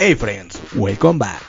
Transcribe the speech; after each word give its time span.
Hey 0.00 0.14
friends, 0.14 0.60
welcome 0.76 1.18
back. 1.18 1.42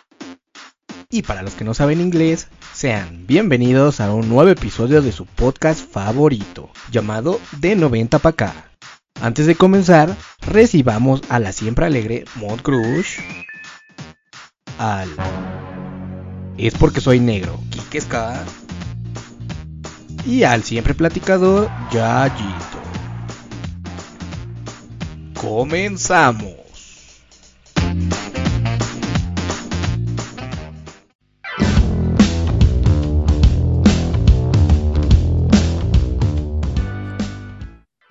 Y 1.10 1.22
para 1.22 1.44
los 1.44 1.54
que 1.54 1.64
no 1.64 1.74
saben 1.74 2.02
inglés, 2.02 2.48
sean 2.74 3.26
bienvenidos 3.26 4.00
a 4.00 4.14
un 4.14 4.28
nuevo 4.28 4.50
episodio 4.50 5.02
de 5.02 5.12
su 5.12 5.26
podcast 5.26 5.88
favorito, 5.88 6.70
llamado 6.92 7.40
De 7.58 7.76
90 7.76 8.20
pa' 8.20 8.30
acá. 8.30 8.72
Antes 9.22 9.46
de 9.46 9.56
comenzar, 9.56 10.16
recibamos 10.42 11.22
a 11.30 11.40
la 11.40 11.52
siempre 11.52 11.86
alegre 11.86 12.26
Mont 12.36 12.62
Cruz, 12.62 13.18
al 14.78 15.10
Es 16.58 16.74
porque 16.74 17.02
soy 17.02 17.20
negro, 17.20 17.60
Kike 17.70 18.02
Ska, 18.02 18.46
y 20.26 20.44
al 20.44 20.64
siempre 20.64 20.94
platicador, 20.94 21.70
Yayito. 21.92 22.80
Comenzamos. 25.40 26.60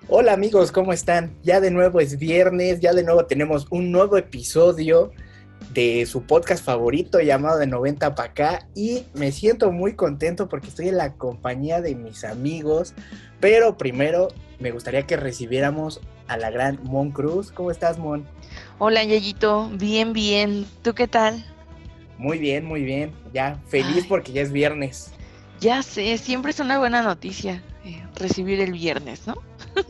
Hola 0.07 0.33
amigos, 0.33 0.71
¿cómo 0.71 0.91
están? 0.91 1.35
Ya 1.43 1.61
de 1.61 1.71
nuevo 1.71 1.99
es 1.99 2.17
viernes, 2.17 2.79
ya 2.79 2.93
de 2.93 3.03
nuevo 3.03 3.25
tenemos 3.25 3.67
un 3.69 3.91
nuevo 3.91 4.17
episodio 4.17 5.11
de 5.79 6.05
su 6.05 6.23
podcast 6.23 6.65
favorito 6.65 7.21
llamado 7.21 7.57
de 7.57 7.65
90 7.65 8.13
para 8.13 8.29
acá 8.31 8.67
y 8.75 9.05
me 9.13 9.31
siento 9.31 9.71
muy 9.71 9.95
contento 9.95 10.49
porque 10.49 10.67
estoy 10.67 10.89
en 10.89 10.97
la 10.97 11.13
compañía 11.13 11.79
de 11.79 11.95
mis 11.95 12.25
amigos, 12.25 12.93
pero 13.39 13.77
primero 13.77 14.27
me 14.59 14.71
gustaría 14.71 15.07
que 15.07 15.15
recibiéramos 15.15 16.01
a 16.27 16.35
la 16.35 16.49
gran 16.49 16.79
Mon 16.83 17.11
Cruz. 17.11 17.53
¿Cómo 17.53 17.71
estás, 17.71 17.97
Mon? 17.97 18.25
Hola, 18.77 19.05
Yayito, 19.05 19.69
bien, 19.69 20.11
bien. 20.11 20.65
¿Tú 20.81 20.93
qué 20.93 21.07
tal? 21.07 21.45
Muy 22.17 22.39
bien, 22.39 22.65
muy 22.65 22.83
bien. 22.83 23.13
Ya 23.33 23.57
feliz 23.69 24.03
Ay. 24.03 24.05
porque 24.09 24.33
ya 24.33 24.41
es 24.41 24.51
viernes. 24.51 25.13
Ya 25.61 25.81
sé, 25.81 26.17
siempre 26.17 26.51
es 26.51 26.59
una 26.59 26.77
buena 26.77 27.01
noticia 27.01 27.63
eh, 27.85 28.03
recibir 28.15 28.59
el 28.59 28.73
viernes, 28.73 29.27
¿no? 29.27 29.35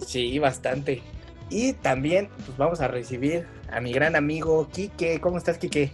Sí, 0.06 0.38
bastante. 0.38 1.02
Y 1.50 1.74
también 1.74 2.30
pues 2.46 2.56
vamos 2.60 2.80
a 2.80 2.88
recibir 2.88 3.48
a 3.72 3.80
mi 3.82 3.92
gran 3.92 4.16
amigo 4.16 4.68
Quique. 4.72 5.20
¿Cómo 5.20 5.38
estás, 5.38 5.58
Quique? 5.58 5.92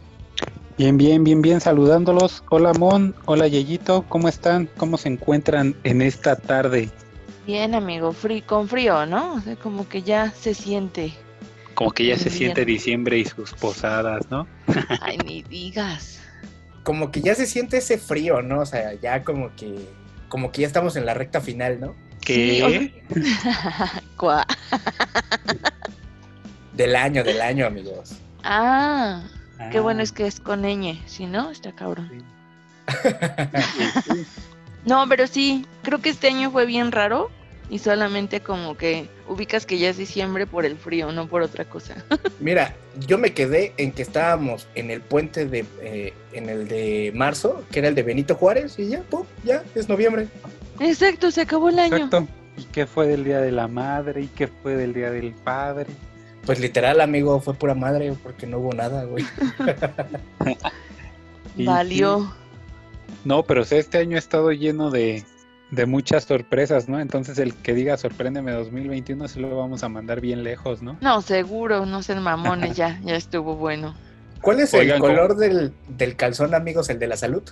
Bien, 0.78 0.98
bien, 0.98 1.24
bien, 1.24 1.42
bien, 1.42 1.62
saludándolos. 1.62 2.44
Hola 2.50 2.74
Mon, 2.74 3.16
hola 3.26 3.48
Yeyito, 3.48 4.04
¿cómo 4.10 4.28
están? 4.28 4.68
¿Cómo 4.78 4.98
se 4.98 5.08
encuentran 5.10 5.76
en 5.84 6.02
esta 6.02 6.36
tarde? 6.36 6.90
Bien, 7.46 7.76
amigo, 7.76 8.12
frí- 8.12 8.46
con 8.46 8.68
frío, 8.68 9.06
¿no? 9.06 9.36
O 9.36 9.40
sea, 9.42 9.56
como 9.56 9.88
que 9.88 10.02
ya 10.02 10.32
se 10.32 10.54
siente. 10.54 11.14
Como 11.76 11.92
que 11.92 12.06
ya 12.06 12.18
se 12.18 12.26
Bien. 12.26 12.38
siente 12.38 12.66
diciembre 12.66 13.20
y 13.20 13.26
sus 13.26 13.54
posadas, 13.54 14.30
¿no? 14.30 14.48
Ay, 15.02 15.18
ni 15.26 15.44
digas. 15.44 16.20
Como 16.84 17.12
que 17.12 17.22
ya 17.22 17.36
se 17.36 17.46
siente 17.46 17.78
ese 17.78 17.98
frío, 17.98 18.42
¿no? 18.42 18.60
O 18.62 18.66
sea, 18.66 18.94
ya 18.96 19.24
como 19.24 19.56
que 19.56 19.76
como 20.28 20.52
que 20.52 20.62
ya 20.62 20.68
estamos 20.68 20.96
en 20.98 21.06
la 21.06 21.14
recta 21.14 21.40
final, 21.40 21.80
¿no? 21.80 21.96
Sí, 22.26 22.26
¿Qué? 22.26 23.04
Cuá. 24.18 24.46
Del 26.76 26.96
año, 26.96 27.24
del 27.24 27.42
año, 27.42 27.66
amigos. 27.66 28.16
Ah, 28.44 29.24
qué 29.72 29.80
bueno 29.80 30.02
Ah, 30.02 30.04
es 30.04 30.12
que 30.12 30.28
es 30.28 30.40
con 30.40 30.64
ñ, 30.64 31.02
si 31.06 31.26
no, 31.26 31.52
está 31.52 31.72
cabrón. 31.74 32.10
sí. 32.12 32.24
No, 34.86 35.10
pero 35.10 35.26
sí, 35.26 35.66
creo 35.82 36.00
que 36.00 36.10
este 36.10 36.28
año 36.28 36.52
fue 36.52 36.68
bien 36.68 36.92
raro 36.92 37.32
y 37.72 37.80
solamente 37.80 38.42
como 38.42 38.78
que 38.78 39.10
ubicas 39.28 39.66
que 39.66 39.80
ya 39.80 39.90
es 39.90 39.98
diciembre 39.98 40.46
por 40.46 40.64
el 40.64 40.78
frío, 40.78 41.12
no 41.12 41.28
por 41.28 41.42
otra 41.42 41.66
cosa. 41.66 41.96
Mira, 42.40 42.76
yo 43.08 43.18
me 43.18 43.34
quedé 43.34 43.74
en 43.78 43.92
que 43.92 44.04
estábamos 44.04 44.68
en 44.76 44.92
el 44.92 45.02
puente 45.02 45.48
de, 45.48 45.66
eh, 45.82 46.14
en 46.34 46.50
el 46.50 46.68
de 46.68 47.12
marzo, 47.16 47.64
que 47.72 47.80
era 47.80 47.88
el 47.88 47.96
de 47.96 48.04
Benito 48.04 48.36
Juárez, 48.36 48.78
y 48.78 48.90
ya, 48.90 49.02
pum, 49.02 49.26
ya, 49.44 49.64
es 49.74 49.90
noviembre. 49.90 50.28
Exacto, 50.80 51.32
se 51.32 51.42
acabó 51.42 51.70
el 51.70 51.80
año. 51.80 51.96
Exacto. 51.96 52.28
¿Y 52.58 52.64
qué 52.66 52.86
fue 52.86 53.08
del 53.08 53.24
Día 53.24 53.42
de 53.42 53.52
la 53.52 53.68
Madre? 53.68 54.22
¿Y 54.22 54.28
qué 54.28 54.48
fue 54.48 54.76
del 54.76 54.94
Día 54.94 55.10
del 55.10 55.32
Padre? 55.34 55.88
Pues 56.46 56.60
literal, 56.60 57.02
amigo, 57.02 57.40
fue 57.42 57.54
pura 57.56 57.74
madre, 57.74 58.14
porque 58.22 58.46
no 58.48 58.60
hubo 58.60 58.74
nada, 58.74 59.04
güey. 59.06 59.26
Y 61.58 61.66
Valió. 61.66 62.34
No, 63.24 63.44
pero 63.44 63.62
o 63.62 63.66
sea, 63.66 63.80
este 63.80 63.98
año 63.98 64.18
ha 64.18 64.20
estado 64.20 64.52
lleno 64.52 64.92
de, 64.92 65.24
de 65.72 65.86
muchas 65.86 66.26
sorpresas, 66.26 66.90
¿no? 66.90 67.00
Entonces 67.00 67.40
el 67.40 67.54
que 67.56 67.74
diga 67.74 67.96
sorpréndeme 67.98 68.52
2021 68.52 69.28
se 69.30 69.40
lo 69.40 69.56
vamos 69.56 69.82
a 69.84 69.90
mandar 69.90 70.20
bien 70.20 70.44
lejos, 70.44 70.82
¿no? 70.82 70.98
No, 71.02 71.22
seguro, 71.22 71.86
no 71.86 72.04
sean 72.04 72.22
mamones, 72.22 72.76
ya, 72.76 73.00
ya 73.06 73.16
estuvo 73.16 73.56
bueno. 73.56 73.96
¿Cuál 74.42 74.60
es 74.60 74.74
Oigan, 74.74 74.98
el 74.98 75.02
¿cómo? 75.02 75.14
color 75.14 75.38
del, 75.38 75.74
del 75.88 76.16
calzón, 76.18 76.54
amigos, 76.54 76.90
el 76.90 77.00
de 77.00 77.08
la 77.08 77.16
salud? 77.18 77.44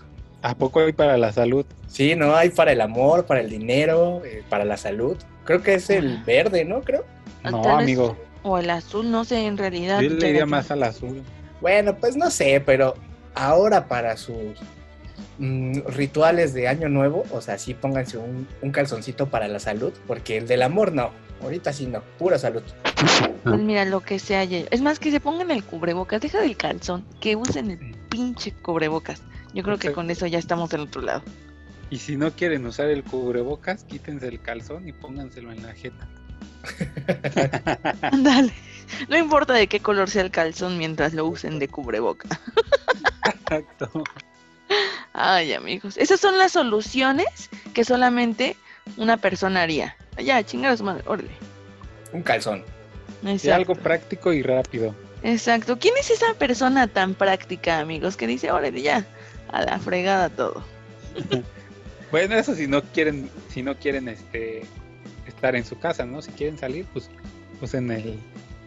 ¿A 0.41 0.53
poco 0.55 0.81
hay 0.81 0.91
para 0.91 1.17
la 1.17 1.31
salud? 1.31 1.65
Sí, 1.87 2.15
no, 2.17 2.35
hay 2.35 2.49
para 2.49 2.73
el 2.73 2.81
amor, 2.81 3.25
para 3.25 3.39
el 3.39 3.49
dinero, 3.49 4.21
eh, 4.25 4.43
para 4.49 4.65
la 4.65 4.75
salud. 4.75 5.15
Creo 5.45 5.61
que 5.63 5.75
es 5.75 5.89
el 5.89 6.17
Ah. 6.17 6.23
verde, 6.27 6.65
¿no? 6.65 6.81
Creo. 6.81 7.05
No, 7.49 7.63
amigo. 7.77 8.17
O 8.43 8.57
el 8.57 8.69
azul, 8.69 9.09
no 9.09 9.23
sé, 9.25 9.45
en 9.45 9.57
realidad. 9.57 10.01
Yo 10.01 10.09
le 10.09 10.29
iría 10.29 10.41
de- 10.41 10.45
más 10.45 10.69
al 10.71 10.83
azul. 10.83 11.21
Bueno, 11.61 11.95
pues 11.95 12.15
no 12.17 12.29
sé, 12.29 12.61
pero 12.65 12.93
ahora 13.35 13.87
para 13.87 14.17
sus 14.17 14.35
mm, 15.37 15.79
rituales 15.87 16.53
de 16.53 16.67
año 16.67 16.89
nuevo, 16.89 17.23
o 17.31 17.41
sea, 17.41 17.57
sí 17.57 17.73
pónganse 17.73 18.17
un, 18.17 18.47
un 18.61 18.71
calzoncito 18.71 19.27
para 19.29 19.47
la 19.47 19.59
salud, 19.59 19.93
porque 20.07 20.37
el 20.37 20.47
del 20.47 20.61
amor 20.61 20.91
no. 20.93 21.11
Ahorita 21.41 21.73
sí 21.73 21.87
no, 21.87 22.01
pura 22.17 22.37
salud. 22.37 22.63
Pues 23.43 23.59
mira, 23.59 23.83
lo 23.85 23.99
que 24.01 24.19
sea. 24.19 24.43
ya- 24.45 24.63
Es 24.71 24.81
más, 24.81 24.99
que 24.99 25.11
se 25.11 25.19
pongan 25.19 25.51
el 25.51 25.63
cubrebocas, 25.63 26.21
deja 26.21 26.39
del 26.41 26.55
calzón, 26.55 27.05
que 27.19 27.35
usen 27.35 27.71
el 27.71 27.95
pinche 28.09 28.51
cubrebocas. 28.53 29.21
Yo 29.53 29.61
creo 29.63 29.77
que 29.77 29.91
con 29.91 30.09
eso 30.09 30.25
ya 30.25 30.39
estamos 30.39 30.69
del 30.69 30.81
otro 30.81 31.01
lado. 31.01 31.21
Y 31.89 31.97
si 31.97 32.15
no 32.17 32.31
quieren 32.31 32.65
usar 32.65 32.87
el 32.87 33.03
cubrebocas, 33.03 33.83
quítense 33.83 34.27
el 34.27 34.41
calzón 34.41 34.87
y 34.87 34.93
pónganselo 34.93 35.51
en 35.51 35.61
la 35.63 35.73
jeta. 35.73 36.07
Dale. 38.24 38.53
No 39.09 39.18
importa 39.18 39.53
de 39.53 39.68
qué 39.68 39.79
color 39.79 40.09
sea 40.09 40.22
el 40.22 40.31
calzón 40.31 40.78
mientras 40.78 41.13
lo 41.13 41.25
usen 41.25 41.59
de 41.59 41.68
cubreboca. 41.68 42.28
Exacto. 43.25 44.03
Ay, 45.13 45.53
amigos. 45.53 45.97
Esas 45.97 46.19
son 46.19 46.38
las 46.38 46.53
soluciones 46.53 47.50
que 47.74 47.84
solamente 47.84 48.57
una 48.97 49.18
persona 49.18 49.62
haría. 49.62 49.96
Ya, 50.18 50.44
chingados 50.44 50.81
madre, 50.81 51.03
órale. 51.06 51.31
Un 52.12 52.24
calzón. 52.24 52.63
Sí, 53.38 53.50
algo 53.50 53.74
Exacto. 53.74 53.84
práctico 53.84 54.34
y 54.34 54.44
rápido. 54.44 54.95
Exacto. 55.24 55.80
¿Quién 55.80 55.95
es 56.00 56.09
esa 56.09 56.34
persona 56.34 56.88
tan 56.88 57.13
práctica, 57.13 57.80
amigos, 57.80 58.18
que 58.18 58.28
dice, 58.28 58.51
órale, 58.51 58.81
ya, 58.81 59.06
a 59.50 59.63
la 59.63 59.80
fregada 59.80 60.30
todo? 60.30 60.63
Bueno, 62.12 62.35
eso 62.35 62.53
si 62.53 62.68
no 62.68 62.84
quieren, 62.84 63.28
si 63.50 63.63
no 63.63 63.75
quieren 63.75 64.07
este 64.07 64.68
estar 65.28 65.56
en 65.56 65.66
su 65.66 65.78
casa, 65.78 66.06
¿no? 66.06 66.22
Si 66.22 66.31
quieren 66.31 66.57
salir, 66.57 66.85
pues 66.94 67.09
usen 67.61 67.91
el, 67.91 68.19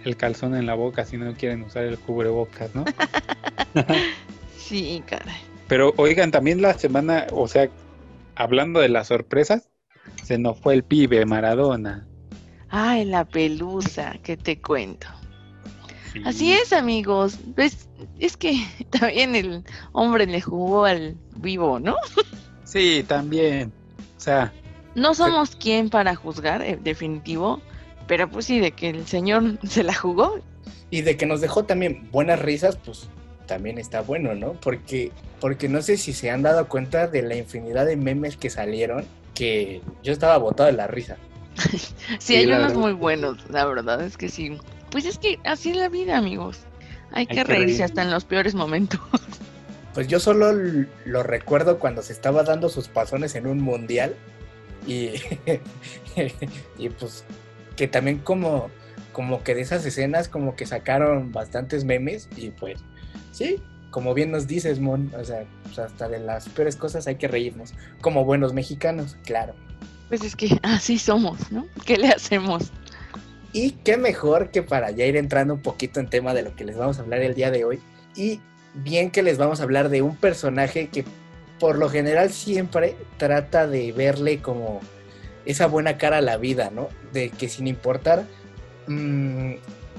el 0.05 0.17
calzón 0.17 0.55
en 0.55 0.67
la 0.67 0.75
boca 0.75 1.05
si 1.05 1.17
no 1.17 1.35
quieren 1.35 1.63
usar 1.63 1.85
el 1.85 1.99
cubrebocas, 1.99 2.75
¿no? 2.75 2.85
Sí, 4.57 5.01
caray. 5.07 5.37
Pero 5.69 5.95
oigan, 5.97 6.33
también 6.33 6.61
la 6.61 6.75
semana, 6.75 7.29
o 7.31 7.47
sea, 7.47 7.69
hablando 8.35 8.81
de 8.81 8.89
las 8.89 9.07
sorpresas, 9.07 9.69
se 10.25 10.39
nos 10.39 10.59
fue 10.59 10.75
el 10.75 10.83
pibe 10.83 11.25
Maradona. 11.25 12.07
Ay, 12.69 13.05
la 13.05 13.25
pelusa, 13.25 14.17
que 14.25 14.37
te 14.37 14.61
cuento. 14.61 15.07
Sí. 16.13 16.23
Así 16.25 16.53
es, 16.53 16.73
amigos. 16.73 17.39
Pues, 17.55 17.89
es 18.19 18.37
que 18.37 18.59
también 18.91 19.37
el 19.37 19.65
hombre 19.93 20.27
le 20.27 20.41
jugó 20.41 20.85
al 20.85 21.17
vivo, 21.37 21.79
¿no? 21.79 21.97
Sí, 22.65 23.05
también. 23.07 23.73
O 24.17 24.21
sea, 24.21 24.53
No 24.97 25.15
somos 25.15 25.55
quien 25.55 25.91
para 25.91 26.17
juzgar, 26.17 26.63
eh, 26.63 26.79
definitivo, 26.83 27.61
pero 28.09 28.31
pues 28.31 28.47
sí, 28.47 28.61
de 28.61 28.73
que 28.73 28.89
el 28.89 29.07
señor 29.07 29.59
se 29.69 29.83
la 29.83 29.95
jugó. 29.95 30.41
Y 30.91 31.03
de 31.03 31.19
que 31.19 31.27
nos 31.27 31.43
dejó 31.43 31.65
también 31.65 32.09
buenas 32.11 32.41
risas, 32.41 32.79
pues 32.83 33.09
también 33.47 33.79
está 33.79 34.01
bueno, 34.01 34.35
¿no? 34.35 34.55
Porque, 34.55 35.13
porque 35.39 35.69
no 35.69 35.83
sé 35.83 35.99
si 35.99 36.15
se 36.15 36.31
han 36.31 36.43
dado 36.43 36.67
cuenta 36.67 37.09
de 37.09 37.23
la 37.23 37.37
infinidad 37.37 37.85
de 37.85 37.97
memes 37.97 38.39
que 38.39 38.49
salieron, 38.49 39.05
que 39.35 39.83
yo 40.03 40.15
estaba 40.15 40.39
botado 40.39 40.69
de 40.69 40.77
la 40.77 40.87
risa. 40.87 41.17
Sí, 42.19 42.37
hay 42.37 42.47
unos 42.47 42.75
muy 42.75 42.93
buenos, 42.93 43.39
la 43.51 43.67
verdad 43.67 44.01
es 44.01 44.17
que 44.17 44.31
sí. 44.31 44.59
Pues 44.91 45.05
es 45.05 45.19
que 45.19 45.39
así 45.45 45.71
es 45.71 45.77
la 45.77 45.89
vida, 45.91 46.17
amigos. 46.17 46.61
Hay 47.13 47.27
que 47.27 47.37
que 47.37 47.45
reírse 47.45 47.67
reír. 47.67 47.83
hasta 47.85 48.03
en 48.03 48.11
los 48.11 48.25
peores 48.25 48.55
momentos. 48.55 49.01
Pues 49.95 50.09
yo 50.09 50.21
solo 50.21 50.53
lo 51.07 51.23
recuerdo 51.23 51.79
cuando 51.79 52.03
se 52.03 52.13
estaba 52.13 52.43
dando 52.43 52.69
sus 52.69 52.87
pasones 52.87 53.35
en 53.35 53.47
un 53.47 53.63
mundial 53.63 54.15
y, 54.87 55.15
y 56.79 56.89
pues 56.91 57.25
que 57.77 57.89
también 57.89 58.19
como, 58.19 58.71
como 59.13 59.43
que 59.43 59.55
de 59.55 59.61
esas 59.61 59.85
escenas 59.85 60.29
como 60.29 60.57
que 60.57 60.67
sacaron 60.67 61.33
bastantes 61.33 61.85
memes 61.85 62.29
y 62.37 62.51
pues 62.51 62.81
sí, 63.33 63.63
como 63.91 64.15
bien 64.15 64.31
nos 64.31 64.47
dices, 64.47 64.81
Mon, 64.81 65.13
o 65.15 65.25
sea, 65.25 65.45
pues 65.65 65.79
hasta 65.79 66.09
de 66.09 66.19
las 66.19 66.49
peores 66.49 66.77
cosas 66.77 67.07
hay 67.07 67.17
que 67.17 67.29
reírnos, 67.29 67.75
como 68.01 68.25
buenos 68.25 68.53
mexicanos, 68.53 69.17
claro. 69.25 69.55
Pues 70.09 70.23
es 70.23 70.37
que 70.37 70.59
así 70.63 70.99
somos, 70.99 71.51
¿no? 71.51 71.67
¿Qué 71.85 71.97
le 71.97 72.09
hacemos? 72.09 72.71
Y 73.53 73.71
qué 73.71 73.97
mejor 73.97 74.51
que 74.51 74.63
para 74.63 74.91
ya 74.91 75.07
ir 75.07 75.17
entrando 75.17 75.55
un 75.55 75.63
poquito 75.63 75.99
en 75.99 76.09
tema 76.09 76.35
de 76.35 76.43
lo 76.43 76.55
que 76.55 76.65
les 76.65 76.77
vamos 76.77 76.99
a 76.99 77.03
hablar 77.03 77.23
el 77.23 77.35
día 77.35 77.51
de 77.51 77.65
hoy. 77.65 77.81
Y 78.15 78.41
bien 78.75 79.11
que 79.11 79.23
les 79.23 79.39
vamos 79.39 79.61
a 79.61 79.63
hablar 79.63 79.89
de 79.89 80.03
un 80.03 80.15
personaje 80.15 80.89
que 80.89 81.05
por 81.59 81.79
lo 81.79 81.89
general 81.89 82.31
siempre 82.31 82.97
trata 83.17 83.67
de 83.67 83.93
verle 83.93 84.41
como 84.41 84.81
esa 85.45 85.67
buena 85.67 85.97
cara 85.99 86.19
a 86.19 86.23
la 86.23 86.37
vida, 86.37 86.71
¿no? 86.73 86.89
De 87.13 87.31
que 87.31 87.49
sin 87.49 87.67
importar 87.67 88.25
mmm, 88.87 89.53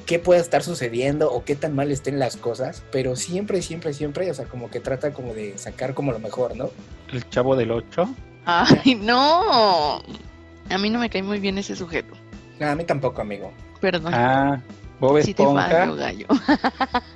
qué 0.06 0.20
pueda 0.20 0.40
estar 0.40 0.64
sucediendo 0.64 1.32
o 1.32 1.44
qué 1.44 1.56
tan 1.56 1.76
mal 1.76 1.92
estén 1.92 2.20
las 2.20 2.38
cosas, 2.38 2.84
pero 2.92 3.16
siempre, 3.16 3.62
siempre, 3.62 3.94
siempre, 3.94 4.30
o 4.30 4.34
sea, 4.34 4.46
como 4.46 4.70
que 4.70 4.80
trata 4.80 5.12
como 5.14 5.34
de 5.34 5.58
sacar 5.58 5.94
como 5.94 6.12
lo 6.12 6.20
mejor, 6.20 6.56
¿no? 6.56 6.70
El 7.12 7.28
chavo 7.30 7.56
del 7.56 7.72
8. 7.72 8.08
Ay, 8.46 8.96
no. 8.96 10.02
A 10.70 10.78
mí 10.78 10.90
no 10.90 11.00
me 11.00 11.10
cae 11.10 11.24
muy 11.24 11.40
bien 11.40 11.58
ese 11.58 11.76
sujeto. 11.76 12.14
No, 12.60 12.68
a 12.70 12.76
mí 12.76 12.84
tampoco, 12.86 13.22
amigo. 13.22 13.52
Perdón. 13.82 14.14
Ah, 14.14 14.62
Bob 15.00 15.22
Sí 15.22 15.34
te 15.34 15.44
Esponja. 15.44 15.68
fallo, 15.70 15.96
gallo. 15.96 16.28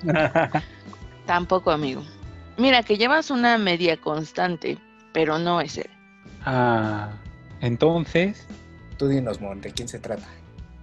Tampoco, 1.25 1.71
amigo. 1.71 2.03
Mira, 2.57 2.83
que 2.83 2.98
llevas 2.98 3.31
una 3.31 3.57
media 3.57 3.98
constante, 3.98 4.77
pero 5.13 5.39
no 5.39 5.62
es 5.62 5.77
él. 5.77 5.89
ah, 6.45 7.09
entonces, 7.62 8.48
Tú 9.01 9.07
dinos, 9.07 9.42
Mon, 9.42 9.59
¿de 9.62 9.71
quién 9.71 9.88
se 9.88 9.98
trata? 9.98 10.27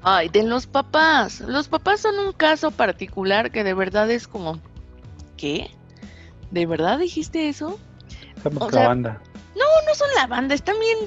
Ay, 0.02 0.28
de 0.28 0.42
los 0.42 0.66
papás. 0.66 1.38
Los 1.38 1.68
papás 1.68 2.00
son 2.00 2.18
un 2.18 2.32
caso 2.32 2.72
particular 2.72 3.52
que 3.52 3.62
de 3.62 3.74
verdad 3.74 4.10
es 4.10 4.26
como... 4.26 4.58
¿Qué? 5.36 5.70
¿De 6.50 6.66
verdad 6.66 6.98
dijiste 6.98 7.48
eso? 7.48 7.78
somos 8.42 8.60
O 8.60 8.70
la 8.72 8.88
banda. 8.88 9.22
No, 9.54 9.64
no 9.86 9.94
son 9.94 10.08
la 10.16 10.26
banda, 10.26 10.56
están 10.56 10.74
bien 10.80 10.98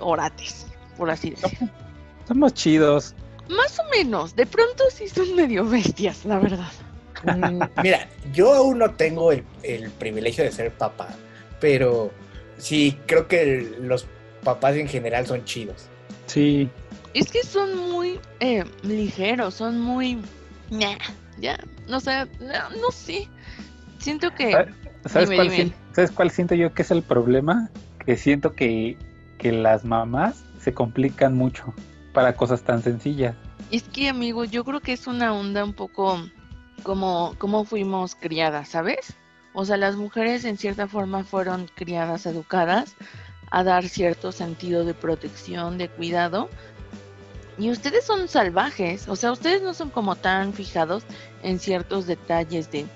orates, 0.00 0.66
por 0.98 1.08
así 1.08 1.30
decirlo. 1.30 1.70
Somos 2.28 2.52
chidos. 2.52 3.14
Más 3.48 3.78
o 3.78 3.84
menos, 3.90 4.36
de 4.36 4.44
pronto 4.44 4.84
sí 4.92 5.08
son 5.08 5.34
medio 5.34 5.64
bestias, 5.64 6.26
la 6.26 6.38
verdad. 6.40 6.72
Mm, 7.22 7.62
Mira, 7.82 8.08
yo 8.32 8.52
aún 8.54 8.78
no 8.78 8.90
tengo 8.94 9.32
el, 9.32 9.44
el 9.62 9.90
privilegio 9.90 10.44
de 10.44 10.52
ser 10.52 10.70
papá, 10.72 11.08
pero 11.60 12.10
sí, 12.58 12.98
creo 13.06 13.28
que 13.28 13.42
el- 13.42 13.86
los 13.88 14.06
papás 14.42 14.76
en 14.76 14.88
general 14.88 15.26
son 15.26 15.44
chidos. 15.44 15.86
Sí. 16.26 16.68
Es 17.12 17.30
que 17.30 17.42
son 17.42 17.76
muy 17.90 18.20
eh, 18.40 18.64
ligeros, 18.82 19.54
son 19.54 19.80
muy... 19.80 20.18
Nah, 20.70 20.96
ya, 21.38 21.58
no 21.88 22.00
sé, 22.00 22.26
no, 22.40 22.80
no 22.80 22.90
sé. 22.92 23.28
Siento 23.98 24.30
que... 24.34 24.52
¿Sabes- 24.52 24.74
¿Sabes 25.06 25.28
Dime, 25.30 25.36
cuál, 25.36 25.50
dime. 25.50 25.72
¿Sabes 25.94 26.10
cuál 26.10 26.30
siento 26.30 26.54
yo 26.54 26.72
que 26.74 26.82
es 26.82 26.90
el 26.90 27.02
problema? 27.02 27.70
Que 28.04 28.16
siento 28.16 28.52
que, 28.54 28.96
que 29.38 29.50
las 29.50 29.84
mamás 29.84 30.42
se 30.60 30.72
complican 30.74 31.34
mucho 31.34 31.74
para 32.12 32.34
cosas 32.34 32.62
tan 32.62 32.82
sencillas. 32.82 33.34
Es 33.70 33.82
que, 33.84 34.08
amigo, 34.10 34.44
yo 34.44 34.62
creo 34.64 34.80
que 34.80 34.92
es 34.92 35.06
una 35.06 35.32
onda 35.32 35.64
un 35.64 35.72
poco 35.72 36.20
como, 36.80 37.34
como 37.38 37.64
fuimos 37.64 38.14
criadas, 38.14 38.68
¿sabes? 38.68 39.14
O 39.52 39.64
sea, 39.64 39.76
las 39.76 39.96
mujeres 39.96 40.44
en 40.44 40.56
cierta 40.56 40.86
forma 40.86 41.24
fueron 41.24 41.68
criadas, 41.74 42.26
educadas 42.26 42.94
a 43.50 43.64
dar 43.64 43.88
cierto 43.88 44.32
sentido 44.32 44.84
de 44.84 44.94
protección, 44.94 45.76
de 45.76 45.88
cuidado. 45.88 46.48
Y 47.58 47.70
ustedes 47.70 48.04
son 48.04 48.28
salvajes, 48.28 49.08
o 49.08 49.16
sea, 49.16 49.32
ustedes 49.32 49.60
no 49.60 49.74
son 49.74 49.90
como 49.90 50.16
tan 50.16 50.52
fijados 50.54 51.02
en 51.42 51.58
ciertos 51.58 52.06
detalles 52.06 52.70
de, 52.70 52.86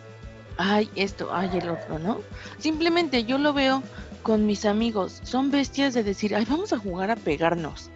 ay, 0.57 0.89
esto, 0.95 1.29
ay, 1.33 1.51
el 1.53 1.69
otro, 1.69 1.99
¿no? 1.99 2.21
Simplemente 2.59 3.25
yo 3.25 3.37
lo 3.37 3.53
veo 3.53 3.83
con 4.23 4.47
mis 4.47 4.65
amigos, 4.65 5.21
son 5.23 5.51
bestias 5.51 5.93
de 5.93 6.03
decir, 6.03 6.35
ay, 6.35 6.47
vamos 6.49 6.73
a 6.73 6.79
jugar 6.79 7.11
a 7.11 7.17
pegarnos. 7.17 7.91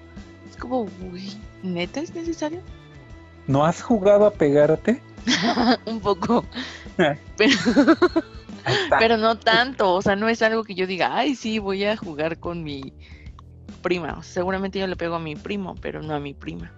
Es 0.50 0.56
como, 0.56 0.82
uy, 1.10 1.40
¿neta 1.62 2.00
es 2.00 2.14
necesario? 2.14 2.60
¿No 3.46 3.64
has 3.64 3.80
jugado 3.80 4.26
a 4.26 4.30
pegarte? 4.30 5.00
un 5.86 6.00
poco, 6.00 6.44
está. 7.38 8.98
pero 8.98 9.16
no 9.16 9.38
tanto, 9.38 9.94
o 9.94 10.02
sea, 10.02 10.16
no 10.16 10.28
es 10.28 10.42
algo 10.42 10.64
que 10.64 10.74
yo 10.74 10.86
diga, 10.86 11.16
ay, 11.16 11.34
sí, 11.34 11.58
voy 11.58 11.84
a 11.84 11.96
jugar 11.96 12.38
con 12.38 12.62
mi 12.62 12.92
prima. 13.82 14.14
O 14.18 14.22
sea, 14.22 14.34
seguramente 14.34 14.78
yo 14.78 14.86
le 14.86 14.96
pego 14.96 15.16
a 15.16 15.20
mi 15.20 15.36
primo, 15.36 15.74
pero 15.80 16.02
no 16.02 16.14
a 16.14 16.20
mi 16.20 16.34
prima. 16.34 16.72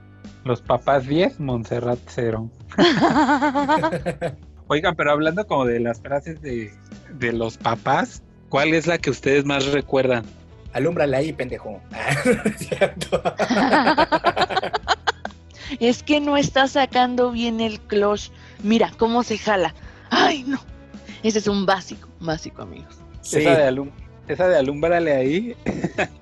Los 0.44 0.62
papás 0.62 1.06
10, 1.06 1.41
Montserrat 1.41 1.99
0. 2.06 2.50
Oigan, 4.69 4.94
pero 4.94 5.11
hablando 5.11 5.47
como 5.47 5.64
de 5.67 5.81
las 5.81 6.00
frases 6.00 6.41
de, 6.41 6.73
de 7.14 7.32
los 7.32 7.58
papás, 7.58 8.23
¿cuál 8.49 8.73
es 8.73 8.87
la 8.87 8.99
que 8.99 9.11
ustedes 9.11 9.44
más 9.44 9.67
recuerdan? 9.67 10.25
Alúmbrala 10.73 11.19
ahí, 11.19 11.32
pendejo. 11.32 11.81
Es 15.78 16.02
que 16.02 16.20
no 16.20 16.37
está 16.37 16.67
sacando 16.67 17.31
bien 17.31 17.61
el 17.61 17.81
clutch. 17.81 18.31
Mira 18.62 18.93
cómo 18.99 19.22
se 19.22 19.38
jala. 19.38 19.75
Ay, 20.11 20.43
no. 20.44 20.61
Ese 21.22 21.38
es 21.38 21.46
un 21.46 21.67
básico, 21.67 22.08
básico, 22.19 22.62
amigos. 22.62 22.96
Sí. 23.20 23.40
Esa 23.40 23.56
de, 23.56 23.64
alum 23.64 23.90
esa 24.26 24.49
de 24.49 24.56
alúmbrale 24.56 25.12
ahí 25.12 25.56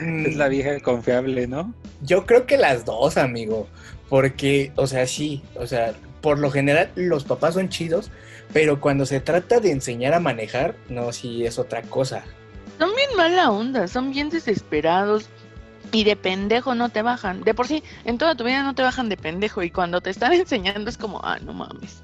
Mm, 0.00 0.26
es 0.26 0.36
la 0.36 0.48
vieja 0.48 0.78
confiable, 0.80 1.46
¿no? 1.46 1.74
Yo 2.02 2.26
creo 2.26 2.46
que 2.46 2.56
las 2.56 2.84
dos, 2.84 3.16
amigo. 3.16 3.68
Porque, 4.08 4.72
o 4.76 4.86
sea, 4.86 5.06
sí, 5.06 5.42
o 5.56 5.66
sea, 5.66 5.94
por 6.20 6.38
lo 6.38 6.50
general 6.50 6.90
los 6.94 7.24
papás 7.24 7.54
son 7.54 7.68
chidos, 7.68 8.10
pero 8.52 8.80
cuando 8.80 9.04
se 9.04 9.20
trata 9.20 9.60
de 9.60 9.72
enseñar 9.72 10.14
a 10.14 10.20
manejar, 10.20 10.76
no, 10.88 11.12
sí 11.12 11.44
es 11.44 11.58
otra 11.58 11.82
cosa. 11.82 12.22
Son 12.78 12.94
bien 12.94 13.10
mala 13.16 13.50
onda, 13.50 13.88
son 13.88 14.12
bien 14.12 14.28
desesperados 14.30 15.28
y 15.92 16.04
de 16.04 16.16
pendejo 16.16 16.74
no 16.74 16.88
te 16.88 17.02
bajan. 17.02 17.42
De 17.42 17.54
por 17.54 17.66
sí, 17.66 17.82
en 18.04 18.18
toda 18.18 18.34
tu 18.34 18.44
vida 18.44 18.62
no 18.62 18.74
te 18.74 18.82
bajan 18.82 19.08
de 19.08 19.16
pendejo 19.16 19.62
y 19.62 19.70
cuando 19.70 20.00
te 20.00 20.10
están 20.10 20.32
enseñando 20.34 20.90
es 20.90 20.98
como, 20.98 21.20
ah, 21.24 21.38
no 21.38 21.52
mames. 21.52 22.02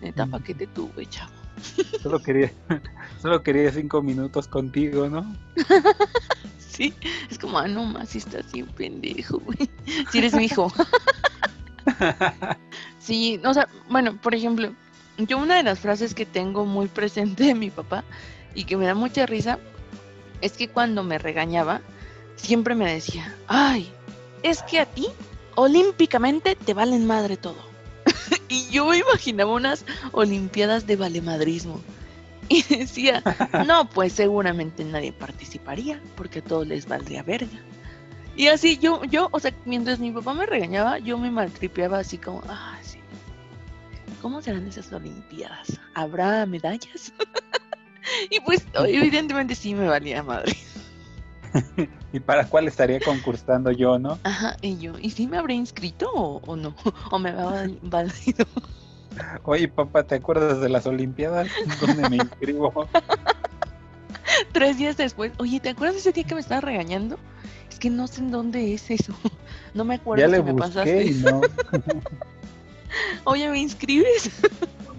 Neta, 0.00 0.26
¿pa' 0.26 0.40
qué 0.40 0.54
te 0.54 0.66
tuve, 0.66 1.06
chavo? 1.06 1.30
Solo 2.02 2.20
quería, 2.20 2.50
solo 3.20 3.42
quería 3.42 3.70
cinco 3.70 4.02
minutos 4.02 4.48
contigo, 4.48 5.08
¿no? 5.08 5.36
Sí, 6.58 6.94
es 7.30 7.38
como, 7.38 7.58
ah, 7.58 7.68
no 7.68 7.84
más, 7.84 8.08
si 8.08 8.18
estás 8.18 8.50
bien 8.50 8.66
pendejo, 8.66 9.38
güey. 9.40 9.68
Si 10.10 10.18
eres 10.18 10.32
mi 10.32 10.46
hijo. 10.46 10.72
Sí, 12.98 13.38
o 13.44 13.52
sea, 13.52 13.68
bueno, 13.90 14.16
por 14.16 14.34
ejemplo, 14.34 14.72
yo 15.18 15.36
una 15.36 15.56
de 15.56 15.64
las 15.64 15.80
frases 15.80 16.14
que 16.14 16.24
tengo 16.24 16.64
muy 16.64 16.86
presente 16.86 17.44
de 17.44 17.54
mi 17.54 17.70
papá 17.70 18.04
y 18.54 18.64
que 18.64 18.78
me 18.78 18.86
da 18.86 18.94
mucha 18.94 19.26
risa 19.26 19.58
es 20.40 20.52
que 20.52 20.68
cuando 20.68 21.04
me 21.04 21.18
regañaba, 21.18 21.82
siempre 22.36 22.74
me 22.74 22.92
decía, 22.92 23.34
ay, 23.46 23.90
es 24.42 24.62
que 24.62 24.80
a 24.80 24.86
ti 24.86 25.08
olímpicamente 25.54 26.56
te 26.56 26.74
valen 26.74 27.06
madre 27.06 27.36
todo. 27.36 27.56
y 28.48 28.68
yo 28.70 28.86
me 28.86 28.98
imaginaba 28.98 29.52
unas 29.52 29.84
olimpiadas 30.12 30.86
de 30.86 30.96
valemadrismo. 30.96 31.80
Y 32.48 32.62
decía, 32.64 33.22
no, 33.66 33.88
pues 33.88 34.12
seguramente 34.12 34.84
nadie 34.84 35.12
participaría 35.12 36.00
porque 36.16 36.40
a 36.40 36.44
todos 36.44 36.66
les 36.66 36.86
valdría 36.86 37.22
verga. 37.22 37.58
Y 38.34 38.48
así 38.48 38.78
yo, 38.78 39.04
yo, 39.04 39.28
o 39.30 39.40
sea, 39.40 39.52
mientras 39.64 39.98
mi 39.98 40.10
papá 40.10 40.32
me 40.34 40.46
regañaba, 40.46 40.98
yo 40.98 41.18
me 41.18 41.30
maltripeaba 41.30 41.98
así 41.98 42.18
como, 42.18 42.42
ah, 42.48 42.78
sí. 42.82 42.98
¿Cómo 44.22 44.40
serán 44.40 44.66
esas 44.66 44.92
olimpiadas? 44.92 45.80
¿Habrá 45.94 46.46
medallas? 46.46 47.12
y 48.30 48.40
pues, 48.40 48.64
evidentemente 48.74 49.54
sí 49.54 49.74
me 49.74 49.86
valía 49.86 50.22
madre. 50.22 50.56
¿Y 52.12 52.20
para 52.20 52.46
cuál 52.48 52.68
estaría 52.68 53.00
concursando 53.00 53.70
yo, 53.70 53.98
no? 53.98 54.18
Ajá, 54.24 54.56
y 54.62 54.78
yo, 54.78 54.98
¿y 54.98 55.10
si 55.10 55.26
me 55.26 55.38
habré 55.38 55.54
inscrito 55.54 56.10
o, 56.14 56.40
o 56.46 56.56
no? 56.56 56.74
¿O 57.10 57.18
me 57.18 57.30
había 57.30 57.68
valido? 57.82 58.46
Oye, 59.44 59.68
papá, 59.68 60.04
¿te 60.04 60.14
acuerdas 60.14 60.60
de 60.60 60.68
las 60.70 60.86
Olimpiadas? 60.86 61.48
¿Dónde 61.80 62.08
me 62.08 62.16
inscribo? 62.16 62.88
Tres 64.52 64.78
días 64.78 64.96
después, 64.96 65.32
oye, 65.38 65.60
¿te 65.60 65.70
acuerdas 65.70 65.96
de 65.96 66.00
ese 66.00 66.12
día 66.12 66.24
que 66.24 66.34
me 66.34 66.40
estaba 66.40 66.62
regañando? 66.62 67.18
Es 67.70 67.78
que 67.78 67.90
no 67.90 68.06
sé 68.06 68.20
en 68.20 68.30
dónde 68.30 68.72
es 68.74 68.90
eso. 68.90 69.14
No 69.74 69.84
me 69.84 69.94
acuerdo 69.96 70.20
Ya 70.22 70.26
si 70.28 70.32
le 70.32 70.42
me 70.42 70.52
busqué 70.52 70.68
pasaste. 70.68 71.04
y 71.06 71.10
no. 71.12 71.40
Oye, 73.24 73.48
¿me 73.50 73.58
inscribes? 73.58 74.30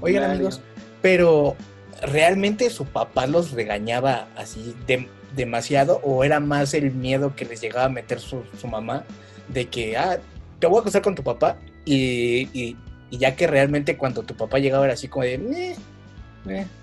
Oigan, 0.01 0.29
amigos, 0.31 0.61
pero 1.01 1.55
¿realmente 2.01 2.69
su 2.69 2.85
papá 2.85 3.27
los 3.27 3.51
regañaba 3.51 4.27
así 4.35 4.75
de- 4.87 5.07
demasiado 5.35 5.99
o 6.03 6.23
era 6.23 6.39
más 6.39 6.73
el 6.73 6.91
miedo 6.91 7.35
que 7.35 7.45
les 7.45 7.61
llegaba 7.61 7.85
a 7.85 7.89
meter 7.89 8.19
su, 8.19 8.43
su 8.59 8.67
mamá 8.67 9.03
de 9.47 9.67
que, 9.67 9.97
ah, 9.97 10.19
te 10.59 10.67
voy 10.67 10.77
a 10.77 10.81
acusar 10.81 11.01
con 11.01 11.15
tu 11.15 11.23
papá 11.23 11.57
y, 11.85 12.47
y- 12.53 12.77
ya 13.11 13.35
que 13.35 13.45
realmente 13.45 13.95
cuando 13.95 14.23
tu 14.23 14.35
papá 14.35 14.57
llegaba 14.57 14.85
era 14.85 14.95
así 14.95 15.07
como 15.07 15.23
de, 15.23 15.75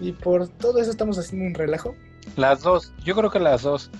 y 0.01 0.13
por 0.13 0.47
todo 0.49 0.81
eso 0.81 0.91
estamos 0.91 1.19
haciendo 1.19 1.47
un 1.47 1.55
relajo? 1.55 1.97
Las 2.37 2.63
dos, 2.63 2.93
yo 3.05 3.17
creo 3.17 3.31
que 3.31 3.41
las 3.41 3.63
dos. 3.63 3.91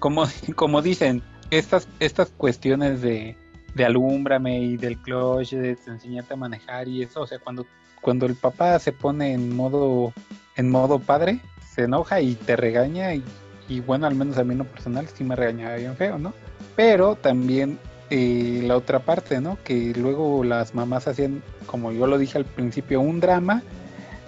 Como, 0.00 0.24
como 0.56 0.82
dicen, 0.82 1.22
estas, 1.50 1.86
estas 2.00 2.30
cuestiones 2.36 3.00
de, 3.00 3.36
de 3.74 3.84
alúmbrame 3.84 4.60
y 4.60 4.76
del 4.76 4.98
clutch, 4.98 5.52
de 5.52 5.78
enseñarte 5.86 6.34
a 6.34 6.36
manejar 6.36 6.88
y 6.88 7.02
eso, 7.02 7.20
o 7.22 7.26
sea, 7.26 7.38
cuando 7.38 7.64
cuando 8.02 8.26
el 8.26 8.36
papá 8.36 8.78
se 8.78 8.92
pone 8.92 9.32
en 9.32 9.56
modo, 9.56 10.12
en 10.56 10.70
modo 10.70 10.98
padre, 10.98 11.40
se 11.74 11.82
enoja 11.84 12.20
y 12.20 12.34
te 12.34 12.54
regaña 12.54 13.14
y, 13.14 13.24
y 13.68 13.80
bueno, 13.80 14.06
al 14.06 14.14
menos 14.14 14.38
a 14.38 14.44
mí 14.44 14.52
en 14.52 14.58
lo 14.58 14.64
personal 14.64 15.08
sí 15.08 15.24
me 15.24 15.36
regañaba 15.36 15.76
bien 15.76 15.96
feo, 15.96 16.18
¿no? 16.18 16.32
Pero 16.76 17.16
también 17.16 17.78
eh, 18.10 18.62
la 18.64 18.76
otra 18.76 19.00
parte, 19.00 19.40
¿no? 19.40 19.58
Que 19.64 19.92
luego 19.96 20.44
las 20.44 20.74
mamás 20.74 21.08
hacían, 21.08 21.42
como 21.66 21.92
yo 21.92 22.06
lo 22.06 22.18
dije 22.18 22.38
al 22.38 22.44
principio, 22.44 23.00
un 23.00 23.20
drama. 23.20 23.62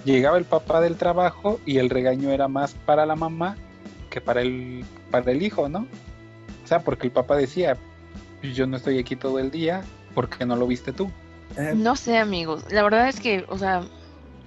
Llegaba 0.04 0.38
el 0.38 0.44
papá 0.44 0.80
del 0.80 0.96
trabajo 0.96 1.60
y 1.66 1.78
el 1.78 1.90
regaño 1.90 2.30
era 2.30 2.48
más 2.48 2.74
para 2.74 3.04
la 3.04 3.16
mamá 3.16 3.56
que 4.10 4.20
para 4.20 4.40
el, 4.40 4.84
para 5.10 5.30
el 5.32 5.42
hijo, 5.42 5.68
¿no? 5.68 5.86
O 6.64 6.66
sea, 6.66 6.80
porque 6.80 7.06
el 7.06 7.12
papá 7.12 7.36
decía, 7.36 7.76
yo 8.42 8.66
no 8.66 8.76
estoy 8.76 8.98
aquí 8.98 9.16
todo 9.16 9.38
el 9.38 9.50
día, 9.50 9.82
¿por 10.14 10.28
qué 10.28 10.46
no 10.46 10.56
lo 10.56 10.66
viste 10.66 10.92
tú? 10.92 11.10
Eh, 11.56 11.74
No 11.76 11.94
sé, 11.96 12.16
amigos. 12.18 12.64
La 12.70 12.82
verdad 12.82 13.08
es 13.08 13.20
que, 13.20 13.44
o 13.48 13.58
sea, 13.58 13.82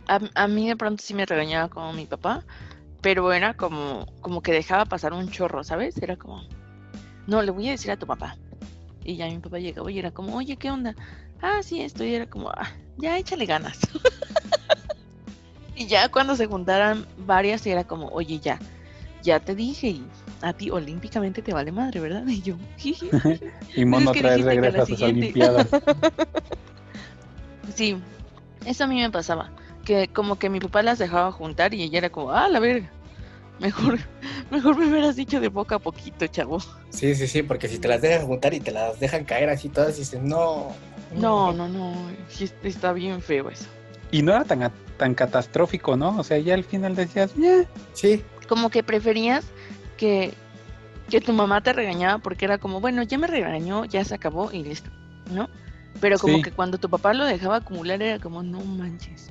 a, 0.08 0.20
a 0.36 0.48
mí 0.48 0.68
de 0.68 0.76
pronto 0.76 1.04
sí 1.04 1.14
me 1.14 1.26
regañaba 1.26 1.68
como 1.70 1.94
mi 1.94 2.06
papá, 2.06 2.44
pero 3.02 3.34
era 3.34 3.54
como, 3.56 4.06
como 4.22 4.42
que 4.42 4.52
dejaba 4.52 4.86
pasar 4.86 5.14
un 5.14 5.30
chorro, 5.30 5.64
¿sabes? 5.64 5.98
Era 6.02 6.16
como, 6.16 6.44
no, 7.28 7.42
le 7.42 7.52
voy 7.52 7.68
a 7.68 7.72
decir 7.72 7.92
a 7.92 7.98
tu 7.98 8.06
papá. 8.06 8.38
Y 9.04 9.16
ya 9.16 9.28
mi 9.28 9.40
papá 9.40 9.60
llegaba 9.60 9.92
y 9.92 9.98
era 10.00 10.12
como, 10.12 10.36
oye, 10.36 10.56
¿qué 10.58 10.70
onda? 10.70 10.96
Ah, 11.42 11.60
sí, 11.64 11.82
esto. 11.82 12.04
Y 12.04 12.14
era 12.14 12.28
como, 12.28 12.50
ah, 12.50 12.70
ya 12.98 13.18
échale 13.18 13.46
ganas. 13.48 13.80
y 15.76 15.88
ya 15.88 16.10
cuando 16.10 16.36
se 16.36 16.46
juntaran 16.46 17.08
varias, 17.18 17.66
era 17.66 17.84
como, 17.84 18.08
oye, 18.10 18.40
ya, 18.40 18.60
ya 19.24 19.40
te 19.40 19.56
dije 19.56 19.88
y 19.88 20.06
a 20.44 20.54
ti 20.54 20.70
olímpicamente 20.70 21.42
te 21.42 21.54
vale 21.54 21.72
madre, 21.72 22.00
¿verdad? 22.00 22.24
Y 22.28 22.42
yo, 22.42 22.56
"Jiji". 22.78 23.10
Y 23.76 23.86
Mono 23.86 24.12
otra 24.12 24.36
vez 24.36 24.46
regresa 24.46 24.84
a 24.84 24.86
sus. 24.86 25.02
Olimpiadas. 25.02 25.68
Sí, 27.74 27.98
eso 28.66 28.84
a 28.84 28.88
mí 28.88 29.00
me 29.00 29.10
pasaba. 29.10 29.50
Que 29.92 30.08
como 30.08 30.38
que 30.40 30.50
mi 30.50 30.62
papá 30.62 30.84
las 30.84 31.00
dejaba 31.00 31.34
juntar 31.34 31.74
y 31.74 31.84
ella 31.84 31.98
era 31.98 32.10
como, 32.10 32.32
ah, 32.32 32.48
la 32.48 32.62
verga. 32.62 32.90
Mejor, 33.60 34.00
mejor 34.50 34.78
me 34.78 34.86
hubieras 34.88 35.18
dicho 35.18 35.42
de 35.42 35.52
poco 35.52 35.76
a 35.76 35.80
poquito, 35.80 36.26
chavo. 36.28 36.62
Sí, 36.92 37.14
sí, 37.14 37.28
sí, 37.28 37.44
porque 37.44 37.68
si 37.68 37.78
te 37.78 37.90
las 37.90 38.02
dejan 38.02 38.26
juntar 38.26 38.54
y 38.54 38.62
te 38.62 38.72
las 38.72 39.02
dejan 39.02 39.26
caer 39.26 39.50
así 39.50 39.68
todas, 39.68 39.98
dices, 39.98 40.22
no. 40.22 40.70
No, 41.14 41.52
no, 41.52 41.68
no. 41.68 41.94
sí 42.30 42.50
está 42.64 42.94
bien 42.94 43.22
feo 43.22 43.50
eso. 43.50 43.66
Y 44.12 44.22
no 44.22 44.32
era 44.32 44.46
tan, 44.46 44.72
tan 44.96 45.14
catastrófico, 45.14 45.98
¿no? 45.98 46.18
O 46.18 46.24
sea, 46.24 46.38
ya 46.38 46.54
al 46.54 46.64
final 46.64 46.96
decías, 46.96 47.34
"Ya". 47.36 47.66
Sí, 47.92 48.24
Como 48.48 48.70
que 48.70 48.84
preferías 48.84 49.44
que, 49.98 50.34
que 51.10 51.20
tu 51.20 51.34
mamá 51.34 51.60
te 51.60 51.74
regañaba 51.74 52.20
porque 52.20 52.46
era 52.46 52.60
como, 52.60 52.80
bueno, 52.80 53.04
ya 53.04 53.18
me 53.18 53.28
regañó, 53.28 53.84
ya 53.84 54.06
se 54.06 54.16
acabó 54.16 54.54
y 54.54 54.64
listo, 54.64 54.90
¿no? 55.34 55.50
Pero 56.00 56.18
como 56.18 56.38
Sí. 56.38 56.44
que 56.44 56.52
cuando 56.52 56.78
tu 56.78 56.90
papá 56.90 57.14
lo 57.14 57.26
dejaba 57.26 57.58
acumular 57.58 58.02
era 58.02 58.20
como, 58.20 58.42
no 58.42 58.62
manches, 58.62 59.30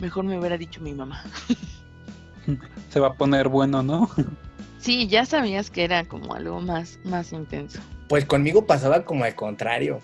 mejor 0.00 0.24
me 0.24 0.38
hubiera 0.38 0.56
dicho 0.58 0.80
mi 0.80 0.92
mamá. 0.94 1.22
se 2.90 3.00
va 3.00 3.08
a 3.08 3.14
poner 3.14 3.48
bueno, 3.48 3.82
¿no? 3.82 4.10
Sí, 4.78 5.08
ya 5.08 5.24
sabías 5.24 5.70
que 5.70 5.84
era 5.84 6.04
como 6.04 6.34
algo 6.34 6.60
más, 6.60 6.98
más 7.04 7.32
intenso. 7.32 7.80
pues 8.08 8.24
conmigo 8.24 8.66
pasaba 8.66 9.04
como 9.04 9.24
al 9.24 9.34
contrario. 9.34 10.00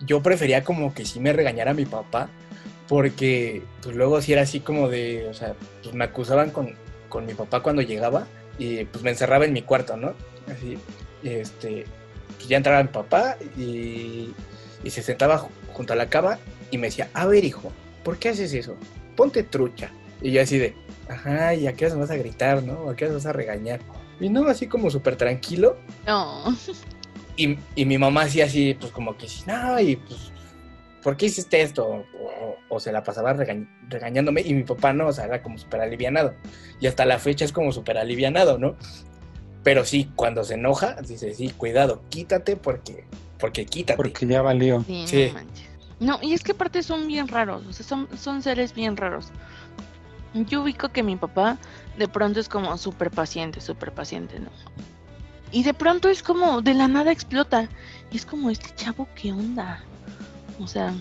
Yo 0.00 0.22
prefería 0.22 0.62
como 0.64 0.94
que 0.94 1.04
sí 1.04 1.18
me 1.20 1.32
regañara 1.32 1.74
mi 1.74 1.86
papá, 1.86 2.28
porque 2.88 3.62
pues 3.82 3.96
luego 3.96 4.20
sí 4.20 4.32
era 4.32 4.42
así 4.42 4.60
como 4.60 4.88
de, 4.88 5.28
o 5.28 5.34
sea, 5.34 5.54
pues 5.82 5.94
me 5.94 6.04
acusaban 6.04 6.50
con, 6.50 6.74
con 7.08 7.26
mi 7.26 7.34
papá 7.34 7.60
cuando 7.62 7.82
llegaba 7.82 8.26
y 8.58 8.84
pues 8.84 9.02
me 9.02 9.10
encerraba 9.10 9.44
en 9.44 9.52
mi 9.52 9.62
cuarto, 9.62 9.96
¿no? 9.96 10.14
Así, 10.52 10.76
este, 11.22 11.84
pues 12.36 12.48
ya 12.48 12.56
entraba 12.56 12.82
mi 12.82 12.88
papá 12.90 13.36
y, 13.56 14.32
y 14.84 14.90
se 14.90 15.02
sentaba 15.02 15.38
ju- 15.38 15.48
junto 15.72 15.92
a 15.92 15.96
la 15.96 16.08
cama 16.08 16.38
y 16.70 16.78
me 16.78 16.88
decía, 16.88 17.08
a 17.14 17.26
ver 17.26 17.44
hijo, 17.44 17.72
¿por 18.04 18.18
qué 18.18 18.30
haces 18.30 18.52
eso? 18.54 18.76
Ponte 19.16 19.42
trucha. 19.42 19.90
Y 20.20 20.30
yo 20.32 20.42
así 20.42 20.58
de, 20.58 20.74
ajá, 21.08 21.54
¿y 21.54 21.66
a 21.66 21.72
qué 21.74 21.86
hora 21.86 21.96
vas 21.96 22.10
a 22.10 22.16
gritar, 22.16 22.62
no? 22.62 22.88
¿A 22.90 22.96
qué 22.96 23.04
hora 23.06 23.14
vas 23.14 23.26
a 23.26 23.32
regañar? 23.32 23.80
Y 24.20 24.28
no, 24.28 24.46
así 24.48 24.66
como 24.68 24.90
súper 24.90 25.16
tranquilo. 25.16 25.76
No, 26.06 26.44
Y, 27.36 27.58
y 27.74 27.86
mi 27.86 27.98
mamá 27.98 28.22
hacía 28.22 28.44
así, 28.44 28.74
pues 28.74 28.92
como 28.92 29.16
que 29.16 29.26
sí, 29.28 29.42
no, 29.46 29.80
y 29.80 29.96
pues, 29.96 30.30
¿por 31.02 31.16
qué 31.16 31.26
hiciste 31.26 31.62
esto? 31.62 31.86
O, 31.86 31.96
o- 31.96 32.56
o 32.68 32.80
se 32.80 32.92
la 32.92 33.02
pasaba 33.02 33.34
regañ- 33.34 33.68
regañándome 33.88 34.40
y 34.42 34.54
mi 34.54 34.62
papá 34.64 34.92
no, 34.92 35.08
o 35.08 35.12
sea, 35.12 35.24
era 35.24 35.42
como 35.42 35.58
súper 35.58 35.80
alivianado. 35.80 36.34
Y 36.80 36.86
hasta 36.86 37.04
la 37.04 37.18
fecha 37.18 37.44
es 37.44 37.52
como 37.52 37.72
súper 37.72 37.98
alivianado, 37.98 38.58
¿no? 38.58 38.76
Pero 39.62 39.84
sí, 39.84 40.10
cuando 40.16 40.42
se 40.44 40.54
enoja, 40.54 40.96
dice, 41.06 41.34
sí, 41.34 41.50
cuidado, 41.50 42.02
quítate 42.08 42.56
porque, 42.56 43.04
porque 43.38 43.64
quítate. 43.66 43.96
Porque 43.96 44.26
ya 44.26 44.40
valió. 44.42 44.84
sí, 44.86 45.04
Sí. 45.06 45.24
no 45.28 45.34
manches. 45.34 45.68
No, 46.02 46.18
y 46.20 46.32
es 46.32 46.42
que 46.42 46.50
aparte 46.50 46.82
son 46.82 47.06
bien 47.06 47.28
raros, 47.28 47.64
o 47.64 47.72
sea, 47.72 47.86
son, 47.86 48.08
son 48.18 48.42
seres 48.42 48.74
bien 48.74 48.96
raros. 48.96 49.28
Yo 50.34 50.62
ubico 50.62 50.88
que 50.88 51.04
mi 51.04 51.14
papá 51.14 51.58
de 51.96 52.08
pronto 52.08 52.40
es 52.40 52.48
como 52.48 52.76
súper 52.76 53.12
paciente, 53.12 53.60
súper 53.60 53.92
paciente, 53.92 54.40
¿no? 54.40 54.50
Y 55.52 55.62
de 55.62 55.74
pronto 55.74 56.08
es 56.08 56.24
como, 56.24 56.60
de 56.60 56.74
la 56.74 56.88
nada 56.88 57.12
explota. 57.12 57.68
Y 58.10 58.16
es 58.16 58.26
como, 58.26 58.50
este 58.50 58.74
chavo, 58.74 59.06
¿qué 59.14 59.30
onda? 59.30 59.84
O 60.58 60.66
sea, 60.66 60.92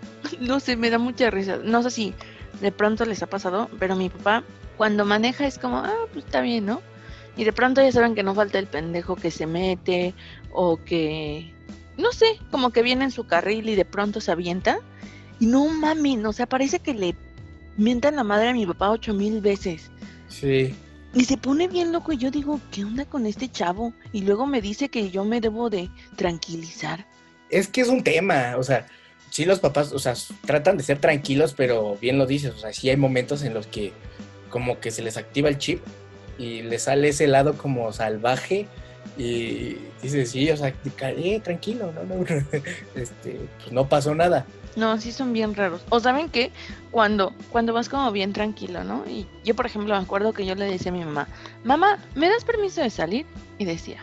no 0.40 0.60
sé, 0.60 0.76
me 0.76 0.90
da 0.90 0.98
mucha 0.98 1.30
risa. 1.30 1.58
No 1.64 1.82
sé 1.82 1.90
si 1.90 2.14
de 2.60 2.70
pronto 2.70 3.06
les 3.06 3.22
ha 3.22 3.28
pasado, 3.28 3.70
pero 3.78 3.96
mi 3.96 4.10
papá 4.10 4.44
cuando 4.76 5.06
maneja 5.06 5.46
es 5.46 5.58
como, 5.58 5.78
ah, 5.78 6.06
pues 6.12 6.26
está 6.26 6.42
bien, 6.42 6.66
¿no? 6.66 6.82
Y 7.34 7.44
de 7.44 7.52
pronto 7.54 7.80
ya 7.80 7.92
saben 7.92 8.14
que 8.14 8.22
no 8.22 8.34
falta 8.34 8.58
el 8.58 8.66
pendejo 8.66 9.16
que 9.16 9.30
se 9.30 9.46
mete 9.46 10.12
o 10.52 10.76
que, 10.76 11.54
no 12.00 12.12
sé, 12.12 12.38
como 12.50 12.70
que 12.70 12.82
viene 12.82 13.04
en 13.04 13.10
su 13.10 13.26
carril 13.26 13.68
y 13.68 13.74
de 13.74 13.84
pronto 13.84 14.20
se 14.20 14.32
avienta. 14.32 14.80
Y 15.38 15.46
no 15.46 15.66
mames, 15.68 16.24
o 16.24 16.32
sea, 16.32 16.46
parece 16.46 16.80
que 16.80 16.94
le 16.94 17.14
mientan 17.76 18.16
la 18.16 18.24
madre 18.24 18.48
a 18.48 18.52
mi 18.52 18.66
papá 18.66 18.90
ocho 18.90 19.14
mil 19.14 19.40
veces. 19.40 19.90
Sí. 20.28 20.74
Y 21.14 21.24
se 21.24 21.36
pone 21.36 21.66
bien 21.66 21.92
loco 21.92 22.12
y 22.12 22.18
yo 22.18 22.30
digo, 22.30 22.60
¿qué 22.70 22.84
onda 22.84 23.04
con 23.04 23.26
este 23.26 23.50
chavo? 23.50 23.92
Y 24.12 24.22
luego 24.22 24.46
me 24.46 24.60
dice 24.60 24.88
que 24.88 25.10
yo 25.10 25.24
me 25.24 25.40
debo 25.40 25.70
de 25.70 25.90
tranquilizar. 26.16 27.06
Es 27.48 27.66
que 27.66 27.80
es 27.80 27.88
un 27.88 28.04
tema, 28.04 28.54
o 28.56 28.62
sea, 28.62 28.86
sí 29.30 29.44
los 29.44 29.58
papás, 29.58 29.92
o 29.92 29.98
sea, 29.98 30.14
tratan 30.46 30.76
de 30.76 30.84
ser 30.84 30.98
tranquilos, 30.98 31.54
pero 31.56 31.96
bien 32.00 32.16
lo 32.18 32.26
dices, 32.26 32.54
o 32.54 32.58
sea, 32.58 32.72
sí 32.72 32.90
hay 32.90 32.96
momentos 32.96 33.42
en 33.42 33.54
los 33.54 33.66
que 33.66 33.92
como 34.50 34.78
que 34.78 34.90
se 34.90 35.02
les 35.02 35.16
activa 35.16 35.48
el 35.48 35.58
chip 35.58 35.80
y 36.38 36.62
les 36.62 36.84
sale 36.84 37.08
ese 37.08 37.26
lado 37.26 37.54
como 37.54 37.92
salvaje 37.92 38.68
y 39.16 39.76
dices, 40.02 40.30
sí, 40.30 40.50
o 40.50 40.56
sea, 40.56 40.72
eh, 41.00 41.40
tranquilo, 41.40 41.92
no, 41.92 42.04
no, 42.04 42.24
este, 42.94 43.40
pues 43.58 43.72
no 43.72 43.88
pasó 43.88 44.14
nada. 44.14 44.46
No, 44.76 44.98
sí 45.00 45.12
son 45.12 45.32
bien 45.32 45.54
raros. 45.54 45.82
O 45.90 46.00
saben 46.00 46.28
que 46.28 46.52
cuando, 46.90 47.34
cuando 47.50 47.72
vas 47.72 47.88
como 47.88 48.12
bien 48.12 48.32
tranquilo, 48.32 48.84
¿no? 48.84 49.04
Y 49.06 49.26
yo, 49.44 49.54
por 49.56 49.66
ejemplo, 49.66 49.94
me 49.94 50.02
acuerdo 50.02 50.32
que 50.32 50.46
yo 50.46 50.54
le 50.54 50.64
decía 50.64 50.92
a 50.92 50.94
mi 50.94 51.04
mamá, 51.04 51.28
mamá, 51.64 51.98
¿me 52.14 52.28
das 52.28 52.44
permiso 52.44 52.80
de 52.80 52.90
salir? 52.90 53.26
Y 53.58 53.64
decía, 53.64 54.02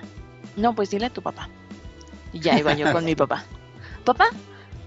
no, 0.56 0.76
pues 0.76 0.90
dile 0.90 1.06
a 1.06 1.10
tu 1.10 1.22
papá. 1.22 1.50
Y 2.34 2.40
ya 2.40 2.60
iba 2.60 2.74
yo 2.74 2.92
con 2.92 3.06
mi 3.06 3.16
papá. 3.16 3.46
Papá, 4.04 4.30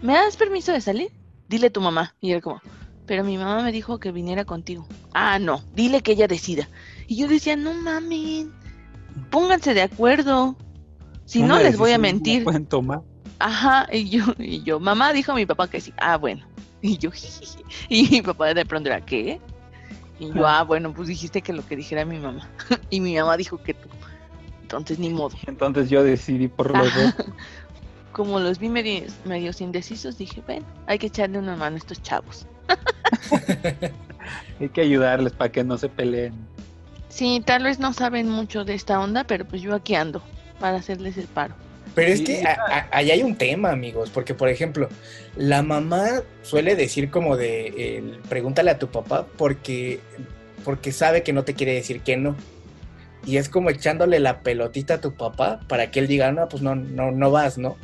¿me 0.01 0.15
das 0.15 0.37
permiso 0.37 0.73
de 0.73 0.81
salir? 0.81 1.11
Dile 1.49 1.67
a 1.67 1.71
tu 1.71 1.83
mamá. 1.83 2.15
Y 2.23 2.33
él 2.33 2.41
como, 2.41 2.63
pero 3.07 3.25
mi 3.25 3.37
mamá 3.37 3.63
me 3.63 3.73
dijo 3.73 3.99
que 3.99 4.13
viniera 4.13 4.45
contigo. 4.45 4.87
Ah, 5.13 5.39
no, 5.39 5.63
dile 5.75 6.01
que 6.01 6.13
ella 6.13 6.27
decida. 6.27 6.69
Y 7.07 7.17
yo 7.17 7.29
decía, 7.29 7.57
no 7.57 7.75
mamen, 7.75 8.53
pónganse 9.31 9.75
de 9.75 9.83
acuerdo. 9.83 10.57
Si 11.25 11.43
no, 11.43 11.59
les 11.59 11.77
voy 11.77 11.93
a 11.93 11.99
mentir. 11.99 12.45
pueden 12.45 12.67
tomar. 12.67 13.03
Ajá, 13.39 13.87
y 13.91 14.09
yo, 14.11 14.25
y 14.39 14.63
yo, 14.63 14.81
mamá 14.81 15.13
dijo 15.13 15.33
a 15.33 15.35
mi 15.35 15.47
papá 15.47 15.69
que 15.69 15.81
sí. 15.81 15.93
Ah, 15.97 16.17
bueno. 16.17 16.47
Y 16.83 16.97
yo, 16.97 17.11
jijiji. 17.11 17.63
Y 17.91 18.09
mi 18.09 18.23
papá 18.23 18.55
de 18.55 18.65
pronto 18.65 18.89
era, 18.89 19.05
¿qué? 19.05 19.39
Y 20.19 20.33
yo, 20.33 20.47
ah, 20.47 20.63
bueno, 20.65 20.95
pues 20.95 21.09
dijiste 21.09 21.43
que 21.43 21.53
lo 21.53 21.67
que 21.67 21.77
dijera 21.77 22.05
mi 22.05 22.19
mamá. 22.19 22.49
Y 22.91 23.01
mi 23.01 23.17
mamá 23.17 23.37
dijo 23.37 23.63
que 23.63 23.75
tú. 23.75 23.89
Entonces, 24.63 24.99
ni 24.99 25.11
modo. 25.11 25.37
Entonces 25.47 25.91
yo 25.91 26.03
decidí 26.03 26.49
por 26.49 26.77
los 26.77 26.95
dos. 26.95 27.15
Como 28.13 28.41
los 28.41 28.59
vi 28.59 28.69
medios, 28.69 29.15
medios 29.25 29.61
indecisos, 29.61 30.17
dije, 30.17 30.43
bueno, 30.47 30.67
hay 30.87 30.99
que 30.99 31.09
echarle 31.09 31.39
una 31.39 31.57
mano 31.57 31.77
a 31.77 31.79
estos 31.79 32.03
chavos. 32.03 32.47
Hay 34.61 34.69
que 34.69 34.81
ayudarles 34.81 35.33
para 35.33 35.51
que 35.53 35.65
no 35.65 35.79
se 35.79 35.89
peleen. 35.89 36.35
Sí, 37.11 37.43
tal 37.45 37.65
vez 37.65 37.79
no 37.79 37.93
saben 37.93 38.29
mucho 38.29 38.65
de 38.65 38.73
esta 38.75 38.99
onda, 39.01 39.25
pero 39.25 39.45
pues 39.45 39.61
yo 39.61 39.75
aquí 39.75 39.95
ando 39.95 40.23
para 40.59 40.79
hacerles 40.79 41.19
el 41.19 41.27
paro. 41.27 41.55
Pero 41.95 42.13
es 42.13 42.21
que 42.23 42.45
a- 42.47 42.57
a- 42.71 42.89
ahí 42.93 43.11
hay 43.11 43.23
un 43.23 43.37
tema, 43.37 43.71
amigos, 43.73 44.11
porque 44.11 44.33
por 44.33 44.49
ejemplo, 44.49 44.89
la 45.37 45.63
mamá 45.63 46.23
suele 46.43 46.77
decir 46.77 47.11
como 47.11 47.37
de, 47.37 48.15
pregúntale 48.29 48.71
a 48.71 48.79
tu 48.79 48.89
papá 48.89 49.27
porque, 49.37 49.99
porque 50.65 50.93
sabe 50.93 51.23
que 51.25 51.33
no 51.33 51.43
te 51.43 51.55
quiere 51.55 51.75
decir 51.75 52.01
que 52.01 52.17
no. 52.17 52.37
Y 53.27 53.37
es 53.39 53.49
como 53.49 53.71
echándole 53.71 54.19
la 54.21 54.41
pelotita 54.41 54.95
a 54.95 55.01
tu 55.01 55.13
papá 55.15 55.61
para 55.69 55.91
que 55.91 55.99
él 55.99 56.07
diga, 56.07 56.31
no, 56.33 56.49
pues 56.49 56.63
no, 56.63 56.75
no, 56.77 57.11
no 57.11 57.31
vas, 57.31 57.59
¿no? 57.59 57.77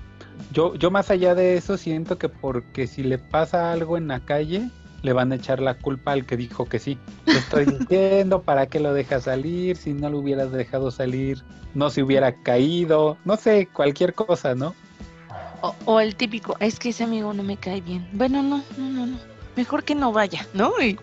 Yo, 0.53 0.75
yo 0.77 0.91
más 0.91 1.11
allá 1.11 1.35
de 1.35 1.57
eso 1.57 1.77
siento 1.77 2.17
que 2.17 2.29
porque 2.29 2.87
si 2.87 3.03
le 3.03 3.19
pasa 3.19 3.73
algo 3.73 3.97
en 3.99 4.09
la 4.09 4.21
calle, 4.21 4.69
le 5.07 5.13
van 5.15 5.33
a 5.33 5.37
echar 5.37 5.61
la 5.61 5.75
culpa 5.75 6.13
al 6.13 6.27
que 6.27 6.37
dijo 6.37 6.67
que 6.67 6.79
sí. 6.79 6.99
Te 7.25 7.39
estoy 7.39 7.65
diciendo, 7.79 8.43
¿para 8.43 8.67
qué 8.67 8.81
lo 8.81 8.93
dejas 8.93 9.25
salir? 9.25 9.77
Si 9.77 9.95
no 9.95 10.11
lo 10.11 10.19
hubieras 10.19 10.53
dejado 10.53 10.91
salir, 10.91 11.43
no 11.75 11.89
se 11.91 12.03
hubiera 12.03 12.33
caído, 12.33 13.17
no 13.25 13.37
sé, 13.37 13.69
cualquier 13.73 14.13
cosa, 14.15 14.55
¿no? 14.55 14.75
O, 15.63 15.75
o 15.87 16.01
el 16.01 16.17
típico, 16.17 16.57
es 16.61 16.79
que 16.79 16.91
ese 16.91 17.05
amigo 17.05 17.33
no 17.33 17.43
me 17.43 17.57
cae 17.57 17.81
bien. 17.81 18.07
Bueno, 18.13 18.43
no, 18.43 18.63
no, 18.77 18.91
no, 18.91 19.07
no. 19.07 19.19
mejor 19.55 19.85
que 19.85 19.95
no 19.95 20.13
vaya, 20.13 20.47
¿no? 20.53 20.73
Y, 20.83 20.99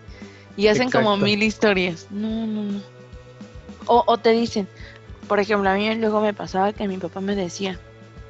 y 0.56 0.68
hacen 0.68 0.90
como 0.90 1.16
mil 1.16 1.42
historias. 1.42 2.06
No, 2.10 2.46
no, 2.46 2.62
no. 2.62 2.82
O, 3.86 4.04
o 4.06 4.18
te 4.18 4.30
dicen, 4.30 4.68
por 5.28 5.40
ejemplo, 5.40 5.68
a 5.70 5.74
mí 5.74 5.92
luego 5.96 6.20
me 6.20 6.34
pasaba 6.34 6.72
que 6.72 6.86
mi 6.88 6.98
papá 6.98 7.20
me 7.20 7.34
decía, 7.34 7.78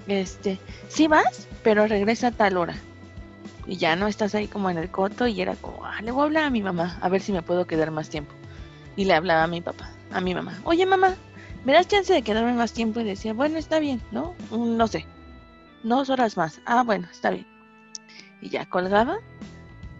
este, 0.07 0.59
sí 0.88 1.09
vas, 1.09 1.49
pero 1.62 1.87
regresa 1.87 2.28
a 2.28 2.33
tal 2.33 2.57
hora. 2.57 2.76
Y 3.66 3.76
ya 3.76 3.97
no 3.97 4.06
estás 4.09 4.35
ahí 4.35 4.47
como 4.47 4.68
en 4.71 4.78
el 4.78 4.90
coto 4.90 5.26
y 5.26 5.40
era 5.40 5.54
como, 5.56 5.85
ah, 5.85 6.00
le 6.02 6.11
voy 6.11 6.23
a 6.23 6.25
hablar 6.25 6.44
a 6.44 6.50
mi 6.50 6.62
mamá, 6.62 6.99
a 7.00 7.09
ver 7.09 7.21
si 7.23 7.33
me 7.33 7.42
puedo 7.42 7.66
quedar 7.66 7.90
más 7.90 8.09
tiempo. 8.11 8.33
Y 8.97 9.04
le 9.06 9.14
hablaba 9.14 9.44
a 9.44 9.47
mi 9.49 9.61
papá, 9.61 9.90
a 10.12 10.21
mi 10.21 10.35
mamá, 10.35 10.61
oye 10.64 10.85
mamá, 10.87 11.14
¿me 11.64 11.73
das 11.73 11.88
chance 11.88 12.12
de 12.12 12.23
quedarme 12.23 12.52
más 12.52 12.73
tiempo? 12.73 13.00
Y 13.00 13.04
decía, 13.04 13.33
bueno, 13.33 13.59
está 13.59 13.78
bien, 13.78 14.00
¿no? 14.12 14.35
Un- 14.50 14.76
No 14.76 14.87
sé, 14.87 15.06
dos 15.83 16.11
horas 16.11 16.37
más. 16.37 16.61
Ah, 16.66 16.83
bueno, 16.83 17.09
está 17.11 17.30
bien. 17.30 17.47
Y 18.42 18.50
ya 18.50 18.66
colgaba 18.66 19.16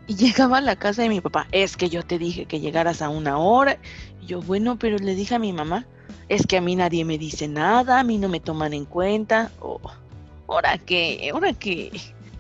y 0.07 0.15
llegaba 0.17 0.59
a 0.59 0.61
la 0.61 0.77
casa 0.77 1.03
de 1.03 1.09
mi 1.09 1.21
papá. 1.23 1.47
Es 1.51 1.77
que 1.77 1.89
yo 1.89 2.03
te 2.03 2.19
dije 2.19 2.45
que 2.45 2.61
llegaras 2.61 3.01
a 3.01 3.09
una 3.09 3.39
hora. 3.39 3.79
Y 4.21 4.27
yo, 4.27 4.43
bueno, 4.43 4.79
pero 4.79 4.99
le 4.99 5.15
dije 5.15 5.35
a 5.35 5.39
mi 5.39 5.53
mamá, 5.55 5.87
es 6.29 6.47
que 6.47 6.59
a 6.59 6.61
mí 6.61 6.77
nadie 6.77 7.05
me 7.07 7.17
dice 7.17 7.49
nada, 7.49 7.99
a 8.01 8.05
mí 8.05 8.19
no 8.19 8.29
me 8.29 8.41
toman 8.41 8.75
en 8.75 8.85
cuenta. 8.85 9.51
Oh, 9.61 9.81
¿Ahora 10.49 10.77
qué? 10.79 11.31
¿Ahora 11.33 11.55
qué? 11.55 11.91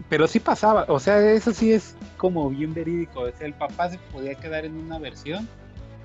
Pero 0.08 0.26
sí 0.28 0.38
pasaba, 0.38 0.84
o 0.88 1.00
sea, 1.00 1.32
eso 1.32 1.52
sí 1.52 1.72
es 1.72 1.96
como 2.16 2.50
bien 2.50 2.74
verídico. 2.74 3.20
O 3.20 3.30
sea, 3.30 3.46
el 3.46 3.54
papá 3.54 3.90
se 3.90 3.98
podía 4.12 4.34
quedar 4.34 4.64
en 4.64 4.76
una 4.76 4.98
versión 4.98 5.48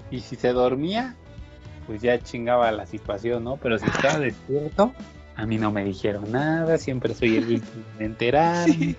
y 0.10 0.22
si 0.22 0.36
se 0.36 0.54
dormía, 0.54 1.16
pues 1.86 2.02
ya 2.02 2.20
chingaba 2.20 2.72
la 2.72 2.86
situación, 2.86 3.44
¿no? 3.44 3.58
Pero 3.58 3.78
si 3.78 3.86
estaba 3.86 4.20
despierto, 4.20 4.94
a 5.36 5.46
mí 5.46 5.58
no 5.58 5.72
me 5.72 5.84
dijeron 5.84 6.32
nada, 6.32 6.78
siempre 6.78 7.14
soy 7.14 7.38
el 7.38 7.44
último 7.46 7.84
en 8.00 8.06
enterarme. 8.06 8.96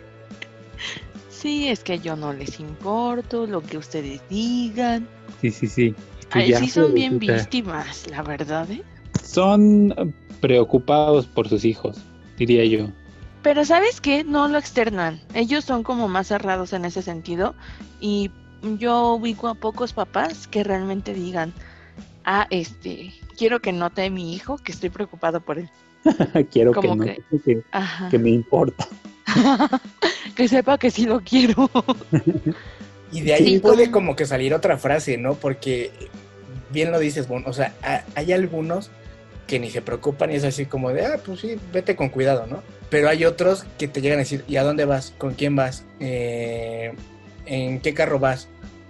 Sí, 1.29 1.69
es 1.69 1.83
que 1.83 1.99
yo 1.99 2.17
no 2.17 2.35
les 2.35 2.61
importo 2.61 3.47
lo 3.47 3.63
que 3.63 3.79
ustedes 3.79 4.21
digan. 4.29 5.09
Sí, 5.41 5.51
sí, 5.51 5.67
sí. 5.67 5.95
Ay, 6.33 6.55
sí 6.55 6.69
son 6.69 6.93
bien 6.93 7.19
víctimas, 7.19 8.07
la 8.11 8.23
verdad, 8.23 8.71
¿eh? 8.71 8.83
Son 9.25 10.15
preocupados 10.41 11.27
por 11.27 11.49
sus 11.49 11.65
hijos, 11.65 11.99
diría 12.37 12.65
yo. 12.67 12.89
Pero 13.43 13.65
¿sabes 13.65 14.01
qué? 14.01 14.23
No 14.25 14.49
lo 14.49 14.59
externan. 14.59 15.21
Ellos 15.35 15.65
son 15.65 15.83
como 15.83 16.09
más 16.09 16.27
cerrados 16.29 16.73
en 16.73 16.85
ese 16.85 17.03
sentido. 17.03 17.55
Y 18.01 18.31
yo 18.79 19.15
ubico 19.15 19.49
a 19.49 19.55
pocos 19.55 19.93
papás 19.95 20.47
que 20.47 20.63
realmente 20.63 21.15
digan, 21.15 21.53
ah, 22.25 22.47
este, 22.51 23.15
quiero 23.39 23.61
que 23.61 23.73
note 23.73 24.11
mi 24.11 24.35
hijo 24.35 24.59
que 24.59 24.73
estoy 24.73 24.91
preocupado 24.91 25.41
por 25.41 25.59
él. 25.59 25.71
Quiero 26.51 26.73
que 26.73 26.81
Como 26.89 26.97
no, 26.97 27.05
que- 27.05 27.23
que, 27.45 27.63
Ajá. 27.73 28.09
que 28.09 28.19
me 28.19 28.31
importa. 28.31 28.87
que 30.35 30.49
sepa 30.49 30.79
que 30.79 30.91
sí 30.91 31.05
lo 31.07 31.21
quiero. 31.21 31.71
Y 33.13 33.23
de 33.23 33.35
ahí 33.35 33.45
Sí, 33.45 33.59
puede 33.59 33.87
como- 33.91 34.07
como 34.07 34.17
que 34.17 34.25
salir 34.25 34.55
otra 34.55 34.79
frase, 34.79 35.19
¿no? 35.19 35.35
Porque 35.35 35.91
bien 36.71 36.93
lo 36.93 37.01
dices, 37.01 37.27
Bon, 37.27 37.43
o 37.45 37.53
sea, 37.53 37.75
ha- 37.83 38.05
hay 38.15 38.33
algunos 38.33 38.89
que 39.49 39.59
ni 39.59 39.69
se 39.69 39.83
preocupan 39.83 40.31
y 40.31 40.37
es 40.37 40.45
así 40.45 40.65
como 40.67 40.91
de, 40.91 41.07
ah, 41.07 41.21
pues 41.27 41.41
sí, 41.41 41.57
vete 41.73 41.97
con 41.97 42.09
cuidado, 42.11 42.47
¿no? 42.47 42.63
Pero 42.91 43.09
hay 43.09 43.25
otros 43.25 43.65
que 43.79 43.89
te 43.89 44.01
llegan 44.01 44.19
a 44.19 44.23
decir, 44.23 44.45
¿y 44.49 44.57
a 44.57 44.65
dónde 44.65 44.85
vas? 44.85 45.15
¿Con 45.17 45.35
quién 45.35 45.57
vas? 45.57 45.85
Eh, 46.01 46.93
¿En 47.47 47.81
qué 47.81 47.95
carro 47.95 48.19
vas? 48.19 48.49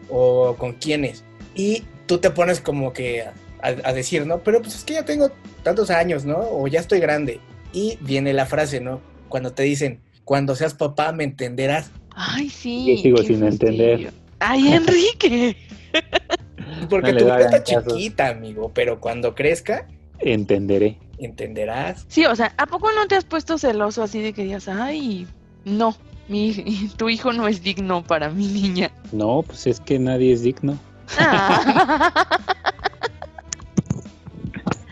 ¿O 0.09 0.57
con 0.57 0.73
quiénes? 0.75 1.23
Y 1.55 1.85
tú 2.07 2.19
te 2.19 2.31
pones 2.31 2.61
como 2.61 2.93
que 2.93 3.23
a, 3.23 3.33
a 3.63 3.93
decir, 3.93 4.27
¿no? 4.27 4.41
Pero 4.41 4.63
pues 4.63 4.75
es 4.75 4.85
que 4.85 4.95
ya 4.95 5.05
tengo 5.05 5.31
tantos 5.63 5.91
años, 5.91 6.25
¿no? 6.25 6.39
O 6.39 6.67
ya 6.67 6.81
estoy 6.81 6.99
grande. 7.01 7.41
Y 7.73 7.99
viene 8.01 8.33
la 8.33 8.47
frase, 8.47 8.81
¿no? 8.81 9.01
Cuando 9.29 9.53
te 9.53 9.63
dicen, 9.63 10.01
cuando 10.25 10.57
seas 10.57 10.75
papá 10.75 11.13
me 11.13 11.25
entenderás. 11.25 11.91
Ay, 12.15 12.49
sí. 12.49 12.97
Yo 12.97 13.03
sigo 13.03 13.19
sin 13.19 13.45
entender. 13.45 14.13
Ay, 14.39 14.73
Enrique. 14.73 15.57
Porque 16.89 17.13
No 17.13 17.19
tu 17.19 17.25
vida 17.27 17.41
está 17.41 17.63
caso. 17.63 17.91
chiquita, 17.97 18.29
amigo, 18.29 18.71
pero 18.75 19.01
cuando 19.01 19.35
crezca, 19.35 19.87
Entenderé. 20.21 20.99
Entenderás. 21.21 22.05
Sí, 22.09 22.25
o 22.27 22.35
sea, 22.37 22.53
¿a 22.57 22.67
poco 22.67 22.91
no 22.93 23.07
te 23.07 23.17
has 23.17 23.25
puesto 23.25 23.59
celoso 23.59 24.03
así 24.03 24.21
de 24.21 24.33
que 24.33 24.45
digas, 24.45 24.69
ay, 24.69 25.27
no, 25.65 25.95
mi, 26.29 26.91
tu 26.97 27.09
hijo 27.09 27.33
no 27.33 27.47
es 27.49 27.63
digno 27.63 28.03
para 28.05 28.31
mi 28.31 28.47
niña? 28.47 28.91
No, 29.13 29.43
pues 29.43 29.67
es 29.67 29.81
que 29.81 29.99
nadie 29.99 30.33
es 30.33 30.43
digno. 30.43 30.79
Ah. 31.19 32.25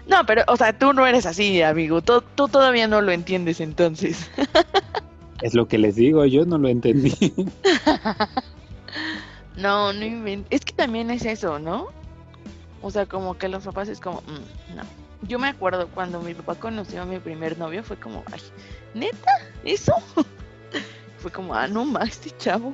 No, 0.07 0.25
pero, 0.25 0.43
o 0.49 0.57
sea, 0.57 0.77
tú 0.77 0.95
no 0.95 1.07
eres 1.07 1.27
así, 1.27 1.61
amigo. 1.61 2.01
Tú, 2.01 2.25
tú 2.35 2.49
todavía 2.49 2.88
no 2.88 3.03
lo 3.03 3.12
entiendes 3.12 3.61
entonces. 3.61 4.31
Es 5.43 5.55
lo 5.55 5.69
que 5.69 5.79
les 5.79 5.95
digo, 5.95 6.25
yo 6.25 6.45
no 6.47 6.59
lo 6.59 6.67
entendí. 6.69 7.12
No, 9.57 9.93
no 9.93 10.05
inventes. 10.05 10.47
Es 10.51 10.64
que 10.64 10.73
también 10.73 11.11
es 11.11 11.25
eso, 11.27 11.61
¿no? 11.61 11.87
O 12.83 12.91
sea, 12.91 13.07
como 13.07 13.38
que 13.38 13.47
los 13.49 13.62
papás 13.64 13.88
es 13.88 14.01
como, 14.01 14.21
"Mm, 14.23 14.77
no. 14.77 14.83
Yo 15.23 15.39
me 15.39 15.49
acuerdo 15.49 15.89
cuando 15.89 16.21
mi 16.21 16.35
papá 16.35 16.55
conoció 16.55 17.03
a 17.03 17.05
mi 17.05 17.19
primer 17.19 17.59
novio, 17.59 17.83
fue 17.83 17.97
como, 17.97 18.23
ay, 18.33 18.41
¿neta? 18.95 19.31
¿Eso? 19.65 19.93
Fue 21.19 21.33
como, 21.33 21.53
ah, 21.53 21.67
no 21.67 21.85
más, 21.85 22.11
este 22.11 22.31
chavo. 22.39 22.73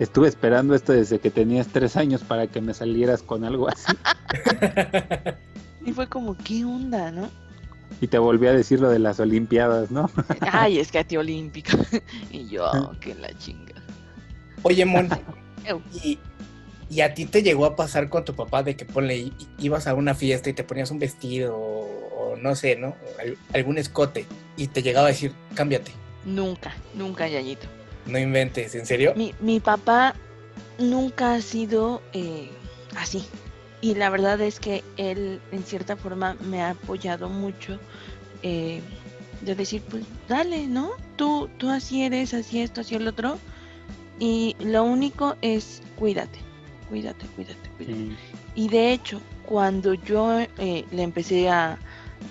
Estuve 0.00 0.26
esperando 0.26 0.74
esto 0.74 0.92
desde 0.92 1.20
que 1.20 1.30
tenías 1.30 1.68
tres 1.68 1.96
años 1.96 2.22
para 2.24 2.48
que 2.48 2.60
me 2.60 2.74
salieras 2.74 3.22
con 3.22 3.44
algo 3.44 3.68
así. 3.68 3.92
Y 5.84 5.92
fue 5.92 6.08
como, 6.08 6.36
¿qué 6.36 6.64
onda, 6.64 7.10
no? 7.10 7.28
Y 8.00 8.06
te 8.06 8.18
volví 8.18 8.46
a 8.46 8.52
decir 8.52 8.80
lo 8.80 8.88
de 8.88 8.98
las 9.00 9.18
Olimpiadas, 9.20 9.90
¿no? 9.90 10.08
Ay, 10.52 10.78
es 10.78 10.92
que 10.92 11.00
a 11.00 11.04
ti 11.04 11.16
olímpica. 11.16 11.76
Y 12.30 12.46
yo, 12.48 12.70
"Oh, 12.70 12.92
que 13.00 13.14
la 13.16 13.36
chinga. 13.38 13.74
Oye, 14.62 14.84
Mon, 14.84 15.08
y, 16.04 16.18
y 16.92 17.00
a 17.00 17.14
ti 17.14 17.24
te 17.24 17.42
llegó 17.42 17.64
a 17.64 17.74
pasar 17.74 18.08
con 18.10 18.24
tu 18.24 18.34
papá 18.34 18.62
de 18.62 18.76
que 18.76 18.84
ponle, 18.84 19.32
ibas 19.58 19.86
a 19.86 19.94
una 19.94 20.14
fiesta 20.14 20.50
y 20.50 20.52
te 20.52 20.62
ponías 20.62 20.90
un 20.90 20.98
vestido 20.98 21.56
o, 21.56 22.32
o 22.32 22.36
no 22.36 22.54
sé, 22.54 22.76
¿no? 22.76 22.94
Al- 23.18 23.38
algún 23.54 23.78
escote 23.78 24.26
y 24.56 24.66
te 24.68 24.82
llegaba 24.82 25.06
a 25.06 25.10
decir, 25.10 25.32
cámbiate. 25.54 25.92
Nunca, 26.24 26.74
nunca, 26.94 27.26
Yayito. 27.28 27.66
No 28.06 28.18
inventes, 28.18 28.74
¿en 28.74 28.84
serio? 28.84 29.14
Mi, 29.16 29.34
mi 29.40 29.58
papá 29.60 30.14
nunca 30.78 31.34
ha 31.34 31.40
sido 31.40 32.02
eh, 32.12 32.50
así. 32.96 33.24
Y 33.80 33.94
la 33.94 34.10
verdad 34.10 34.40
es 34.40 34.60
que 34.60 34.84
él, 34.96 35.40
en 35.50 35.64
cierta 35.64 35.96
forma, 35.96 36.34
me 36.48 36.62
ha 36.62 36.70
apoyado 36.70 37.28
mucho. 37.28 37.78
eh, 38.42 38.80
de 39.40 39.56
decir, 39.56 39.82
pues 39.90 40.04
dale, 40.28 40.68
¿no? 40.68 40.92
Tú, 41.16 41.48
tú 41.58 41.68
así 41.70 42.04
eres, 42.04 42.32
así 42.32 42.60
esto, 42.60 42.82
así 42.82 42.94
el 42.94 43.08
otro. 43.08 43.38
Y 44.20 44.54
lo 44.60 44.84
único 44.84 45.34
es 45.42 45.82
cuídate, 45.96 46.38
cuídate, 46.92 47.24
cuídate, 47.34 47.70
cuídate. 47.78 47.98
Sí. 47.98 48.16
Y 48.54 48.68
de 48.68 48.92
hecho, 48.92 49.18
cuando 49.46 49.94
yo 49.94 50.38
eh, 50.58 50.84
le 50.92 51.02
empecé 51.02 51.48
a, 51.48 51.78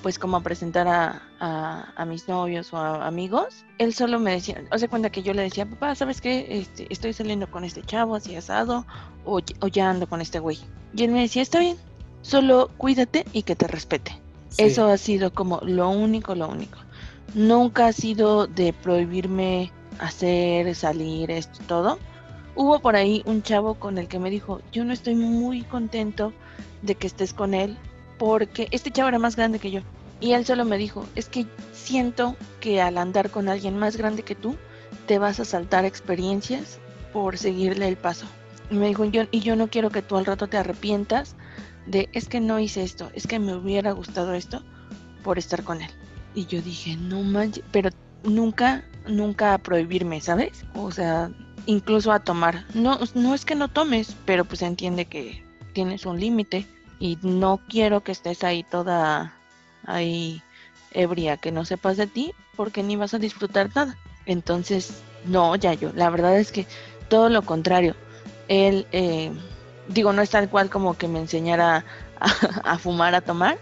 pues 0.03 0.19
como 0.19 0.37
a 0.37 0.41
presentar 0.41 0.87
a, 0.87 1.23
a- 1.39 1.91
a 1.95 2.05
mis 2.05 2.27
novios 2.27 2.71
o 2.71 2.77
a 2.77 3.07
amigos, 3.07 3.65
él 3.79 3.91
solo 3.95 4.19
me 4.19 4.33
decía, 4.33 4.63
o 4.71 4.77
sea, 4.77 4.87
cuenta 4.87 5.09
que 5.09 5.23
yo 5.23 5.33
le 5.33 5.41
decía, 5.41 5.65
papá, 5.65 5.95
¿sabes 5.95 6.21
qué? 6.21 6.45
Este, 6.59 6.85
estoy 6.91 7.13
saliendo 7.13 7.49
con 7.49 7.63
este 7.63 7.81
chavo 7.81 8.13
así 8.13 8.35
asado, 8.35 8.85
o, 9.25 9.41
o 9.61 9.67
ya 9.67 9.89
ando 9.89 10.05
con 10.07 10.21
este 10.21 10.37
güey. 10.37 10.59
Y 10.95 11.03
él 11.05 11.11
me 11.11 11.21
decía, 11.21 11.41
está 11.41 11.59
bien, 11.59 11.75
solo 12.21 12.69
cuídate 12.77 13.25
y 13.33 13.41
que 13.41 13.55
te 13.55 13.67
respete. 13.67 14.11
Sí. 14.49 14.63
Eso 14.63 14.85
ha 14.85 14.97
sido 14.97 15.33
como 15.33 15.59
lo 15.63 15.89
único, 15.89 16.35
lo 16.35 16.47
único. 16.49 16.77
Nunca 17.33 17.87
ha 17.87 17.93
sido 17.93 18.45
de 18.45 18.73
prohibirme 18.73 19.71
hacer, 19.99 20.75
salir, 20.75 21.31
esto, 21.31 21.59
todo. 21.67 21.97
Hubo 22.55 22.79
por 22.79 22.95
ahí 22.95 23.23
un 23.25 23.43
chavo 23.43 23.75
con 23.75 23.97
el 23.97 24.07
que 24.07 24.19
me 24.19 24.29
dijo, 24.29 24.61
yo 24.71 24.83
no 24.83 24.93
estoy 24.93 25.15
muy 25.15 25.61
contento 25.63 26.33
de 26.81 26.95
que 26.95 27.07
estés 27.07 27.33
con 27.33 27.53
él 27.53 27.77
porque 28.17 28.67
este 28.71 28.91
chavo 28.91 29.09
era 29.09 29.19
más 29.19 29.35
grande 29.35 29.59
que 29.59 29.71
yo. 29.71 29.81
Y 30.19 30.33
él 30.33 30.45
solo 30.45 30.65
me 30.65 30.77
dijo, 30.77 31.07
es 31.15 31.27
que 31.27 31.47
siento 31.73 32.35
que 32.59 32.81
al 32.81 32.97
andar 32.97 33.31
con 33.31 33.49
alguien 33.49 33.77
más 33.77 33.97
grande 33.97 34.23
que 34.23 34.35
tú, 34.35 34.55
te 35.07 35.17
vas 35.17 35.39
a 35.39 35.45
saltar 35.45 35.85
experiencias 35.85 36.79
por 37.11 37.37
seguirle 37.37 37.87
el 37.87 37.97
paso. 37.97 38.27
Y 38.69 38.75
me 38.75 38.87
dijo, 38.87 39.05
yo, 39.05 39.23
y 39.31 39.39
yo 39.39 39.55
no 39.55 39.67
quiero 39.67 39.89
que 39.89 40.01
tú 40.01 40.17
al 40.17 40.25
rato 40.25 40.47
te 40.47 40.57
arrepientas 40.57 41.35
de, 41.87 42.09
es 42.13 42.27
que 42.27 42.39
no 42.39 42.59
hice 42.59 42.83
esto, 42.83 43.09
es 43.13 43.27
que 43.27 43.39
me 43.39 43.55
hubiera 43.55 43.91
gustado 43.93 44.33
esto 44.33 44.61
por 45.23 45.39
estar 45.39 45.63
con 45.63 45.81
él. 45.81 45.89
Y 46.35 46.45
yo 46.45 46.61
dije, 46.61 46.95
no 46.95 47.23
manches, 47.23 47.63
pero 47.71 47.89
nunca, 48.23 48.83
nunca 49.07 49.57
prohibirme, 49.57 50.21
¿sabes? 50.21 50.63
O 50.75 50.91
sea, 50.91 51.31
incluso 51.65 52.11
a 52.11 52.19
tomar. 52.19 52.65
No, 52.73 52.99
no 53.13 53.33
es 53.33 53.45
que 53.45 53.55
no 53.55 53.67
tomes, 53.67 54.15
pero 54.25 54.45
pues 54.45 54.61
entiende 54.61 55.05
que 55.05 55.43
tienes 55.73 56.05
un 56.05 56.19
límite 56.19 56.65
y 56.99 57.17
no 57.21 57.59
quiero 57.67 58.03
que 58.03 58.11
estés 58.11 58.43
ahí 58.43 58.63
toda 58.63 59.33
ahí 59.85 60.41
ebria, 60.91 61.37
que 61.37 61.51
no 61.51 61.65
sepas 61.65 61.97
de 61.97 62.07
ti, 62.07 62.33
porque 62.55 62.83
ni 62.83 62.95
vas 62.95 63.13
a 63.13 63.19
disfrutar 63.19 63.69
nada. 63.75 63.97
Entonces, 64.25 65.01
no, 65.25 65.55
ya 65.55 65.73
yo, 65.73 65.91
la 65.93 66.09
verdad 66.09 66.37
es 66.37 66.51
que 66.51 66.67
todo 67.09 67.29
lo 67.29 67.41
contrario. 67.43 67.95
Él, 68.47 68.85
eh, 68.91 69.31
digo, 69.87 70.13
no 70.13 70.21
es 70.21 70.29
tal 70.29 70.49
cual 70.49 70.69
como 70.69 70.97
que 70.97 71.07
me 71.07 71.19
enseñara 71.19 71.85
a, 72.19 72.25
a 72.73 72.77
fumar, 72.77 73.15
a 73.15 73.21
tomar, 73.21 73.57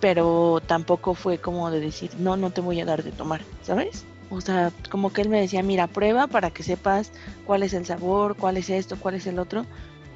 pero 0.00 0.60
tampoco 0.66 1.14
fue 1.14 1.38
como 1.38 1.70
de 1.70 1.80
decir, 1.80 2.10
no, 2.18 2.36
no 2.36 2.50
te 2.50 2.60
voy 2.60 2.80
a 2.80 2.84
dar 2.84 3.02
de 3.02 3.12
tomar, 3.12 3.42
¿sabes? 3.62 4.04
O 4.30 4.40
sea, 4.40 4.72
como 4.90 5.12
que 5.12 5.22
él 5.22 5.28
me 5.28 5.40
decía, 5.40 5.62
mira, 5.62 5.88
prueba 5.88 6.28
para 6.28 6.50
que 6.50 6.62
sepas 6.62 7.10
cuál 7.44 7.62
es 7.64 7.72
el 7.74 7.84
sabor, 7.84 8.36
cuál 8.36 8.56
es 8.56 8.70
esto, 8.70 8.96
cuál 8.98 9.16
es 9.16 9.26
el 9.26 9.38
otro. 9.38 9.66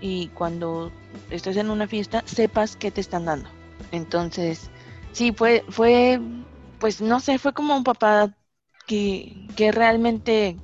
Y 0.00 0.28
cuando 0.28 0.92
estés 1.30 1.56
en 1.56 1.68
una 1.70 1.88
fiesta, 1.88 2.22
sepas 2.26 2.76
qué 2.76 2.90
te 2.90 3.00
están 3.00 3.24
dando. 3.24 3.48
Entonces, 3.90 4.70
sí, 5.12 5.32
fue, 5.36 5.64
fue, 5.68 6.20
pues 6.78 7.00
no 7.00 7.18
sé, 7.20 7.38
fue 7.38 7.52
como 7.52 7.76
un 7.76 7.84
papá 7.84 8.30
que, 8.86 9.46
que 9.56 9.72
realmente 9.72 10.56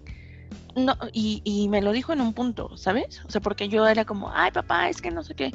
no, 0.77 0.97
y, 1.13 1.41
y 1.45 1.69
me 1.69 1.83
lo 1.83 1.91
dijo 1.93 2.13
en 2.13 2.21
un 2.21 2.33
punto, 2.35 2.77
¿sabes? 2.77 3.21
O 3.27 3.31
sea, 3.31 3.41
porque 3.41 3.69
yo 3.69 3.87
era 3.89 4.05
como, 4.05 4.31
ay 4.33 4.51
papá, 4.53 4.89
es 4.89 5.01
que 5.03 5.11
no 5.11 5.23
sé 5.25 5.35
qué. 5.35 5.53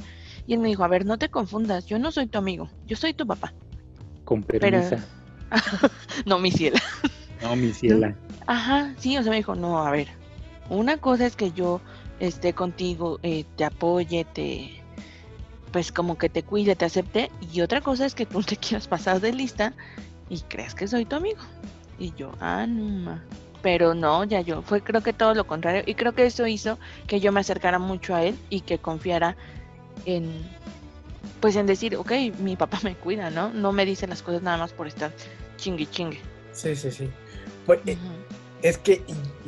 Y 0.47 0.53
él 0.53 0.59
me 0.59 0.67
dijo, 0.67 0.83
a 0.83 0.87
ver, 0.89 1.05
no 1.05 1.17
te 1.17 1.29
confundas, 1.29 1.85
yo 1.85 1.97
no 1.99 2.11
soy 2.11 2.27
tu 2.27 2.37
amigo, 2.37 2.69
yo 2.85 2.97
soy 2.97 3.13
tu 3.13 3.25
papá. 3.25 3.53
Con 4.25 4.43
Pero- 4.43 4.59
permiso. 4.61 4.97
no, 6.25 6.39
mi 6.39 6.51
ciela. 6.51 6.81
No, 7.45 7.55
mi 7.55 7.71
ciela. 7.71 8.15
Ajá, 8.47 8.95
sí, 8.97 9.17
o 9.17 9.21
sea, 9.21 9.29
me 9.29 9.37
dijo, 9.37 9.53
no, 9.53 9.85
a 9.85 9.91
ver, 9.91 10.07
una 10.69 10.97
cosa 10.97 11.27
es 11.27 11.35
que 11.35 11.51
yo 11.51 11.79
esté 12.19 12.53
contigo, 12.53 13.19
eh, 13.21 13.45
te 13.55 13.65
apoye, 13.65 14.25
te, 14.25 14.81
pues 15.71 15.91
como 15.91 16.17
que 16.17 16.27
te 16.27 16.41
cuide, 16.41 16.75
te 16.75 16.85
acepte, 16.85 17.29
y 17.53 17.61
otra 17.61 17.81
cosa 17.81 18.05
es 18.07 18.15
que 18.15 18.25
tú 18.25 18.41
te 18.41 18.57
quieras 18.57 18.87
pasar 18.87 19.21
de 19.21 19.31
lista 19.31 19.73
y 20.27 20.41
creas 20.41 20.73
que 20.73 20.87
soy 20.87 21.05
tu 21.05 21.15
amigo. 21.15 21.41
Y 21.99 22.13
yo, 22.15 22.31
ah, 22.39 22.65
no. 22.67 23.21
Pero 23.61 23.93
no, 23.93 24.23
ya 24.23 24.41
yo, 24.41 24.63
fue 24.63 24.81
creo 24.81 25.01
que 25.01 25.13
todo 25.13 25.35
lo 25.35 25.45
contrario, 25.45 25.83
y 25.85 25.93
creo 25.93 26.13
que 26.13 26.25
eso 26.25 26.47
hizo 26.47 26.79
que 27.05 27.19
yo 27.19 27.31
me 27.31 27.41
acercara 27.41 27.77
mucho 27.77 28.15
a 28.15 28.23
él 28.23 28.35
y 28.49 28.61
que 28.61 28.79
confiara 28.79 29.35
en, 30.05 30.31
pues 31.41 31.55
en 31.55 31.67
decir, 31.67 31.95
ok, 31.95 32.11
mi 32.39 32.55
papá 32.55 32.79
me 32.81 32.95
cuida, 32.95 33.29
¿no? 33.29 33.49
No 33.49 33.71
me 33.71 33.85
dice 33.85 34.07
las 34.07 34.23
cosas 34.23 34.41
nada 34.41 34.57
más 34.57 34.73
por 34.73 34.87
estar 34.87 35.11
chingue 35.57 35.85
chingue. 35.85 36.19
Sí, 36.53 36.75
sí, 36.75 36.89
sí. 36.89 37.09
Pues, 37.65 37.79
eh. 37.85 37.97
Es 38.61 38.77
que 38.77 39.03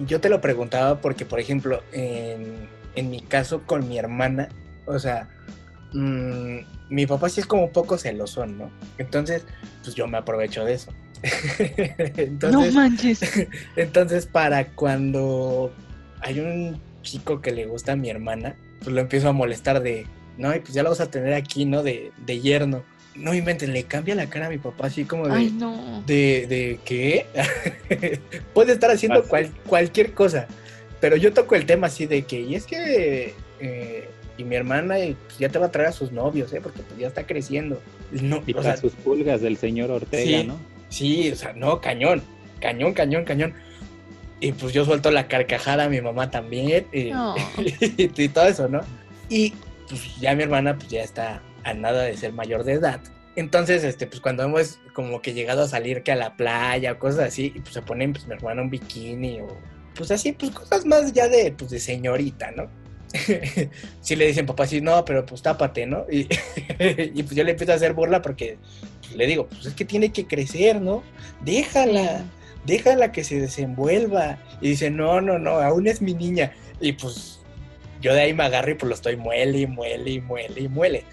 yo 0.05 0.21
te 0.21 0.29
lo 0.29 0.41
preguntaba 0.41 1.01
porque, 1.01 1.25
por 1.25 1.39
ejemplo, 1.39 1.81
en, 1.91 2.67
en 2.95 3.09
mi 3.09 3.21
caso 3.21 3.63
con 3.65 3.87
mi 3.87 3.97
hermana, 3.97 4.49
o 4.85 4.99
sea, 4.99 5.27
mm, 5.93 6.57
mi 6.89 7.05
papá 7.05 7.29
sí 7.29 7.41
es 7.41 7.47
como 7.47 7.65
un 7.65 7.71
poco 7.71 7.97
celosón, 7.97 8.57
¿no? 8.57 8.71
Entonces, 8.97 9.43
pues 9.83 9.95
yo 9.95 10.07
me 10.07 10.17
aprovecho 10.17 10.65
de 10.65 10.73
eso. 10.73 10.93
entonces, 12.17 12.73
no 12.73 12.79
manches. 12.79 13.21
entonces, 13.75 14.25
para 14.25 14.67
cuando 14.67 15.71
hay 16.21 16.39
un 16.39 16.79
chico 17.01 17.41
que 17.41 17.51
le 17.51 17.65
gusta 17.65 17.93
a 17.93 17.95
mi 17.95 18.09
hermana, 18.09 18.55
pues 18.79 18.93
lo 18.93 19.01
empiezo 19.01 19.29
a 19.29 19.33
molestar 19.33 19.81
de, 19.81 20.05
no, 20.37 20.55
y 20.55 20.59
pues 20.59 20.73
ya 20.73 20.83
lo 20.83 20.89
vas 20.89 21.01
a 21.01 21.09
tener 21.09 21.33
aquí, 21.33 21.65
¿no? 21.65 21.83
De, 21.83 22.11
de 22.25 22.39
yerno. 22.39 22.83
No 23.17 23.33
inventen, 23.33 23.73
le 23.73 23.83
cambia 23.83 24.13
la 24.15 24.27
cara 24.29 24.45
a 24.45 24.49
mi 24.49 24.57
papá 24.59 24.87
así 24.87 25.03
como 25.05 25.27
de... 25.27 25.33
Ay, 25.33 25.51
no. 25.51 26.03
¿De, 26.05 26.45
de 26.47 26.79
qué? 26.85 27.25
Puede 28.53 28.73
estar 28.73 28.91
haciendo 28.91 29.23
cual- 29.23 29.51
cualquier 29.67 30.13
cosa. 30.13 30.47
Pero 30.99 31.15
yo 31.15 31.33
toco 31.33 31.55
el 31.55 31.65
tema 31.65 31.87
así 31.87 32.05
de 32.05 32.23
que, 32.23 32.39
y 32.41 32.55
es 32.55 32.65
que, 32.65 33.33
eh, 33.59 34.09
y 34.37 34.43
mi 34.43 34.55
hermana 34.55 34.99
eh, 34.99 35.15
pues, 35.25 35.37
ya 35.39 35.49
te 35.49 35.59
va 35.59 35.67
a 35.67 35.71
traer 35.71 35.89
a 35.89 35.91
sus 35.91 36.11
novios, 36.11 36.53
¿eh? 36.53 36.59
Porque 36.61 36.81
pues, 36.81 36.99
ya 36.99 37.07
está 37.07 37.25
creciendo. 37.25 37.81
No, 38.11 38.43
Y 38.47 38.53
o 38.53 38.55
para 38.57 38.73
sea, 38.73 38.77
sus 38.77 38.93
pulgas 38.93 39.41
del 39.41 39.57
señor 39.57 39.91
Ortega, 39.91 40.41
Sí. 40.41 40.47
¿no? 40.47 40.59
sí, 40.89 41.31
o 41.31 41.35
sea, 41.35 41.53
no, 41.53 41.81
cañón, 41.81 42.21
cañón, 42.61 42.93
cañón, 42.93 43.25
cañón. 43.25 43.53
Y 44.39 44.51
pues 44.51 44.71
yo 44.73 44.85
suelto 44.85 45.09
la 45.11 45.27
carcajada 45.27 45.85
a 45.85 45.89
mi 45.89 45.99
mamá 46.01 46.29
también, 46.31 46.85
y, 46.93 47.05
No. 47.05 47.35
y 47.97 48.27
todo 48.29 48.47
eso, 48.47 48.67
¿no? 48.69 48.81
Y 49.29 49.53
pues 49.89 50.01
ya 50.19 50.35
mi 50.35 50.43
hermana 50.43 50.75
pues 50.77 50.89
ya 50.89 51.01
está 51.03 51.41
a 51.67 51.73
nada 51.73 52.03
de 52.03 52.15
ser 52.15 52.33
mayor 52.33 52.63
de 52.63 52.73
edad. 52.73 53.01
Entonces, 53.35 53.83
este, 53.83 54.07
pues 54.07 54.21
cuando 54.21 54.43
hemos 54.43 54.79
como 54.93 55.21
que 55.21 55.33
llegado 55.33 55.63
a 55.63 55.67
salir 55.67 56.01
que 56.01 56.11
a 56.11 56.15
la 56.15 56.35
playa 56.35 56.93
o 56.93 56.99
cosas 56.99 57.19
así, 57.19 57.51
y 57.53 57.59
pues 57.59 57.73
se 57.73 57.81
ponen 57.81 58.13
pues 58.13 58.25
mi 58.25 58.33
hermana 58.33 58.61
un 58.61 58.69
bikini 58.69 59.41
o 59.41 59.47
pues 59.95 60.11
así, 60.11 60.31
pues 60.31 60.51
cosas 60.51 60.85
más 60.85 61.11
ya 61.13 61.27
de, 61.27 61.51
pues 61.51 61.71
de 61.71 61.79
señorita, 61.79 62.51
¿no? 62.51 62.67
si 64.01 64.15
le 64.15 64.27
dicen 64.27 64.45
papá, 64.45 64.65
sí, 64.65 64.81
no, 64.81 65.03
pero 65.05 65.25
pues 65.25 65.41
tápate, 65.41 65.85
¿no? 65.85 66.05
Y, 66.09 66.21
y 66.79 67.23
pues 67.23 67.35
yo 67.35 67.43
le 67.43 67.51
empiezo 67.51 67.73
a 67.73 67.75
hacer 67.75 67.93
burla 67.93 68.21
porque 68.21 68.57
pues, 69.01 69.15
le 69.15 69.27
digo, 69.27 69.47
pues 69.47 69.65
es 69.65 69.73
que 69.73 69.85
tiene 69.85 70.11
que 70.11 70.25
crecer, 70.25 70.81
¿no? 70.81 71.03
Déjala, 71.41 72.23
déjala 72.65 73.11
que 73.11 73.23
se 73.23 73.39
desenvuelva. 73.39 74.37
Y 74.61 74.69
dice, 74.69 74.89
no, 74.89 75.21
no, 75.21 75.37
no, 75.37 75.59
aún 75.59 75.87
es 75.87 76.01
mi 76.01 76.13
niña. 76.13 76.53
Y 76.79 76.93
pues 76.93 77.39
yo 78.01 78.13
de 78.13 78.21
ahí 78.21 78.33
me 78.33 78.43
agarro 78.43 78.71
y 78.71 78.75
pues 78.75 78.89
lo 78.89 78.95
estoy 78.95 79.15
muele 79.15 79.59
y 79.59 79.67
muele 79.67 80.11
y 80.11 80.21
muele 80.21 80.61
y 80.61 80.67
muele. 80.67 81.03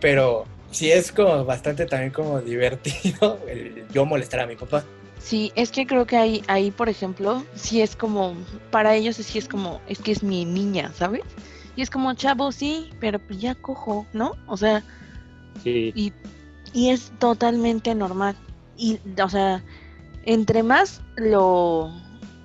Pero 0.00 0.46
sí 0.70 0.90
es 0.90 1.12
como 1.12 1.44
bastante 1.44 1.86
también 1.86 2.12
como 2.12 2.40
divertido 2.40 3.40
el 3.48 3.86
yo 3.92 4.04
molestar 4.04 4.40
a 4.40 4.46
mi 4.46 4.56
papá. 4.56 4.84
Sí, 5.18 5.52
es 5.56 5.70
que 5.72 5.86
creo 5.86 6.06
que 6.06 6.16
ahí, 6.16 6.42
ahí, 6.46 6.70
por 6.70 6.88
ejemplo, 6.88 7.44
sí 7.54 7.82
es 7.82 7.96
como, 7.96 8.34
para 8.70 8.94
ellos 8.94 9.16
sí 9.16 9.38
es 9.38 9.48
como, 9.48 9.80
es 9.88 9.98
que 9.98 10.12
es 10.12 10.22
mi 10.22 10.44
niña, 10.44 10.92
¿sabes? 10.94 11.22
Y 11.74 11.82
es 11.82 11.90
como, 11.90 12.14
chavo, 12.14 12.52
sí, 12.52 12.90
pero 13.00 13.18
pues 13.18 13.40
ya 13.40 13.54
cojo, 13.56 14.06
¿no? 14.12 14.32
O 14.46 14.56
sea, 14.56 14.82
Sí. 15.64 15.92
y, 15.96 16.12
y 16.72 16.90
es 16.90 17.10
totalmente 17.18 17.94
normal. 17.94 18.36
Y, 18.76 19.00
o 19.20 19.28
sea, 19.28 19.62
entre 20.24 20.62
más 20.62 21.00
lo, 21.16 21.90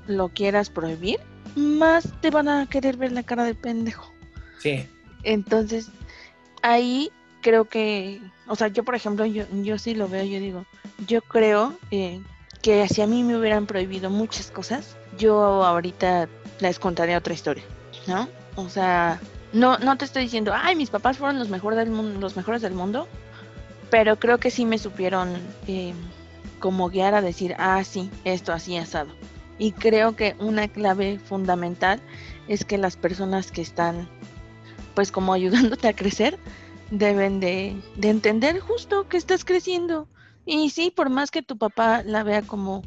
lo 0.07 0.29
quieras 0.29 0.71
prohibir, 0.71 1.19
más 1.55 2.11
te 2.21 2.31
van 2.31 2.47
a 2.49 2.67
querer 2.67 2.97
ver 2.97 3.11
la 3.11 3.21
cara 3.21 3.43
de 3.43 3.53
pendejo. 3.53 4.11
Sí, 4.57 4.87
Entonces, 5.23 5.89
ahí 6.63 7.11
creo 7.43 7.65
que, 7.65 8.19
o 8.47 8.55
sea, 8.55 8.69
yo 8.69 8.83
por 8.83 8.95
ejemplo, 8.95 9.25
yo, 9.27 9.43
yo 9.61 9.77
sí 9.77 9.93
lo 9.93 10.07
veo, 10.07 10.23
yo 10.23 10.39
digo, 10.39 10.65
yo 11.05 11.21
creo 11.21 11.75
eh, 11.91 12.19
que 12.63 12.87
si 12.87 13.03
a 13.03 13.07
mí 13.07 13.21
me 13.21 13.37
hubieran 13.37 13.67
prohibido 13.67 14.09
muchas 14.09 14.49
cosas, 14.49 14.95
yo 15.19 15.63
ahorita 15.63 16.27
les 16.59 16.79
contaría 16.79 17.19
otra 17.19 17.35
historia, 17.35 17.63
¿no? 18.07 18.27
O 18.55 18.69
sea, 18.69 19.19
no, 19.51 19.77
no 19.77 19.97
te 19.97 20.05
estoy 20.05 20.23
diciendo, 20.23 20.53
ay, 20.55 20.75
mis 20.75 20.89
papás 20.89 21.19
fueron 21.19 21.37
los, 21.37 21.49
mejor 21.49 21.75
del 21.75 21.91
mundo, 21.91 22.19
los 22.19 22.35
mejores 22.35 22.63
del 22.63 22.73
mundo, 22.73 23.07
pero 23.91 24.17
creo 24.17 24.39
que 24.39 24.49
sí 24.49 24.65
me 24.65 24.79
supieron 24.79 25.37
eh, 25.67 25.93
como 26.59 26.89
guiar 26.89 27.13
a 27.13 27.21
decir, 27.21 27.55
ah, 27.59 27.83
sí, 27.83 28.09
esto 28.23 28.53
así 28.53 28.77
asado. 28.77 29.11
Y 29.59 29.73
creo 29.73 30.15
que 30.15 30.35
una 30.39 30.67
clave 30.67 31.19
fundamental 31.19 31.99
es 32.47 32.65
que 32.65 32.79
las 32.79 32.97
personas 32.97 33.51
que 33.51 33.61
están 33.61 34.07
pues 34.95 35.11
como 35.11 35.33
ayudándote 35.33 35.87
a 35.87 35.93
crecer, 35.93 36.39
deben 36.91 37.39
de, 37.39 37.75
de 37.95 38.09
entender 38.09 38.59
justo 38.59 39.07
que 39.07 39.17
estás 39.17 39.45
creciendo. 39.45 40.07
Y 40.45 40.69
sí, 40.69 40.91
por 40.91 41.09
más 41.09 41.31
que 41.31 41.41
tu 41.41 41.57
papá 41.57 42.03
la 42.03 42.23
vea 42.23 42.41
como, 42.41 42.81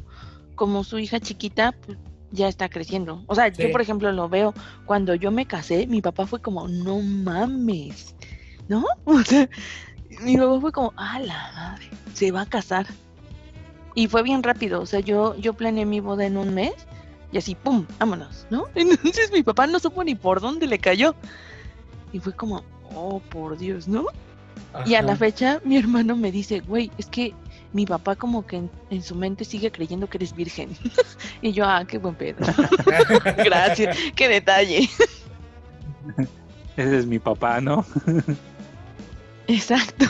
como 0.55 0.83
su 0.83 0.99
hija 0.99 1.19
chiquita, 1.19 1.73
pues 1.85 1.97
ya 2.31 2.47
está 2.47 2.69
creciendo. 2.69 3.23
O 3.27 3.35
sea, 3.35 3.53
Sí. 3.53 3.63
yo 3.63 3.71
por 3.71 3.81
ejemplo 3.81 4.11
lo 4.11 4.29
veo, 4.29 4.53
cuando 4.85 5.15
yo 5.15 5.31
me 5.31 5.45
casé, 5.45 5.87
mi 5.87 6.01
papá 6.01 6.27
fue 6.27 6.41
como, 6.41 6.67
no 6.67 6.99
mames, 7.01 8.15
¿no? 8.67 8.85
O 9.05 9.21
sea, 9.23 9.49
mi 10.21 10.37
papá 10.37 10.59
fue 10.61 10.71
como, 10.71 10.93
ah, 10.97 11.19
la 11.19 11.51
madre, 11.55 11.89
se 12.13 12.31
va 12.31 12.41
a 12.41 12.45
casar. 12.45 12.85
Y 13.95 14.07
fue 14.07 14.21
bien 14.21 14.43
rápido, 14.43 14.81
o 14.81 14.85
sea, 14.85 14.99
yo, 14.99 15.35
yo 15.37 15.53
planeé 15.53 15.85
mi 15.85 15.99
boda 16.01 16.25
en 16.25 16.37
un 16.37 16.53
mes 16.53 16.73
y 17.31 17.39
así, 17.39 17.55
¡pum!, 17.55 17.85
vámonos, 17.97 18.45
¿no? 18.51 18.65
Entonces 18.75 19.31
mi 19.31 19.41
papá 19.41 19.65
no 19.65 19.79
supo 19.79 20.03
ni 20.03 20.13
por 20.13 20.39
dónde 20.39 20.67
le 20.67 20.77
cayó. 20.77 21.15
Y 22.13 22.19
fue 22.19 22.33
como, 22.33 22.63
oh, 22.95 23.19
por 23.29 23.57
Dios, 23.57 23.87
¿no? 23.87 24.05
Y 24.85 24.95
a 24.95 25.01
la 25.01 25.15
fecha 25.15 25.61
mi 25.63 25.77
hermano 25.77 26.15
me 26.15 26.31
dice, 26.31 26.59
güey, 26.59 26.91
es 26.97 27.07
que 27.07 27.33
mi 27.73 27.85
papá 27.85 28.15
como 28.15 28.45
que 28.45 28.57
en, 28.57 28.71
en 28.89 29.01
su 29.01 29.15
mente 29.15 29.45
sigue 29.45 29.71
creyendo 29.71 30.07
que 30.07 30.17
eres 30.17 30.35
virgen. 30.35 30.69
y 31.41 31.51
yo, 31.51 31.65
ah, 31.65 31.85
qué 31.87 31.97
buen 31.97 32.15
pedo. 32.15 32.37
Gracias, 33.37 33.97
qué 34.15 34.27
detalle. 34.27 34.89
Ese 36.75 36.97
es 36.99 37.05
mi 37.05 37.19
papá, 37.19 37.59
¿no? 37.59 37.85
Exacto. 39.47 40.05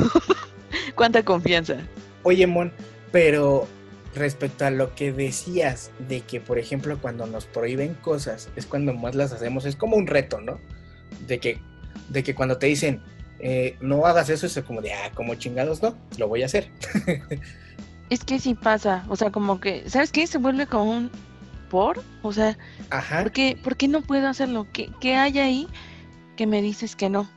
Cuánta 0.96 1.24
confianza. 1.24 1.78
Oye, 2.24 2.46
Mon, 2.46 2.72
pero 3.12 3.68
respecto 4.16 4.66
a 4.66 4.72
lo 4.72 4.94
que 4.96 5.14
decías 5.14 5.92
de 6.08 6.22
que, 6.22 6.42
por 6.42 6.58
ejemplo, 6.60 6.98
cuando 7.00 7.26
nos 7.28 7.46
prohíben 7.46 7.94
cosas, 7.96 8.50
es 8.56 8.66
cuando 8.66 8.94
más 8.94 9.16
las 9.16 9.32
hacemos, 9.32 9.66
es 9.66 9.76
como 9.76 9.96
un 9.96 10.08
reto, 10.08 10.42
¿no? 10.42 10.60
De 11.28 11.40
que, 11.40 11.62
de 12.10 12.24
que 12.24 12.36
cuando 12.36 12.58
te 12.58 12.68
dicen, 12.68 13.02
eh, 13.40 13.78
no 13.82 14.06
hagas 14.06 14.30
eso, 14.30 14.46
es 14.48 14.60
como 14.66 14.82
de, 14.82 14.94
ah, 14.94 15.12
como 15.14 15.36
chingados, 15.36 15.82
no, 15.82 15.96
lo 16.18 16.28
voy 16.28 16.44
a 16.44 16.46
hacer. 16.48 16.70
Es 18.10 18.24
que 18.24 18.40
sí 18.40 18.54
pasa, 18.54 19.04
o 19.10 19.18
sea, 19.18 19.32
como 19.32 19.60
que, 19.60 19.90
¿sabes 19.90 20.14
qué? 20.14 20.26
Se 20.28 20.38
vuelve 20.38 20.66
como 20.66 20.90
un 20.90 21.12
por, 21.70 22.02
o 22.22 22.32
sea, 22.32 22.58
Ajá. 22.90 23.22
¿por 23.22 23.34
qué, 23.34 23.60
por 23.62 23.76
qué 23.76 23.90
no 23.90 24.02
puedo 24.02 24.30
hacerlo? 24.30 24.66
¿Qué, 24.72 24.90
¿Qué 25.02 25.16
hay 25.16 25.40
ahí 25.40 25.68
que 26.38 26.48
me 26.48 26.62
dices 26.62 26.96
que 26.96 27.10
no? 27.10 27.28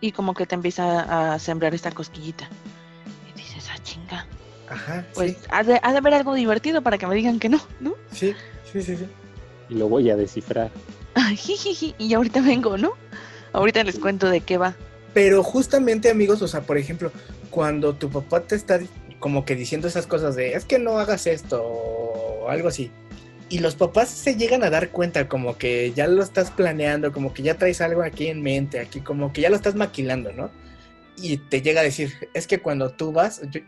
Y 0.00 0.12
como 0.12 0.34
que 0.34 0.46
te 0.46 0.54
empieza 0.54 1.32
a 1.32 1.38
sembrar 1.40 1.74
esta 1.74 1.90
cosquillita. 1.90 2.48
Y 3.28 3.36
dices, 3.36 3.68
ah, 3.74 3.78
chinga. 3.82 4.26
Ajá, 4.70 5.04
Pues 5.14 5.38
ha, 5.50 5.64
de, 5.64 5.80
ha 5.82 5.90
de 5.90 5.98
haber 5.98 6.14
algo 6.14 6.34
divertido 6.34 6.82
para 6.82 6.98
que 6.98 7.06
me 7.08 7.16
digan 7.16 7.40
que 7.40 7.48
no, 7.48 7.60
¿no? 7.80 7.94
sí, 8.12 8.32
sí, 8.72 8.80
sí, 8.80 8.82
sí, 8.82 8.96
sí. 8.98 9.06
Y 9.70 9.74
lo 9.74 9.88
voy 9.88 10.08
a 10.10 10.16
descifrar. 10.16 10.70
Ay, 11.14 11.36
jijiji, 11.36 11.96
y 11.98 12.14
ahorita 12.14 12.40
vengo, 12.42 12.78
¿no? 12.78 12.92
Ahorita 13.56 13.82
les 13.84 13.98
cuento 13.98 14.28
de 14.28 14.42
qué 14.42 14.58
va. 14.58 14.76
Pero 15.14 15.42
justamente, 15.42 16.10
amigos, 16.10 16.42
o 16.42 16.48
sea, 16.48 16.60
por 16.60 16.76
ejemplo, 16.76 17.10
cuando 17.48 17.94
tu 17.94 18.10
papá 18.10 18.42
te 18.42 18.54
está 18.54 18.78
como 19.18 19.46
que 19.46 19.56
diciendo 19.56 19.88
esas 19.88 20.06
cosas 20.06 20.36
de, 20.36 20.52
es 20.52 20.66
que 20.66 20.78
no 20.78 20.98
hagas 20.98 21.26
esto 21.26 21.62
o 21.64 22.50
algo 22.50 22.68
así, 22.68 22.90
y 23.48 23.60
los 23.60 23.74
papás 23.74 24.10
se 24.10 24.36
llegan 24.36 24.62
a 24.62 24.68
dar 24.68 24.90
cuenta 24.90 25.26
como 25.26 25.56
que 25.56 25.90
ya 25.96 26.06
lo 26.06 26.22
estás 26.22 26.50
planeando, 26.50 27.12
como 27.12 27.32
que 27.32 27.42
ya 27.42 27.54
traes 27.54 27.80
algo 27.80 28.02
aquí 28.02 28.26
en 28.26 28.42
mente, 28.42 28.78
aquí 28.78 29.00
como 29.00 29.32
que 29.32 29.40
ya 29.40 29.48
lo 29.48 29.56
estás 29.56 29.74
maquilando, 29.74 30.32
¿no? 30.32 30.50
Y 31.16 31.38
te 31.38 31.62
llega 31.62 31.80
a 31.80 31.84
decir, 31.84 32.12
es 32.34 32.46
que 32.46 32.60
cuando 32.60 32.90
tú 32.90 33.10
vas, 33.10 33.40
yo, 33.50 33.62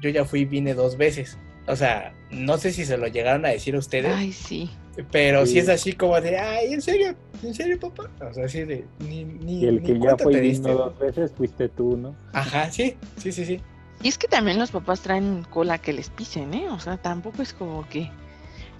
yo 0.00 0.08
ya 0.08 0.24
fui 0.24 0.46
vine 0.46 0.72
dos 0.72 0.96
veces. 0.96 1.36
O 1.66 1.76
sea, 1.76 2.12
no 2.30 2.58
sé 2.58 2.72
si 2.72 2.84
se 2.84 2.96
lo 2.98 3.06
llegaron 3.06 3.44
a 3.46 3.48
decir 3.50 3.74
a 3.74 3.78
ustedes, 3.78 4.12
Ay, 4.14 4.32
sí. 4.32 4.68
pero 5.10 5.46
Sí. 5.46 5.52
si 5.52 5.58
es 5.60 5.68
así 5.68 5.92
como 5.94 6.20
de, 6.20 6.38
ay, 6.38 6.74
¿en 6.74 6.82
serio? 6.82 7.14
¿En 7.42 7.54
serio, 7.54 7.78
papá? 7.80 8.10
O 8.28 8.34
sea, 8.34 8.44
así 8.46 8.64
de, 8.64 8.84
ni, 8.98 9.24
ni, 9.24 9.60
Y 9.60 9.66
el 9.66 9.76
ni 9.80 9.86
que 9.86 9.94
ya 9.94 10.00
cuenta 10.00 10.24
fue 10.24 10.40
diste. 10.40 10.70
dos 10.70 10.98
veces 10.98 11.32
fuiste 11.36 11.68
tú, 11.70 11.96
¿no? 11.96 12.14
Ajá, 12.32 12.70
sí, 12.70 12.96
sí, 13.16 13.32
sí, 13.32 13.44
sí. 13.46 13.60
Y 14.02 14.08
es 14.08 14.18
que 14.18 14.28
también 14.28 14.58
los 14.58 14.70
papás 14.72 15.00
traen 15.00 15.44
cola 15.48 15.78
que 15.78 15.92
les 15.94 16.10
pisen, 16.10 16.52
¿eh? 16.52 16.68
O 16.68 16.78
sea, 16.80 16.96
tampoco 16.98 17.40
es 17.40 17.54
como 17.54 17.88
que... 17.88 18.10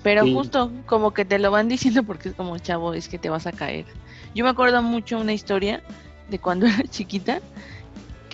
Pero 0.03 0.25
Sí. 0.25 0.35
justo 0.35 0.70
como 0.85 1.14
que 1.14 1.25
te 1.25 1.38
lo 1.38 1.51
van 1.51 1.68
diciendo 1.68 2.03
porque 2.03 2.29
es 2.29 2.35
como, 2.35 2.59
chavo, 2.59 2.92
es 2.92 3.09
que 3.09 3.18
te 3.18 3.31
vas 3.31 3.47
a 3.47 3.53
caer. 3.53 3.87
Yo 4.35 4.44
me 4.44 4.51
acuerdo 4.51 4.83
mucho 4.83 5.18
una 5.18 5.33
historia 5.33 5.83
de 6.29 6.38
cuando 6.38 6.66
era 6.66 6.83
chiquita 6.90 7.40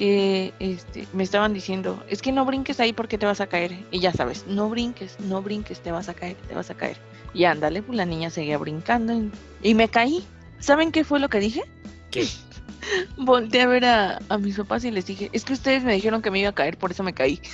que 0.00 0.54
este, 0.60 1.06
me 1.12 1.22
estaban 1.22 1.52
diciendo, 1.52 2.02
es 2.08 2.22
que 2.22 2.32
no 2.32 2.46
brinques 2.46 2.80
ahí 2.80 2.94
porque 2.94 3.18
te 3.18 3.26
vas 3.26 3.42
a 3.42 3.48
caer. 3.48 3.84
Y 3.90 4.00
ya 4.00 4.12
sabes, 4.12 4.46
no 4.46 4.70
brinques, 4.70 5.20
no 5.20 5.42
brinques, 5.42 5.80
te 5.80 5.92
vas 5.92 6.08
a 6.08 6.14
caer, 6.14 6.36
te 6.48 6.54
vas 6.54 6.70
a 6.70 6.74
caer. 6.74 6.96
Y 7.34 7.44
ándale, 7.44 7.82
pues 7.82 7.98
la 7.98 8.06
niña 8.06 8.30
seguía 8.30 8.56
brincando 8.56 9.12
y, 9.12 9.30
y 9.62 9.74
me 9.74 9.90
caí. 9.90 10.24
¿Saben 10.58 10.90
qué 10.90 11.04
fue 11.04 11.20
lo 11.20 11.28
que 11.28 11.38
dije? 11.38 11.64
¿Qué? 12.10 12.26
Volté 13.18 13.60
a 13.60 13.66
ver 13.66 13.84
a, 13.84 14.22
a 14.30 14.38
mis 14.38 14.56
papás 14.56 14.86
y 14.86 14.90
les 14.90 15.04
dije, 15.04 15.28
es 15.34 15.44
que 15.44 15.52
ustedes 15.52 15.84
me 15.84 15.92
dijeron 15.92 16.22
que 16.22 16.30
me 16.30 16.40
iba 16.40 16.48
a 16.48 16.54
caer, 16.54 16.78
por 16.78 16.92
eso 16.92 17.02
me 17.02 17.12
caí. 17.12 17.38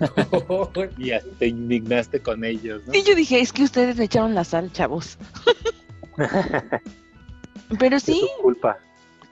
Y 0.96 1.10
hasta 1.10 1.30
te 1.38 1.48
indignaste 1.48 2.20
con 2.20 2.44
ellos, 2.44 2.80
¿no? 2.86 2.94
Y 2.94 3.02
yo 3.02 3.14
dije, 3.14 3.40
es 3.40 3.52
que 3.52 3.64
ustedes 3.64 3.96
me 3.96 4.04
echaron 4.04 4.34
la 4.34 4.44
sal, 4.44 4.72
chavos. 4.72 5.18
Pero 7.78 7.96
Es 7.96 8.04
sí, 8.04 8.26
tu 8.38 8.42
culpa. 8.42 8.78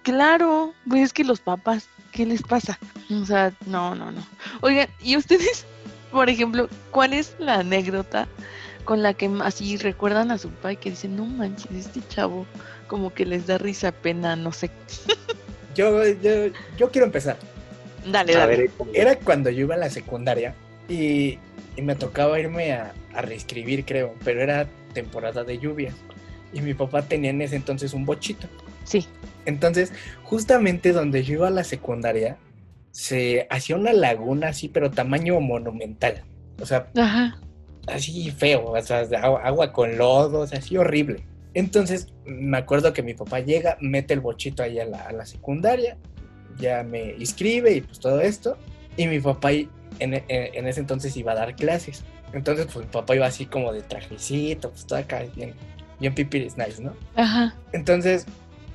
claro, 0.03 0.75
pues 0.87 1.03
es 1.03 1.13
que 1.15 1.25
los 1.25 1.41
papás, 1.41 1.89
¿qué 2.17 2.27
les 2.27 2.43
pasa? 2.43 2.79
O 3.11 3.25
sea, 3.25 3.53
no, 3.67 3.95
no, 3.95 4.11
no. 4.11 4.27
Oigan, 4.63 4.89
¿y 5.01 5.17
ustedes, 5.17 5.67
por 6.11 6.29
ejemplo, 6.31 6.69
cuál 6.91 7.13
es 7.13 7.37
la 7.39 7.57
anécdota 7.61 8.27
con 8.85 9.03
la 9.03 9.15
que 9.15 9.31
así 9.43 9.77
recuerdan 9.77 10.31
a 10.31 10.39
su 10.39 10.49
papá 10.51 10.73
y 10.73 10.77
que 10.77 10.91
dicen, 10.91 11.17
no 11.17 11.27
manches, 11.27 11.71
este 11.87 12.01
chavo, 12.09 12.47
como 12.87 13.13
que 13.13 13.27
les 13.27 13.47
da 13.47 13.59
risa, 13.59 13.93
pena, 13.93 14.35
no 14.37 14.53
sé. 14.53 14.71
yo, 15.75 16.05
yo, 16.07 16.31
yo 16.79 16.91
quiero 16.91 17.07
empezar. 17.07 17.37
Dale, 18.11 18.35
A 18.37 18.39
dale. 18.39 18.57
ver, 18.57 18.71
Era 18.95 19.17
cuando 19.19 19.51
yo 19.51 19.63
iba 19.63 19.75
a 19.75 19.79
la 19.79 19.91
secundaria 19.91 20.55
y, 20.89 21.39
y 21.77 21.83
me 21.83 21.97
tocaba 21.97 22.39
irme 22.39 22.73
a, 22.73 22.95
a 23.13 23.23
reescribir, 23.23 23.85
creo, 23.85 24.15
pero 24.25 24.41
era 24.41 24.69
temporada 24.95 25.43
de 25.45 25.59
lluvias. 25.59 25.95
Y 26.53 26.61
mi 26.61 26.73
papá 26.73 27.03
tenía 27.03 27.31
en 27.31 27.43
ese 27.43 27.57
entonces 27.57 27.93
un 27.93 28.07
bochito. 28.07 28.47
Sí. 28.85 29.07
Entonces, 29.47 29.93
justamente 30.25 30.93
donde 30.93 31.23
yo 31.25 31.35
iba 31.35 31.49
a 31.49 31.51
la 31.51 31.65
secundaria, 31.65 32.37
se 32.91 33.47
hacía 33.51 33.77
una 33.77 33.93
laguna 33.93 34.49
así, 34.49 34.69
pero 34.69 34.91
tamaño 34.91 35.39
monumental. 35.41 36.23
O 36.61 36.67
sea, 36.67 36.89
Ajá. 36.97 37.39
así 37.87 38.31
feo, 38.31 38.71
o 38.73 38.83
sea, 38.83 39.01
agua, 39.01 39.73
con 39.73 39.97
lodos, 39.99 40.53
así 40.53 40.77
horrible. 40.77 41.23
Entonces, 41.55 42.09
me 42.27 42.59
acuerdo 42.59 42.93
que 42.93 43.03
mi 43.03 43.15
papá 43.15 43.41
llega, 43.41 43.77
mete 43.81 44.13
el 44.15 44.21
bochito 44.21 44.63
ahí 44.63 44.79
a 44.79 44.85
la, 44.85 45.03
a 45.03 45.13
la 45.13 45.25
secundaria, 45.27 45.97
ya 46.59 46.83
me 46.83 47.15
inscribe 47.19 47.73
y 47.73 47.81
pues 47.83 47.99
todo 48.01 48.21
esto. 48.21 48.57
Y 48.97 49.07
mi 49.07 49.21
papá 49.21 49.53
en, 49.53 49.69
en- 50.01 50.25
en 50.29 50.67
ese 50.67 50.81
entonces 50.81 51.17
iba 51.17 51.33
a 51.33 51.37
dar 51.37 51.55
clases. 51.55 52.05
Entonces, 52.33 52.67
pues 52.73 52.87
mi 52.87 52.91
papá 52.93 53.15
iba 53.15 53.27
así 53.27 53.47
como 53.47 53.73
de 53.73 53.83
trajecito, 53.83 54.71
pues 54.71 54.87
todo 54.87 54.99
acá, 54.99 55.23
bien, 55.35 55.53
bien 56.01 56.15
pipiris 56.15 56.57
nice, 56.59 56.83
¿no? 56.83 56.93
Ajá. 57.15 57.55
Entonces, 57.73 58.27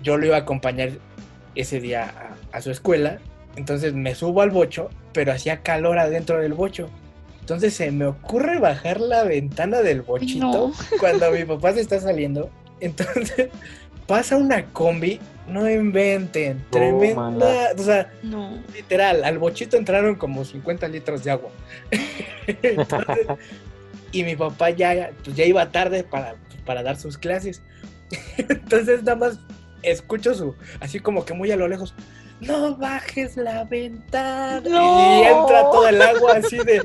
yo 0.02 0.18
lo 0.18 0.26
iba 0.26 0.36
a 0.38 0.40
acompañar 0.40 0.92
ese 1.56 1.80
día 1.80 2.36
a, 2.52 2.58
a 2.58 2.62
su 2.62 2.72
escuela. 2.72 3.20
Entonces 3.56 3.94
me 3.94 4.16
subo 4.16 4.42
al 4.42 4.50
bocho, 4.52 4.90
pero 5.14 5.34
hacía 5.34 5.62
calor 5.62 6.00
adentro 6.00 6.40
del 6.42 6.54
bocho. 6.54 6.90
Entonces 7.42 7.74
se 7.74 7.92
me 7.92 8.06
ocurre 8.06 8.60
bajar 8.60 9.02
la 9.02 9.24
ventana 9.24 9.82
del 9.82 10.04
bochito 10.04 10.46
No. 10.46 10.72
cuando 11.00 11.32
mi 11.32 11.44
papá 11.44 11.74
se 11.74 11.82
está 11.82 12.00
saliendo. 12.00 12.50
Entonces 12.80 13.50
pasa 14.08 14.38
una 14.38 14.66
combi, 14.68 15.20
no 15.48 15.70
inventen, 15.70 16.64
tremenda. 16.70 17.72
O 17.78 17.82
sea, 17.84 18.12
No. 18.24 18.62
literal, 18.74 19.24
al 19.26 19.38
bochito 19.38 19.76
entraron 19.76 20.16
como 20.16 20.46
50 20.46 20.88
litros 20.88 21.24
de 21.24 21.32
agua. 21.32 21.50
Entonces, 22.48 23.28
y 24.14 24.24
mi 24.24 24.36
papá 24.36 24.70
ya, 24.70 25.12
pues, 25.24 25.36
ya 25.36 25.46
iba 25.46 25.70
tarde 25.72 26.04
para, 26.04 26.36
para 26.66 26.84
dar 26.84 26.98
sus 26.98 27.18
clases. 27.18 27.62
Entonces 28.38 29.04
nada 29.04 29.16
más 29.16 29.40
escucho 29.84 30.34
su, 30.34 30.56
así 30.80 31.00
como 31.00 31.26
que 31.26 31.34
muy 31.34 31.52
a 31.52 31.56
lo 31.56 31.68
lejos, 31.68 31.94
no 32.40 32.76
bajes 32.76 33.38
la 33.38 33.64
ventana. 33.66 34.62
No. 34.62 35.22
Y 35.22 35.26
entra 35.26 35.62
todo 35.72 35.88
el 35.88 36.02
agua 36.02 36.38
así 36.38 36.58
de... 36.58 36.82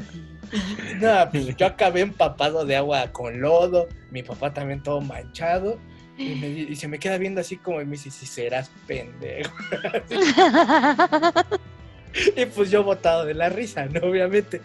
nada, 1.00 1.30
pues 1.30 1.56
yo 1.56 1.66
acabé 1.66 2.00
empapado 2.00 2.64
de 2.64 2.76
agua 2.76 3.10
con 3.12 3.40
lodo, 3.40 3.88
mi 4.10 4.22
papá 4.22 4.52
también 4.52 4.82
todo 4.82 5.00
manchado. 5.00 5.78
Y, 6.18 6.34
me 6.36 6.48
y 6.48 6.76
se 6.76 6.88
me 6.88 6.98
queda 6.98 7.18
viendo 7.18 7.42
así 7.42 7.58
como 7.58 7.80
y 7.82 7.84
me 7.84 7.92
dice, 7.92 8.10
si 8.10 8.26
serás 8.26 8.70
pendejo. 8.86 9.54
Y 12.36 12.46
pues 12.46 12.70
yo 12.70 12.82
botado 12.82 13.24
de 13.24 13.34
la 13.34 13.48
risa, 13.48 13.86
¿no? 13.86 14.00
Obviamente. 14.08 14.60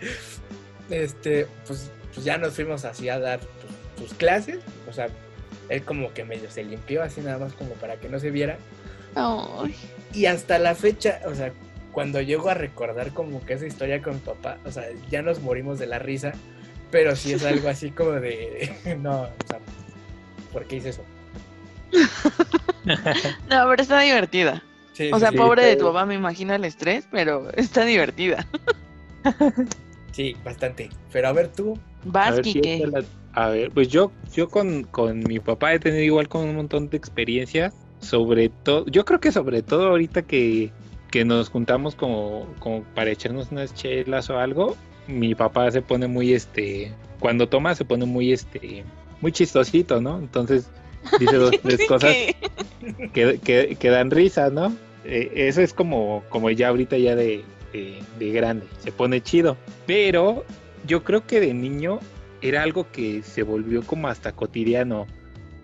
Este, 0.89 1.47
pues, 1.67 1.91
pues 2.13 2.25
ya 2.25 2.37
nos 2.37 2.53
fuimos 2.53 2.85
así 2.85 3.09
a 3.09 3.19
dar 3.19 3.39
pues, 3.39 4.09
sus 4.09 4.17
clases. 4.17 4.59
O 4.89 4.93
sea, 4.93 5.09
él 5.71 5.83
como 5.83 6.13
que 6.13 6.25
medio 6.25 6.51
se 6.51 6.63
limpió 6.63 7.01
así 7.01 7.21
nada 7.21 7.37
más 7.37 7.53
como 7.53 7.71
para 7.75 7.95
que 7.95 8.09
no 8.09 8.19
se 8.19 8.31
viera. 8.31 8.57
Ay. 9.15 9.75
Y 10.13 10.25
hasta 10.25 10.59
la 10.59 10.75
fecha, 10.75 11.21
o 11.25 11.33
sea, 11.33 11.53
cuando 11.91 12.21
llego 12.21 12.49
a 12.49 12.53
recordar 12.53 13.11
como 13.13 13.43
que 13.45 13.53
esa 13.53 13.65
historia 13.65 14.01
con 14.01 14.15
mi 14.15 14.19
papá, 14.19 14.57
o 14.65 14.71
sea, 14.71 14.85
ya 15.09 15.21
nos 15.21 15.41
morimos 15.41 15.79
de 15.79 15.87
la 15.87 15.99
risa. 15.99 16.33
Pero 16.91 17.15
sí 17.15 17.31
es 17.31 17.45
algo 17.45 17.69
así 17.69 17.91
como 17.91 18.11
de, 18.11 18.69
no, 18.99 19.21
o 19.21 19.47
sea, 19.47 19.59
¿por 20.51 20.65
qué 20.65 20.77
hice 20.77 20.89
eso? 20.89 21.03
No, 22.83 23.69
pero 23.69 23.81
está 23.81 23.99
divertida. 23.99 24.63
Sí, 24.93 25.11
O 25.13 25.19
sea, 25.19 25.29
sí, 25.29 25.37
pobre 25.37 25.63
de 25.63 25.75
tu 25.75 25.85
papá, 25.85 26.05
me 26.05 26.15
imagino 26.15 26.53
el 26.55 26.65
estrés, 26.65 27.07
pero 27.11 27.49
está 27.55 27.85
divertida. 27.85 28.47
Sí, 30.11 30.35
bastante. 30.43 30.89
Pero 31.11 31.27
a 31.27 31.33
ver 31.33 31.49
tú, 31.49 31.77
Vas, 32.03 32.29
A 32.29 32.35
ver, 32.35 32.45
si 32.45 32.53
Quique. 32.53 32.75
esta 32.83 32.87
la- 32.99 33.05
a 33.33 33.49
ver, 33.49 33.71
pues 33.71 33.87
yo, 33.87 34.11
yo 34.33 34.49
con, 34.49 34.83
con 34.83 35.19
mi 35.19 35.39
papá 35.39 35.73
he 35.73 35.79
tenido 35.79 36.03
igual 36.03 36.27
con 36.27 36.41
un 36.49 36.55
montón 36.55 36.89
de 36.89 36.97
experiencias, 36.97 37.73
sobre 37.99 38.49
todo, 38.49 38.85
yo 38.87 39.05
creo 39.05 39.19
que 39.19 39.31
sobre 39.31 39.61
todo 39.61 39.87
ahorita 39.87 40.23
que, 40.23 40.71
que 41.11 41.23
nos 41.23 41.49
juntamos 41.49 41.95
como, 41.95 42.47
como 42.59 42.83
para 42.95 43.11
echarnos 43.11 43.51
unas 43.51 43.73
chelas 43.73 44.29
o 44.29 44.37
algo, 44.39 44.75
mi 45.07 45.33
papá 45.35 45.69
se 45.71 45.81
pone 45.81 46.07
muy 46.07 46.33
este, 46.33 46.91
cuando 47.19 47.47
toma 47.47 47.75
se 47.75 47.85
pone 47.85 48.05
muy 48.05 48.33
este, 48.33 48.83
muy 49.21 49.31
chistosito, 49.31 50.01
¿no? 50.01 50.17
Entonces 50.17 50.69
dice 51.19 51.35
dos, 51.35 51.53
tres 51.61 51.85
cosas 51.85 52.17
que, 53.13 53.77
que 53.79 53.89
dan 53.89 54.11
risa, 54.11 54.49
¿no? 54.49 54.75
Eh, 55.05 55.31
eso 55.35 55.61
es 55.61 55.73
como, 55.73 56.23
como 56.29 56.49
ya 56.49 56.69
ahorita 56.69 56.97
ya 56.97 57.15
de, 57.15 57.43
de, 57.73 58.01
de 58.19 58.31
grande, 58.31 58.65
se 58.79 58.91
pone 58.91 59.21
chido. 59.21 59.57
Pero 59.85 60.45
yo 60.87 61.03
creo 61.03 61.25
que 61.25 61.39
de 61.39 61.53
niño 61.53 61.99
era 62.41 62.63
algo 62.63 62.91
que 62.91 63.21
se 63.23 63.43
volvió 63.43 63.83
como 63.83 64.07
hasta 64.07 64.31
cotidiano, 64.31 65.07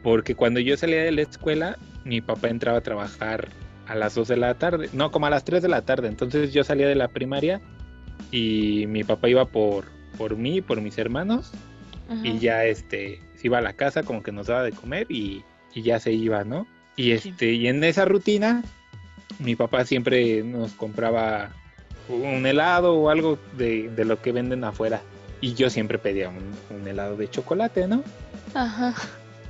porque 0.03 0.35
cuando 0.35 0.59
yo 0.59 0.77
salía 0.77 1.03
de 1.03 1.11
la 1.11 1.23
escuela, 1.23 1.77
mi 2.05 2.21
papá 2.21 2.49
entraba 2.49 2.77
a 2.77 2.81
trabajar 2.81 3.49
a 3.87 3.95
las 3.95 4.15
2 4.15 4.27
de 4.27 4.37
la 4.37 4.53
tarde, 4.55 4.89
no, 4.93 5.11
como 5.11 5.25
a 5.25 5.29
las 5.29 5.43
3 5.43 5.61
de 5.61 5.69
la 5.69 5.81
tarde, 5.81 6.07
entonces 6.07 6.53
yo 6.53 6.63
salía 6.63 6.87
de 6.87 6.95
la 6.95 7.07
primaria 7.07 7.61
y 8.31 8.85
mi 8.87 9.03
papá 9.03 9.29
iba 9.29 9.45
por, 9.45 9.85
por 10.17 10.35
mí, 10.35 10.61
por 10.61 10.81
mis 10.81 10.97
hermanos, 10.97 11.51
y 12.23 12.39
ya 12.39 12.63
este 12.65 13.19
se 13.35 13.47
iba 13.47 13.57
a 13.57 13.61
la 13.61 13.73
casa 13.73 14.03
como 14.03 14.23
que 14.23 14.31
nos 14.31 14.47
daba 14.47 14.63
de 14.63 14.71
comer 14.71 15.07
y, 15.09 15.43
y 15.73 15.81
ya 15.81 15.99
se 15.99 16.11
iba, 16.13 16.43
¿no? 16.45 16.65
Y 16.95 17.17
Sí. 17.17 17.29
este 17.29 17.51
y 17.53 17.67
en 17.67 17.83
esa 17.83 18.05
rutina 18.05 18.63
mi 19.39 19.55
papá 19.55 19.83
siempre 19.85 20.41
nos 20.43 20.71
compraba 20.73 21.51
un 22.09 22.45
helado 22.45 22.95
o 22.95 23.09
algo 23.09 23.37
de, 23.57 23.89
de 23.89 24.05
lo 24.05 24.21
que 24.21 24.31
venden 24.31 24.63
afuera 24.63 25.01
y 25.41 25.53
yo 25.53 25.69
siempre 25.69 25.97
pedía 25.97 26.29
un, 26.29 26.53
un 26.75 26.87
helado 26.87 27.15
de 27.15 27.29
chocolate, 27.29 27.87
¿no? 27.87 28.03
Ajá. 28.53 28.93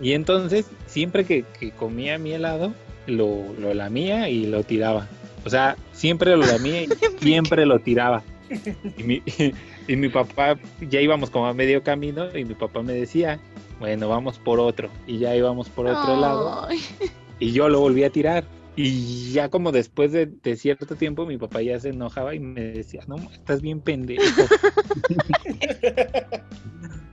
Y 0.01 0.13
entonces 0.13 0.65
siempre 0.85 1.25
que, 1.25 1.43
que 1.59 1.71
comía 1.71 2.17
mi 2.17 2.33
helado 2.33 2.73
lo, 3.07 3.43
lo 3.59 3.73
lamía 3.73 4.29
y 4.29 4.45
lo 4.45 4.63
tiraba. 4.63 5.07
O 5.45 5.49
sea, 5.49 5.77
siempre 5.93 6.35
lo 6.35 6.45
lamía 6.45 6.83
y 6.83 6.89
siempre 7.21 7.65
lo 7.65 7.79
tiraba. 7.79 8.23
Y 8.97 9.03
mi, 9.03 9.23
y 9.87 9.95
mi 9.95 10.09
papá, 10.09 10.57
ya 10.81 11.01
íbamos 11.01 11.29
como 11.29 11.47
a 11.47 11.53
medio 11.53 11.83
camino 11.83 12.27
y 12.37 12.43
mi 12.45 12.53
papá 12.53 12.81
me 12.81 12.93
decía, 12.93 13.39
bueno, 13.79 14.09
vamos 14.09 14.39
por 14.39 14.59
otro. 14.59 14.89
Y 15.05 15.19
ya 15.19 15.35
íbamos 15.35 15.69
por 15.69 15.87
otro 15.87 16.15
lado 16.17 16.67
y 17.39 17.51
yo 17.51 17.69
lo 17.69 17.79
volví 17.79 18.03
a 18.03 18.09
tirar. 18.09 18.43
Y 18.77 19.31
ya 19.31 19.49
como 19.49 19.71
después 19.71 20.11
de, 20.11 20.27
de 20.27 20.55
cierto 20.55 20.95
tiempo 20.95 21.25
mi 21.25 21.37
papá 21.37 21.63
ya 21.63 21.79
se 21.79 21.89
enojaba 21.89 22.35
y 22.35 22.39
me 22.39 22.61
decía, 22.61 23.01
no, 23.07 23.15
estás 23.33 23.59
bien 23.59 23.81
pendejo. 23.81 24.21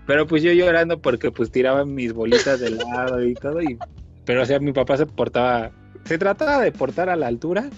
Pero 0.06 0.26
pues 0.26 0.42
yo 0.42 0.52
llorando 0.52 1.00
porque 1.00 1.30
pues 1.30 1.50
tiraba 1.50 1.86
mis 1.86 2.12
bolitas 2.12 2.60
de 2.60 2.68
lado 2.68 3.24
y 3.24 3.32
todo. 3.32 3.62
Y... 3.62 3.78
Pero 4.26 4.42
o 4.42 4.44
sea, 4.44 4.60
mi 4.60 4.72
papá 4.72 4.98
se 4.98 5.06
portaba, 5.06 5.72
se 6.04 6.18
trataba 6.18 6.60
de 6.60 6.70
portar 6.70 7.08
a 7.08 7.16
la 7.16 7.28
altura. 7.28 7.70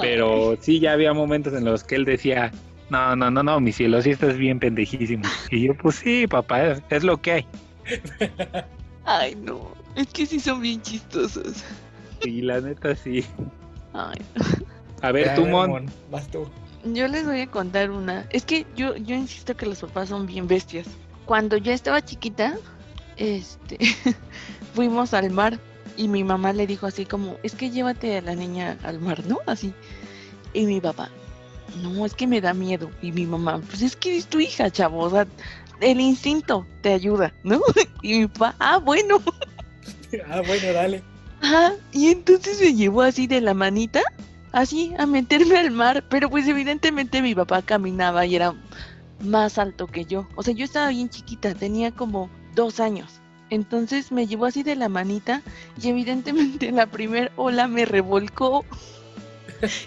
Pero 0.00 0.56
sí, 0.60 0.80
ya 0.80 0.92
había 0.92 1.12
momentos 1.12 1.52
en 1.52 1.66
los 1.66 1.84
que 1.84 1.96
él 1.96 2.06
decía, 2.06 2.50
no, 2.88 3.14
no, 3.14 3.30
no, 3.30 3.42
no, 3.42 3.60
mi 3.60 3.72
cielo, 3.72 4.00
sí 4.00 4.10
estás 4.10 4.38
bien 4.38 4.58
pendejísimo. 4.58 5.24
Y 5.50 5.66
yo, 5.66 5.74
pues 5.76 5.96
sí, 5.96 6.26
papá, 6.26 6.64
es, 6.66 6.82
es 6.88 7.04
lo 7.04 7.20
que 7.20 7.32
hay. 7.32 7.46
Ay, 9.04 9.34
no. 9.34 9.72
Es 9.96 10.06
que 10.06 10.24
sí 10.24 10.40
son 10.40 10.62
bien 10.62 10.80
chistosos. 10.80 11.62
Y 12.24 12.42
la 12.42 12.60
neta 12.60 12.94
sí. 12.94 13.24
Ay. 13.92 14.18
A 15.02 15.12
ver, 15.12 15.26
Ya, 15.26 15.34
tú, 15.34 15.46
Mon. 15.46 15.70
Mon, 15.70 15.86
Vas 16.10 16.28
tú. 16.28 16.46
Yo 16.84 17.06
les 17.08 17.24
voy 17.24 17.40
a 17.40 17.46
contar 17.46 17.90
una. 17.90 18.26
Es 18.30 18.44
que 18.44 18.66
yo, 18.76 18.96
yo 18.96 19.14
insisto 19.14 19.56
que 19.56 19.66
los 19.66 19.80
papás 19.80 20.08
son 20.08 20.26
bien 20.26 20.46
bestias. 20.48 20.86
Cuando 21.26 21.56
yo 21.56 21.72
estaba 21.72 22.04
chiquita, 22.04 22.56
este, 23.16 23.78
fuimos 24.74 25.14
al 25.14 25.30
mar 25.30 25.58
y 25.96 26.08
mi 26.08 26.24
mamá 26.24 26.52
le 26.52 26.66
dijo 26.66 26.86
así 26.86 27.04
como, 27.04 27.36
es 27.42 27.54
que 27.54 27.70
llévate 27.70 28.18
a 28.18 28.22
la 28.22 28.34
niña 28.34 28.78
al 28.82 28.98
mar, 28.98 29.24
¿no? 29.26 29.38
Así. 29.46 29.72
Y 30.54 30.66
mi 30.66 30.80
papá, 30.80 31.08
no, 31.82 32.04
es 32.04 32.14
que 32.14 32.26
me 32.26 32.40
da 32.40 32.54
miedo. 32.54 32.90
Y 33.00 33.12
mi 33.12 33.26
mamá, 33.26 33.60
pues 33.68 33.82
es 33.82 33.96
que 33.96 34.16
es 34.16 34.26
tu 34.26 34.40
hija, 34.40 34.70
chavo. 34.70 34.98
O 35.00 35.10
sea, 35.10 35.26
el 35.80 36.00
instinto 36.00 36.66
te 36.80 36.92
ayuda, 36.92 37.32
¿no? 37.44 37.60
Y 38.02 38.20
mi 38.20 38.26
papá, 38.26 38.54
ah, 38.58 38.78
bueno. 38.78 39.20
Ah, 40.28 40.42
bueno, 40.46 40.72
dale. 40.74 41.02
Ajá, 41.42 41.74
y 41.90 42.08
entonces 42.08 42.60
me 42.60 42.72
llevó 42.72 43.02
así 43.02 43.26
de 43.26 43.40
la 43.40 43.52
manita, 43.52 44.00
así 44.52 44.94
a 44.96 45.06
meterme 45.06 45.58
al 45.58 45.72
mar, 45.72 46.04
pero 46.08 46.30
pues 46.30 46.46
evidentemente 46.46 47.20
mi 47.20 47.34
papá 47.34 47.62
caminaba 47.62 48.24
y 48.24 48.36
era 48.36 48.54
más 49.24 49.58
alto 49.58 49.88
que 49.88 50.04
yo. 50.04 50.28
O 50.36 50.44
sea, 50.44 50.54
yo 50.54 50.64
estaba 50.64 50.88
bien 50.90 51.10
chiquita, 51.10 51.54
tenía 51.54 51.90
como 51.90 52.30
dos 52.54 52.78
años. 52.78 53.20
Entonces 53.50 54.12
me 54.12 54.26
llevó 54.26 54.46
así 54.46 54.62
de 54.62 54.76
la 54.76 54.88
manita 54.88 55.42
y 55.80 55.88
evidentemente 55.88 56.70
la 56.72 56.86
primer 56.86 57.32
ola 57.36 57.66
me 57.66 57.84
revolcó. 57.84 58.64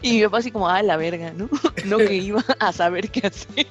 Y 0.02 0.14
mi 0.14 0.24
papá 0.24 0.38
así 0.38 0.52
como, 0.52 0.70
ah, 0.70 0.82
la 0.84 0.96
verga, 0.96 1.34
¿no? 1.34 1.50
No 1.86 1.98
que 1.98 2.16
iba 2.16 2.44
a 2.60 2.72
saber 2.72 3.12
qué 3.12 3.28
hacer. 3.28 3.68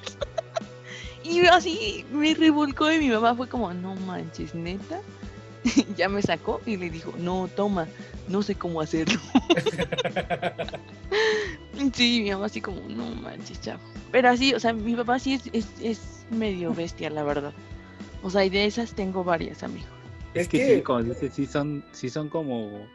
Y 1.23 1.45
así 1.47 2.05
me 2.11 2.35
revolcó 2.35 2.91
y 2.91 2.99
mi 2.99 3.09
mamá 3.09 3.33
fue 3.33 3.49
como, 3.49 3.73
no 3.73 3.95
manches, 3.95 4.53
neta. 4.53 5.01
ya 5.97 6.09
me 6.09 6.21
sacó 6.21 6.61
y 6.65 6.77
le 6.77 6.89
dijo, 6.89 7.13
no, 7.17 7.49
toma, 7.55 7.87
no 8.27 8.41
sé 8.41 8.55
cómo 8.55 8.81
hacerlo. 8.81 9.19
sí, 11.93 12.21
mi 12.23 12.31
mamá 12.31 12.45
así 12.45 12.61
como, 12.61 12.81
no 12.89 13.05
manches, 13.15 13.61
chavo. 13.61 13.79
Pero 14.11 14.29
así, 14.29 14.53
o 14.53 14.59
sea, 14.59 14.73
mi 14.73 14.95
papá 14.95 15.19
sí 15.19 15.33
es, 15.33 15.49
es, 15.53 15.67
es 15.81 16.25
medio 16.31 16.73
bestia, 16.73 17.09
la 17.09 17.23
verdad. 17.23 17.53
O 18.23 18.29
sea, 18.29 18.45
y 18.45 18.49
de 18.49 18.65
esas 18.65 18.93
tengo 18.93 19.23
varias, 19.23 19.63
amigo. 19.63 19.87
Es 20.33 20.47
que, 20.47 20.75
sí, 20.75 20.81
como 20.81 21.03
dices, 21.03 21.33
sí 21.33 21.45
son, 21.45 21.83
sí 21.91 22.09
son 22.09 22.29
como, 22.29 22.85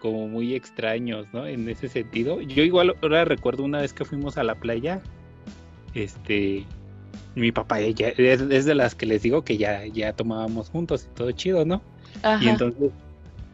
como 0.00 0.28
muy 0.28 0.54
extraños, 0.54 1.26
¿no? 1.32 1.46
En 1.46 1.68
ese 1.68 1.88
sentido. 1.88 2.40
Yo 2.40 2.62
igual 2.62 2.94
ahora 3.02 3.24
recuerdo 3.24 3.64
una 3.64 3.80
vez 3.80 3.92
que 3.92 4.04
fuimos 4.04 4.38
a 4.38 4.44
la 4.44 4.54
playa, 4.54 5.02
este, 5.94 6.64
mi 7.34 7.52
papá 7.52 7.80
ella, 7.80 8.10
es, 8.16 8.40
es 8.40 8.64
de 8.64 8.74
las 8.74 8.94
que 8.94 9.06
les 9.06 9.22
digo 9.22 9.42
que 9.42 9.56
ya, 9.56 9.84
ya 9.86 10.12
tomábamos 10.12 10.70
juntos 10.70 11.08
y 11.10 11.14
todo 11.14 11.32
chido, 11.32 11.64
¿no? 11.64 11.82
Ajá. 12.22 12.44
Y 12.44 12.48
entonces 12.48 12.90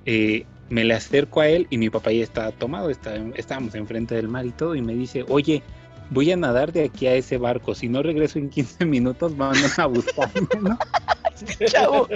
eh, 0.06 0.46
me 0.70 0.84
le 0.84 0.94
acerco 0.94 1.40
a 1.40 1.48
él 1.48 1.66
y 1.70 1.78
mi 1.78 1.90
papá 1.90 2.12
ya 2.12 2.22
estaba 2.22 2.50
tomado, 2.52 2.90
está, 2.90 3.14
estábamos 3.36 3.74
enfrente 3.74 4.14
del 4.14 4.28
mar 4.28 4.46
y 4.46 4.52
todo, 4.52 4.74
y 4.74 4.82
me 4.82 4.94
dice, 4.94 5.24
oye, 5.28 5.62
voy 6.10 6.32
a 6.32 6.36
nadar 6.36 6.72
de 6.72 6.84
aquí 6.84 7.06
a 7.06 7.14
ese 7.14 7.38
barco, 7.38 7.74
si 7.74 7.88
no 7.88 8.02
regreso 8.02 8.38
en 8.38 8.48
15 8.48 8.84
minutos 8.86 9.36
van 9.36 9.54
a 9.76 9.86
buscarme, 9.86 10.48
¿no? 10.60 10.78
Chavo. 11.66 12.08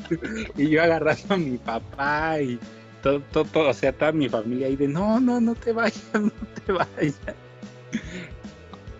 y 0.56 0.68
yo 0.68 0.82
agarrando 0.82 1.34
a 1.34 1.36
mi 1.36 1.58
papá 1.58 2.40
y 2.40 2.58
todo, 3.02 3.20
todo, 3.32 3.44
todo, 3.44 3.68
o 3.70 3.74
sea, 3.74 3.92
toda 3.92 4.12
mi 4.12 4.28
familia 4.28 4.68
ahí 4.68 4.76
de, 4.76 4.88
no, 4.88 5.20
no, 5.20 5.40
no 5.40 5.54
te 5.54 5.72
vayas, 5.72 6.02
no 6.14 6.30
te 6.64 6.72
vayas. 6.72 7.20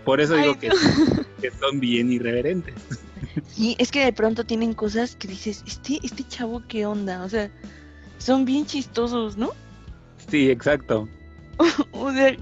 Por 0.08 0.22
eso 0.22 0.36
digo 0.36 0.54
Ay, 0.54 0.58
que, 0.58 0.70
que 1.42 1.50
son 1.50 1.80
bien 1.80 2.10
irreverentes. 2.10 2.74
Sí, 3.46 3.76
es 3.78 3.90
que 3.90 4.06
de 4.06 4.12
pronto 4.14 4.42
tienen 4.42 4.72
cosas 4.72 5.14
que 5.16 5.28
dices, 5.28 5.62
este, 5.66 6.00
este 6.02 6.26
chavo, 6.26 6.62
¿qué 6.66 6.86
onda? 6.86 7.22
O 7.24 7.28
sea, 7.28 7.50
son 8.16 8.46
bien 8.46 8.64
chistosos, 8.64 9.36
¿no? 9.36 9.50
Sí, 10.30 10.50
exacto. 10.50 11.06
O 11.92 12.10
sea, 12.10 12.30
y, 12.30 12.38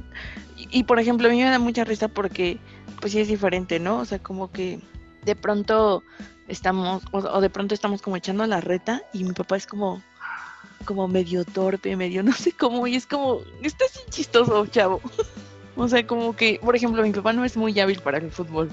y, 0.70 0.84
por 0.84 1.00
ejemplo, 1.00 1.26
a 1.26 1.32
mí 1.32 1.38
me 1.38 1.50
da 1.50 1.58
mucha 1.58 1.82
risa 1.82 2.06
porque, 2.06 2.60
pues 3.00 3.12
sí 3.12 3.18
es 3.18 3.26
diferente, 3.26 3.80
¿no? 3.80 3.98
O 3.98 4.04
sea, 4.04 4.20
como 4.20 4.52
que 4.52 4.78
de 5.24 5.34
pronto 5.34 6.04
estamos, 6.46 7.02
o, 7.10 7.18
o 7.18 7.40
de 7.40 7.50
pronto 7.50 7.74
estamos 7.74 8.00
como 8.00 8.16
echando 8.16 8.46
la 8.46 8.60
reta 8.60 9.02
y 9.12 9.24
mi 9.24 9.32
papá 9.32 9.56
es 9.56 9.66
como, 9.66 10.04
como 10.84 11.08
medio 11.08 11.44
torpe, 11.44 11.96
medio 11.96 12.22
no 12.22 12.32
sé 12.32 12.52
cómo, 12.52 12.86
y 12.86 12.94
es 12.94 13.06
como, 13.06 13.40
estás 13.60 13.92
bien 13.92 14.06
chistoso, 14.10 14.66
chavo. 14.66 15.00
O 15.76 15.88
sea, 15.88 16.06
como 16.06 16.34
que, 16.34 16.58
por 16.62 16.74
ejemplo, 16.74 17.02
mi 17.02 17.12
papá 17.12 17.32
no 17.32 17.44
es 17.44 17.56
muy 17.56 17.78
hábil 17.78 18.00
para 18.00 18.18
el 18.18 18.30
fútbol. 18.30 18.70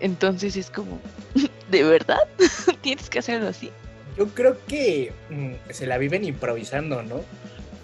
Entonces 0.00 0.56
es 0.56 0.70
como, 0.70 0.98
¿de 1.70 1.82
verdad? 1.82 2.20
¿Tienes 2.82 3.10
que 3.10 3.18
hacerlo 3.18 3.48
así? 3.48 3.70
Yo 4.16 4.28
creo 4.28 4.56
que 4.66 5.12
mm, 5.30 5.72
se 5.72 5.86
la 5.86 5.98
viven 5.98 6.24
improvisando, 6.24 7.02
¿no? 7.02 7.20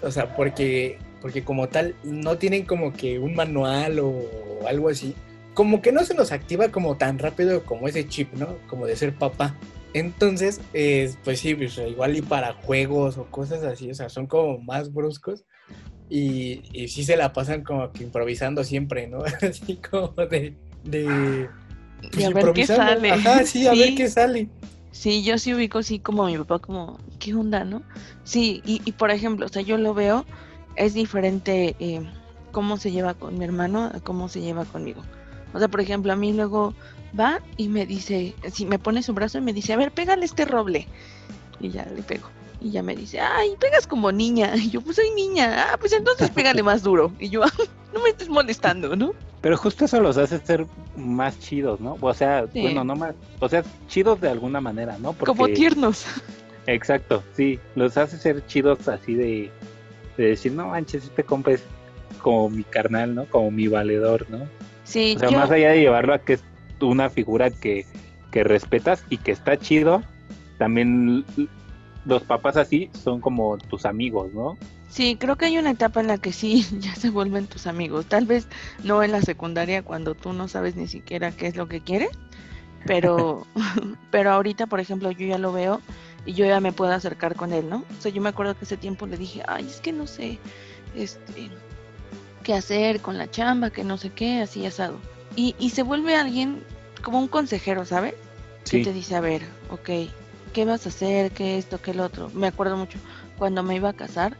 O 0.01 0.11
sea, 0.11 0.35
porque, 0.35 0.97
porque 1.21 1.43
como 1.43 1.67
tal 1.69 1.95
no 2.03 2.37
tienen 2.37 2.65
como 2.65 2.93
que 2.93 3.19
un 3.19 3.35
manual 3.35 3.99
o 3.99 4.25
algo 4.67 4.89
así. 4.89 5.15
Como 5.53 5.81
que 5.81 5.91
no 5.91 6.03
se 6.05 6.13
nos 6.13 6.31
activa 6.31 6.69
como 6.69 6.97
tan 6.97 7.17
rápido 7.17 7.63
como 7.63 7.87
ese 7.87 8.07
chip, 8.07 8.33
¿no? 8.33 8.57
Como 8.67 8.85
de 8.85 8.95
ser 8.95 9.15
papá. 9.15 9.55
Entonces, 9.93 10.61
eh, 10.73 11.11
pues 11.23 11.39
sí, 11.39 11.55
pues, 11.55 11.77
igual 11.77 12.15
y 12.15 12.21
para 12.21 12.53
juegos 12.53 13.17
o 13.17 13.25
cosas 13.25 13.63
así, 13.63 13.89
o 13.89 13.95
sea, 13.95 14.09
son 14.09 14.27
como 14.27 14.59
más 14.59 14.93
bruscos. 14.93 15.43
Y, 16.09 16.61
y 16.71 16.87
sí 16.87 17.03
se 17.03 17.17
la 17.17 17.33
pasan 17.33 17.63
como 17.63 17.91
que 17.91 18.03
improvisando 18.03 18.63
siempre, 18.63 19.07
¿no? 19.07 19.23
Así 19.41 19.75
como 19.77 20.09
de... 20.09 20.55
de 20.83 21.49
y 22.17 22.23
a 22.23 22.29
ver 22.29 22.53
qué 22.53 22.65
sale. 22.65 23.11
Ajá, 23.11 23.43
sí, 23.43 23.67
a 23.67 23.71
Sí. 23.73 23.79
ver 23.79 23.95
qué 23.95 24.07
sale. 24.09 24.49
Sí, 24.91 25.23
yo 25.23 25.37
sí 25.37 25.53
ubico 25.53 25.79
así 25.79 25.99
como 25.99 26.25
mi 26.25 26.37
papá, 26.37 26.59
como, 26.59 26.97
¿qué 27.19 27.33
onda, 27.35 27.63
no? 27.63 27.83
Sí, 28.23 28.61
y, 28.65 28.81
y 28.85 28.93
por 28.93 29.11
ejemplo, 29.11 29.45
o 29.45 29.49
sea, 29.49 29.61
yo 29.61 29.77
lo 29.77 29.93
veo, 29.93 30.25
es 30.75 30.93
diferente 30.95 31.75
eh, 31.79 32.01
cómo 32.51 32.77
se 32.77 32.91
lleva 32.91 33.13
con 33.13 33.37
mi 33.37 33.45
hermano 33.45 33.91
a 33.93 33.99
cómo 33.99 34.27
se 34.29 34.41
lleva 34.41 34.65
conmigo. 34.65 35.03
O 35.53 35.59
sea, 35.59 35.67
por 35.67 35.81
ejemplo, 35.81 36.13
a 36.13 36.15
mí 36.15 36.33
luego 36.33 36.73
va 37.19 37.41
y 37.57 37.67
me 37.67 37.85
dice, 37.85 38.33
si 38.51 38.65
me 38.65 38.79
pone 38.79 39.03
su 39.03 39.13
brazo 39.13 39.37
y 39.37 39.41
me 39.41 39.53
dice, 39.53 39.73
a 39.73 39.77
ver, 39.77 39.91
pégale 39.91 40.25
este 40.25 40.45
roble. 40.45 40.87
Y 41.59 41.69
ya 41.69 41.85
le 41.95 42.01
pego. 42.01 42.29
Y 42.59 42.71
ya 42.71 42.81
me 42.81 42.95
dice, 42.95 43.19
ay, 43.19 43.51
pegas 43.59 43.85
como 43.87 44.11
niña. 44.11 44.53
Y 44.55 44.69
yo, 44.71 44.81
pues 44.81 44.95
soy 44.95 45.09
niña. 45.15 45.67
Ah, 45.73 45.77
pues 45.79 45.93
entonces 45.93 46.29
pégale 46.31 46.63
más 46.63 46.83
duro. 46.83 47.11
Y 47.19 47.29
yo, 47.29 47.43
"Ah, 47.43 47.51
no 47.93 48.01
me 48.01 48.09
estés 48.09 48.29
molestando, 48.29 48.95
¿no? 48.95 49.13
Pero 49.41 49.55
justo 49.57 49.85
eso 49.85 50.01
los 50.01 50.17
hace 50.17 50.39
ser 50.39 50.65
más 50.95 51.39
chidos, 51.39 51.79
¿no? 51.79 51.95
O 52.01 52.13
sea, 52.13 52.45
Sí. 52.51 52.61
bueno, 52.61 52.83
no 52.83 52.95
más, 52.95 53.13
o 53.39 53.47
sea, 53.47 53.63
chidos 53.87 54.19
de 54.19 54.29
alguna 54.29 54.59
manera, 54.59 54.97
¿no? 54.97 55.13
Como 55.13 55.47
tiernos. 55.47 56.05
Exacto, 56.65 57.23
sí, 57.33 57.59
los 57.75 57.95
hace 57.97 58.17
ser 58.17 58.45
chidos 58.47 58.87
así 58.87 59.13
de, 59.13 59.51
de 60.17 60.23
decir, 60.25 60.51
no 60.51 60.67
manches, 60.67 61.03
este 61.05 61.23
compa 61.23 61.51
es 61.51 61.63
como 62.21 62.49
mi 62.49 62.63
carnal, 62.63 63.13
¿no? 63.15 63.25
Como 63.25 63.51
mi 63.51 63.67
valedor, 63.67 64.25
¿no? 64.29 64.39
Sí, 64.83 65.13
O 65.15 65.19
sea, 65.19 65.29
yo, 65.29 65.37
más 65.37 65.51
allá 65.51 65.69
de 65.69 65.79
llevarlo 65.81 66.13
a 66.13 66.19
que 66.19 66.33
es 66.33 66.43
una 66.81 67.09
figura 67.09 67.51
que, 67.51 67.85
que 68.31 68.43
respetas 68.43 69.03
y 69.09 69.17
que 69.17 69.31
está 69.31 69.55
chido, 69.57 70.03
también 70.57 71.23
los 72.07 72.23
papás 72.23 72.57
así 72.57 72.89
son 73.03 73.21
como 73.21 73.57
tus 73.57 73.85
amigos, 73.85 74.33
¿no? 74.33 74.57
Sí, 74.89 75.17
creo 75.19 75.35
que 75.35 75.45
hay 75.45 75.57
una 75.57 75.71
etapa 75.71 75.99
en 75.99 76.07
la 76.07 76.17
que 76.17 76.31
sí, 76.31 76.65
ya 76.79 76.95
se 76.95 77.09
vuelven 77.09 77.47
tus 77.47 77.67
amigos. 77.67 78.05
Tal 78.05 78.25
vez 78.25 78.47
no 78.83 79.03
en 79.03 79.11
la 79.11 79.21
secundaria 79.21 79.83
cuando 79.83 80.15
tú 80.15 80.33
no 80.33 80.47
sabes 80.47 80.75
ni 80.75 80.87
siquiera 80.87 81.31
qué 81.31 81.47
es 81.47 81.55
lo 81.55 81.67
que 81.67 81.81
quieres, 81.81 82.09
pero, 82.85 83.45
pero 84.11 84.31
ahorita, 84.31 84.67
por 84.67 84.79
ejemplo, 84.79 85.11
yo 85.11 85.27
ya 85.27 85.37
lo 85.37 85.51
veo 85.51 85.81
y 86.25 86.33
yo 86.33 86.45
ya 86.45 86.59
me 86.59 86.71
puedo 86.71 86.91
acercar 86.93 87.35
con 87.35 87.53
él, 87.53 87.69
¿no? 87.69 87.83
O 87.97 88.01
sea, 88.01 88.11
yo 88.11 88.21
me 88.21 88.29
acuerdo 88.29 88.57
que 88.57 88.65
ese 88.65 88.77
tiempo 88.77 89.05
le 89.05 89.17
dije, 89.17 89.43
ay, 89.47 89.65
es 89.67 89.81
que 89.81 89.91
no 89.91 90.07
sé, 90.07 90.39
este, 90.95 91.49
qué 92.43 92.53
hacer 92.53 93.01
con 93.01 93.17
la 93.17 93.29
chamba, 93.29 93.69
que 93.69 93.83
no 93.83 93.97
sé 93.97 94.11
qué, 94.11 94.41
así 94.41 94.65
asado. 94.65 94.97
Y, 95.35 95.55
y 95.59 95.71
se 95.71 95.83
vuelve 95.83 96.15
alguien 96.15 96.63
como 97.03 97.19
un 97.19 97.27
consejero, 97.27 97.85
¿sabes? 97.85 98.15
que 98.69 98.83
te 98.83 98.93
dice, 98.93 99.15
a 99.15 99.21
ver, 99.21 99.43
ok, 99.69 99.89
¿qué 100.53 100.65
vas 100.65 100.85
a 100.85 100.89
hacer? 100.89 101.31
¿Qué 101.31 101.57
esto? 101.57 101.81
¿Qué 101.81 101.91
el 101.91 101.99
otro? 101.99 102.29
Me 102.33 102.47
acuerdo 102.47 102.77
mucho, 102.77 102.97
cuando 103.37 103.63
me 103.63 103.75
iba 103.75 103.89
a 103.89 103.93
casar, 103.93 104.37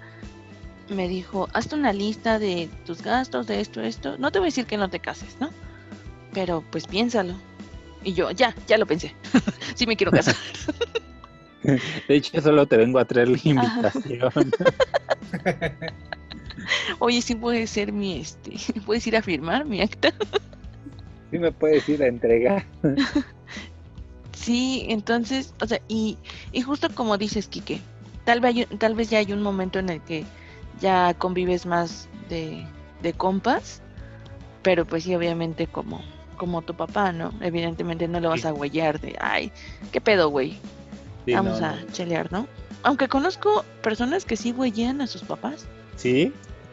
me 0.90 1.08
dijo, 1.08 1.48
hazte 1.54 1.76
una 1.76 1.94
lista 1.94 2.40
de 2.40 2.70
tus 2.86 3.02
gastos, 3.02 3.48
de 3.48 3.60
esto, 3.60 3.82
esto. 3.82 4.18
No 4.18 4.32
te 4.32 4.40
voy 4.40 4.48
a 4.48 4.50
decir 4.50 4.66
que 4.66 4.78
no 4.78 4.90
te 4.90 5.00
cases, 5.00 5.38
¿no? 5.40 5.50
Pero 6.34 6.64
pues 6.72 6.88
piénsalo. 6.88 7.36
Y 8.04 8.14
yo, 8.14 8.32
ya, 8.32 8.56
ya 8.68 8.78
lo 8.78 8.86
pensé. 8.86 9.16
sí 9.76 9.86
me 9.86 9.96
quiero 9.96 10.12
casar. 10.12 10.36
De 11.64 12.16
hecho, 12.16 12.40
solo 12.42 12.66
te 12.66 12.78
vengo 12.78 13.00
a 13.00 13.06
traer 13.06 13.28
la 13.30 13.40
invitación. 13.44 14.32
Oye, 17.00 17.22
sí 17.22 17.36
puede 17.36 17.68
ser 17.68 17.92
mi, 17.92 18.20
este, 18.20 18.54
puedes 18.86 19.06
ir 19.08 19.18
a 19.18 19.22
firmar 19.22 19.66
mi 19.66 19.82
acta. 19.82 20.14
Sí 21.30 21.40
me 21.40 21.52
puedes 21.52 21.88
ir 21.90 22.02
a 22.04 22.08
entregar. 22.08 22.66
Sí, 24.40 24.86
entonces, 24.90 25.54
o 25.62 25.66
sea, 25.66 25.82
y, 25.88 26.18
y 26.52 26.62
justo 26.62 26.88
como 26.94 27.18
dices, 27.18 27.48
Quique, 27.48 27.82
tal 28.24 28.40
vez, 28.40 28.68
tal 28.78 28.94
vez 28.96 29.10
ya 29.10 29.20
hay 29.20 29.34
un 29.34 29.42
momento 29.42 29.80
en 29.80 29.90
el 29.90 30.02
que 30.02 30.26
ya 30.80 31.14
convives 31.16 31.66
más 31.66 32.08
de, 32.30 32.66
de 33.02 33.14
compas, 33.14 33.82
pero 34.62 34.86
pues 34.86 35.04
sí, 35.04 35.16
obviamente 35.16 35.66
como, 35.68 36.02
como 36.38 36.62
tu 36.62 36.76
papá, 36.76 37.12
¿no? 37.12 37.32
Evidentemente 37.42 38.08
no 38.08 38.20
lo 38.20 38.30
vas 38.30 38.46
a 38.46 38.54
huellar 38.54 39.00
de, 39.02 39.16
ay, 39.20 39.52
¿qué 39.92 40.00
pedo, 40.02 40.30
güey? 40.30 40.58
Sí, 41.26 41.34
Vamos 41.34 41.60
no, 41.60 41.68
a 41.68 41.76
no. 41.76 41.88
chelear, 41.92 42.32
¿no? 42.32 42.48
Aunque 42.84 43.08
conozco 43.08 43.66
personas 43.82 44.24
que 44.24 44.38
sí 44.38 44.52
huellean 44.52 45.02
a 45.02 45.08
sus 45.08 45.24
papás, 45.24 45.66
Sí, 45.96 46.32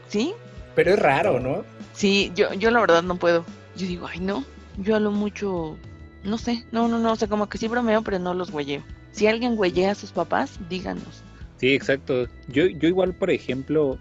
¿sí? 0.08 0.34
Pero 0.74 0.92
es 0.92 0.98
raro, 0.98 1.40
¿no? 1.40 1.64
Sí, 1.94 2.30
yo, 2.34 2.52
yo 2.52 2.70
la 2.70 2.80
verdad 2.80 3.02
no 3.02 3.16
puedo. 3.16 3.44
Yo 3.74 3.86
digo, 3.86 4.06
ay, 4.06 4.20
no, 4.20 4.44
yo 4.76 4.96
a 4.96 5.00
lo 5.00 5.10
mucho, 5.12 5.76
no 6.24 6.38
sé, 6.38 6.64
no, 6.72 6.88
no, 6.88 6.98
no, 6.98 7.12
o 7.12 7.16
sea, 7.16 7.28
como 7.28 7.48
que 7.48 7.58
sí 7.58 7.68
bromeo, 7.68 8.02
pero 8.02 8.18
no 8.18 8.34
los 8.34 8.50
huelleo. 8.50 8.82
Si 9.12 9.26
alguien 9.26 9.58
huellea 9.58 9.92
a 9.92 9.94
sus 9.94 10.10
papás, 10.12 10.58
díganos. 10.68 11.22
sí, 11.58 11.72
exacto. 11.74 12.26
Yo, 12.48 12.66
yo 12.66 12.88
igual, 12.88 13.14
por 13.14 13.30
ejemplo, 13.30 13.98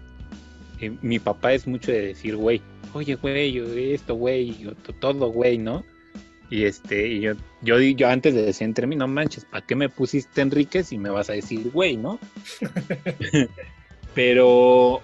eh, 0.80 0.96
mi 1.02 1.18
papá 1.18 1.52
es 1.52 1.66
mucho 1.66 1.92
de 1.92 2.08
decir, 2.08 2.36
güey, 2.36 2.60
oye, 2.92 3.14
güey, 3.16 3.60
o 3.60 3.72
esto, 3.74 4.14
güey, 4.14 4.66
todo, 5.00 5.30
güey, 5.30 5.58
¿no? 5.58 5.84
Y 6.50 6.64
este, 6.64 7.08
y 7.08 7.20
yo, 7.20 7.32
yo, 7.62 7.80
yo 7.80 8.08
antes 8.08 8.34
de 8.34 8.42
decir 8.42 8.66
entre 8.66 8.86
mí, 8.86 8.96
no 8.96 9.08
manches, 9.08 9.44
¿para 9.44 9.64
qué 9.66 9.74
me 9.74 9.88
pusiste 9.88 10.40
Enrique 10.40 10.84
si 10.84 10.98
me 10.98 11.10
vas 11.10 11.30
a 11.30 11.32
decir, 11.32 11.70
güey, 11.72 11.96
¿no? 11.96 12.18
pero, 14.14 15.00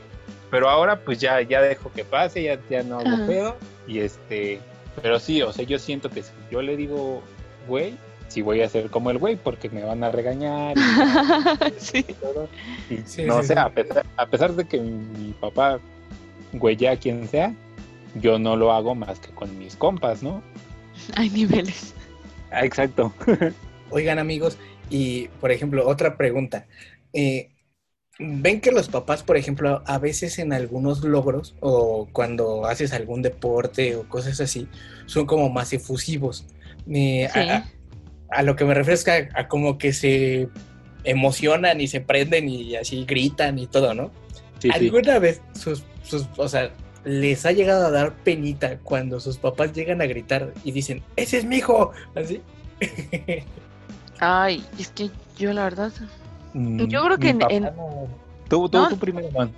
pero 0.50 0.68
ahora 0.68 1.00
pues 1.00 1.18
ya, 1.18 1.40
ya 1.42 1.60
dejo 1.60 1.90
que 1.92 2.04
pase, 2.04 2.42
ya, 2.42 2.58
ya 2.68 2.82
no 2.82 2.98
hago 2.98 3.08
Ajá. 3.08 3.26
pedo. 3.26 3.56
Y 3.86 3.98
este, 4.00 4.60
pero 5.02 5.18
sí, 5.18 5.42
o 5.42 5.52
sea, 5.52 5.64
yo 5.64 5.78
siento 5.78 6.10
que 6.10 6.22
si 6.22 6.32
yo 6.50 6.62
le 6.62 6.76
digo, 6.76 7.22
güey, 7.68 7.94
sí 8.28 8.42
voy 8.42 8.62
a 8.62 8.68
ser 8.68 8.90
como 8.90 9.10
el 9.10 9.18
güey 9.18 9.36
porque 9.36 9.68
me 9.70 9.82
van 9.84 10.04
a 10.04 10.10
regañar. 10.10 10.76
y- 10.76 10.80
sí. 11.78 12.02
todo. 12.20 12.48
Y 12.88 12.98
Sí, 13.04 13.24
no 13.24 13.42
sí, 13.42 13.48
sé, 13.48 13.54
sí. 13.54 13.60
A, 13.60 13.68
pesar, 13.70 14.06
a 14.16 14.26
pesar 14.26 14.52
de 14.54 14.66
que 14.66 14.78
mi 14.80 15.32
papá 15.32 15.78
güeyea 16.52 16.92
a 16.92 16.96
quien 16.96 17.26
sea, 17.28 17.54
yo 18.14 18.38
no 18.38 18.56
lo 18.56 18.72
hago 18.72 18.94
más 18.94 19.18
que 19.20 19.30
con 19.32 19.56
mis 19.58 19.76
compas, 19.76 20.22
¿no? 20.22 20.42
Hay 21.16 21.30
niveles. 21.30 21.94
Ah, 22.50 22.64
exacto. 22.64 23.12
Oigan 23.90 24.18
amigos, 24.18 24.58
y 24.88 25.28
por 25.40 25.50
ejemplo, 25.52 25.86
otra 25.88 26.16
pregunta. 26.16 26.66
Eh, 27.12 27.50
¿Ven 28.22 28.60
que 28.60 28.70
los 28.70 28.88
papás, 28.88 29.22
por 29.22 29.38
ejemplo, 29.38 29.82
a 29.86 29.98
veces 29.98 30.38
en 30.38 30.52
algunos 30.52 31.02
logros 31.04 31.54
o 31.60 32.06
cuando 32.12 32.66
haces 32.66 32.92
algún 32.92 33.22
deporte 33.22 33.96
o 33.96 34.06
cosas 34.08 34.38
así, 34.40 34.68
son 35.06 35.24
como 35.26 35.48
más 35.48 35.72
efusivos? 35.72 36.44
Eh, 36.90 37.26
a- 37.26 37.32
Sí. 37.32 37.40
a, 37.48 37.64
a 38.30 38.42
lo 38.42 38.56
que 38.56 38.64
me 38.66 38.74
refiero 38.74 38.94
es 38.94 39.04
que 39.04 39.10
a, 39.10 39.28
a 39.34 39.48
como 39.48 39.78
que 39.78 39.92
se 39.94 40.48
emocionan 41.04 41.80
y 41.80 41.88
se 41.88 42.02
prenden 42.02 42.48
y 42.50 42.76
así 42.76 43.04
gritan 43.06 43.58
y 43.58 43.66
todo, 43.66 43.94
¿no? 43.94 44.10
Sí, 44.58 44.68
sí. 44.68 44.70
¿Alguna 44.86 45.18
vez 45.18 45.40
sus, 45.54 45.82
sus, 46.02 46.26
o 46.36 46.46
sea, 46.46 46.70
les 47.04 47.46
ha 47.46 47.52
llegado 47.52 47.86
a 47.86 47.90
dar 47.90 48.12
penita 48.22 48.78
cuando 48.80 49.18
sus 49.20 49.38
papás 49.38 49.72
llegan 49.72 50.02
a 50.02 50.06
gritar 50.06 50.52
y 50.62 50.72
dicen, 50.72 51.02
ese 51.16 51.38
es 51.38 51.46
mi 51.46 51.56
hijo? 51.56 51.92
Así. 52.14 52.42
Ay, 54.18 54.62
es 54.78 54.88
que 54.88 55.10
yo 55.38 55.52
la 55.54 55.64
verdad, 55.64 55.92
yo 56.54 57.04
creo 57.04 57.18
que 57.18 57.28
en- 57.30 57.38
papá 57.38 57.54
en- 57.54 57.62
no- 57.64 58.08
Tú, 58.48 58.68
tú, 58.68 58.78
¿No? 58.78 58.88
tú 58.88 58.98
primero, 58.98 59.30
man. 59.30 59.52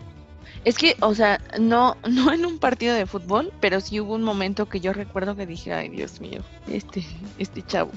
es 0.64 0.76
que, 0.76 0.96
o 1.00 1.14
sea, 1.14 1.40
no, 1.58 1.96
no 2.10 2.32
en 2.32 2.44
un 2.44 2.58
partido 2.58 2.94
de 2.94 3.06
fútbol, 3.06 3.52
pero 3.60 3.80
sí 3.80 4.00
hubo 4.00 4.14
un 4.14 4.22
momento 4.22 4.66
que 4.68 4.80
yo 4.80 4.92
recuerdo 4.92 5.34
que 5.34 5.46
dije, 5.46 5.72
ay, 5.72 5.88
Dios 5.88 6.20
mío, 6.20 6.40
este, 6.68 7.04
este 7.38 7.62
chavo. 7.62 7.90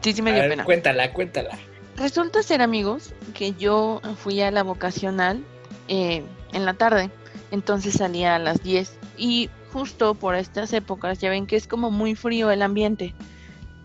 Sí, 0.00 0.12
sí 0.14 0.22
me 0.22 0.30
A 0.30 0.34
dio 0.34 0.42
ver, 0.42 0.50
pena. 0.50 0.64
cuéntala, 0.64 1.12
cuéntala. 1.12 1.50
Resulta 1.96 2.42
ser, 2.42 2.62
amigos, 2.62 3.12
que 3.34 3.52
yo 3.52 4.00
fui 4.16 4.40
a 4.40 4.50
la 4.50 4.62
vocacional 4.62 5.44
eh, 5.88 6.22
en 6.52 6.64
la 6.64 6.74
tarde, 6.74 7.10
entonces 7.50 7.94
salía 7.94 8.34
a 8.36 8.38
las 8.38 8.62
10 8.62 8.96
y 9.18 9.50
justo 9.72 10.14
por 10.14 10.34
estas 10.34 10.72
épocas 10.72 11.18
ya 11.18 11.28
ven 11.30 11.46
que 11.46 11.56
es 11.56 11.66
como 11.66 11.90
muy 11.90 12.14
frío 12.14 12.50
el 12.50 12.62
ambiente. 12.62 13.14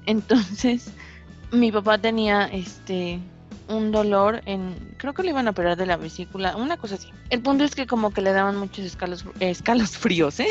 Entonces, 0.06 0.89
mi 1.52 1.72
papá 1.72 1.98
tenía 1.98 2.45
este 2.45 3.20
un 3.68 3.91
dolor 3.91 4.41
en, 4.45 4.76
creo 4.97 5.13
que 5.13 5.24
le 5.24 5.30
iban 5.30 5.47
a 5.47 5.51
operar 5.51 5.78
de 5.78 5.86
la 5.86 5.97
vesícula, 5.97 6.55
una 6.55 6.78
cosa 6.78 6.95
así. 6.95 7.09
El 7.30 7.41
punto 7.41 7.63
es 7.63 7.76
que 7.76 7.88
como 7.88 8.13
que 8.13 8.22
le 8.22 8.32
daban 8.32 8.57
muchos 8.57 8.86
escalos, 8.86 9.26
escalos 9.39 9.97
fríos, 9.97 10.39
¿eh? 10.39 10.47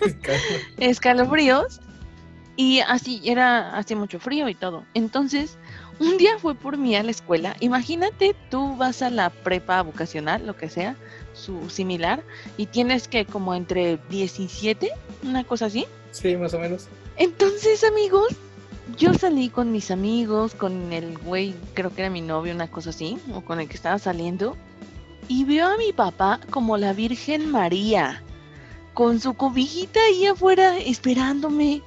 escalofríos 0.78 1.80
y 2.56 2.80
así 2.80 3.22
era 3.24 3.76
hace 3.76 3.94
mucho 3.94 4.18
frío 4.18 4.48
y 4.48 4.54
todo. 4.54 4.84
Entonces, 4.94 5.56
un 5.98 6.18
día 6.18 6.38
fue 6.38 6.54
por 6.54 6.76
mí 6.76 6.94
a 6.96 7.02
la 7.02 7.10
escuela. 7.10 7.56
Imagínate, 7.60 8.34
tú 8.50 8.76
vas 8.76 9.02
a 9.02 9.10
la 9.10 9.30
prepa 9.30 9.82
vocacional, 9.82 10.46
lo 10.46 10.56
que 10.56 10.68
sea, 10.68 10.96
su 11.32 11.70
similar, 11.70 12.22
y 12.56 12.66
tienes 12.66 13.08
que 13.08 13.24
como 13.24 13.54
entre 13.54 13.98
17, 14.10 14.90
una 15.22 15.44
cosa 15.44 15.66
así. 15.66 15.86
Sí, 16.10 16.36
más 16.36 16.52
o 16.54 16.58
menos. 16.58 16.88
Entonces, 17.16 17.84
amigos, 17.84 18.28
yo 18.96 19.14
salí 19.14 19.48
con 19.48 19.72
mis 19.72 19.90
amigos, 19.90 20.54
con 20.54 20.92
el 20.92 21.18
güey, 21.18 21.54
creo 21.74 21.94
que 21.94 22.02
era 22.02 22.10
mi 22.10 22.20
novio, 22.20 22.54
una 22.54 22.70
cosa 22.70 22.90
así, 22.90 23.18
o 23.34 23.40
con 23.40 23.60
el 23.60 23.68
que 23.68 23.74
estaba 23.74 23.98
saliendo, 23.98 24.56
y 25.28 25.44
veo 25.44 25.68
a 25.68 25.76
mi 25.76 25.92
papá 25.92 26.40
como 26.50 26.76
la 26.76 26.92
Virgen 26.92 27.50
María, 27.50 28.22
con 28.94 29.20
su 29.20 29.34
cobijita 29.34 30.00
ahí 30.00 30.26
afuera 30.26 30.78
esperándome. 30.78 31.82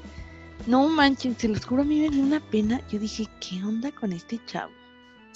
No 0.66 0.88
manchen, 0.88 1.38
se 1.38 1.50
los 1.50 1.66
juro, 1.66 1.82
a 1.82 1.86
mí 1.86 2.00
me 2.00 2.10
dio 2.10 2.24
una 2.24 2.40
pena. 2.40 2.82
Yo 2.90 3.00
dije, 3.00 3.28
¿qué 3.42 3.62
onda 3.64 3.92
con 3.92 4.14
este 4.14 4.40
chavo? 4.46 4.72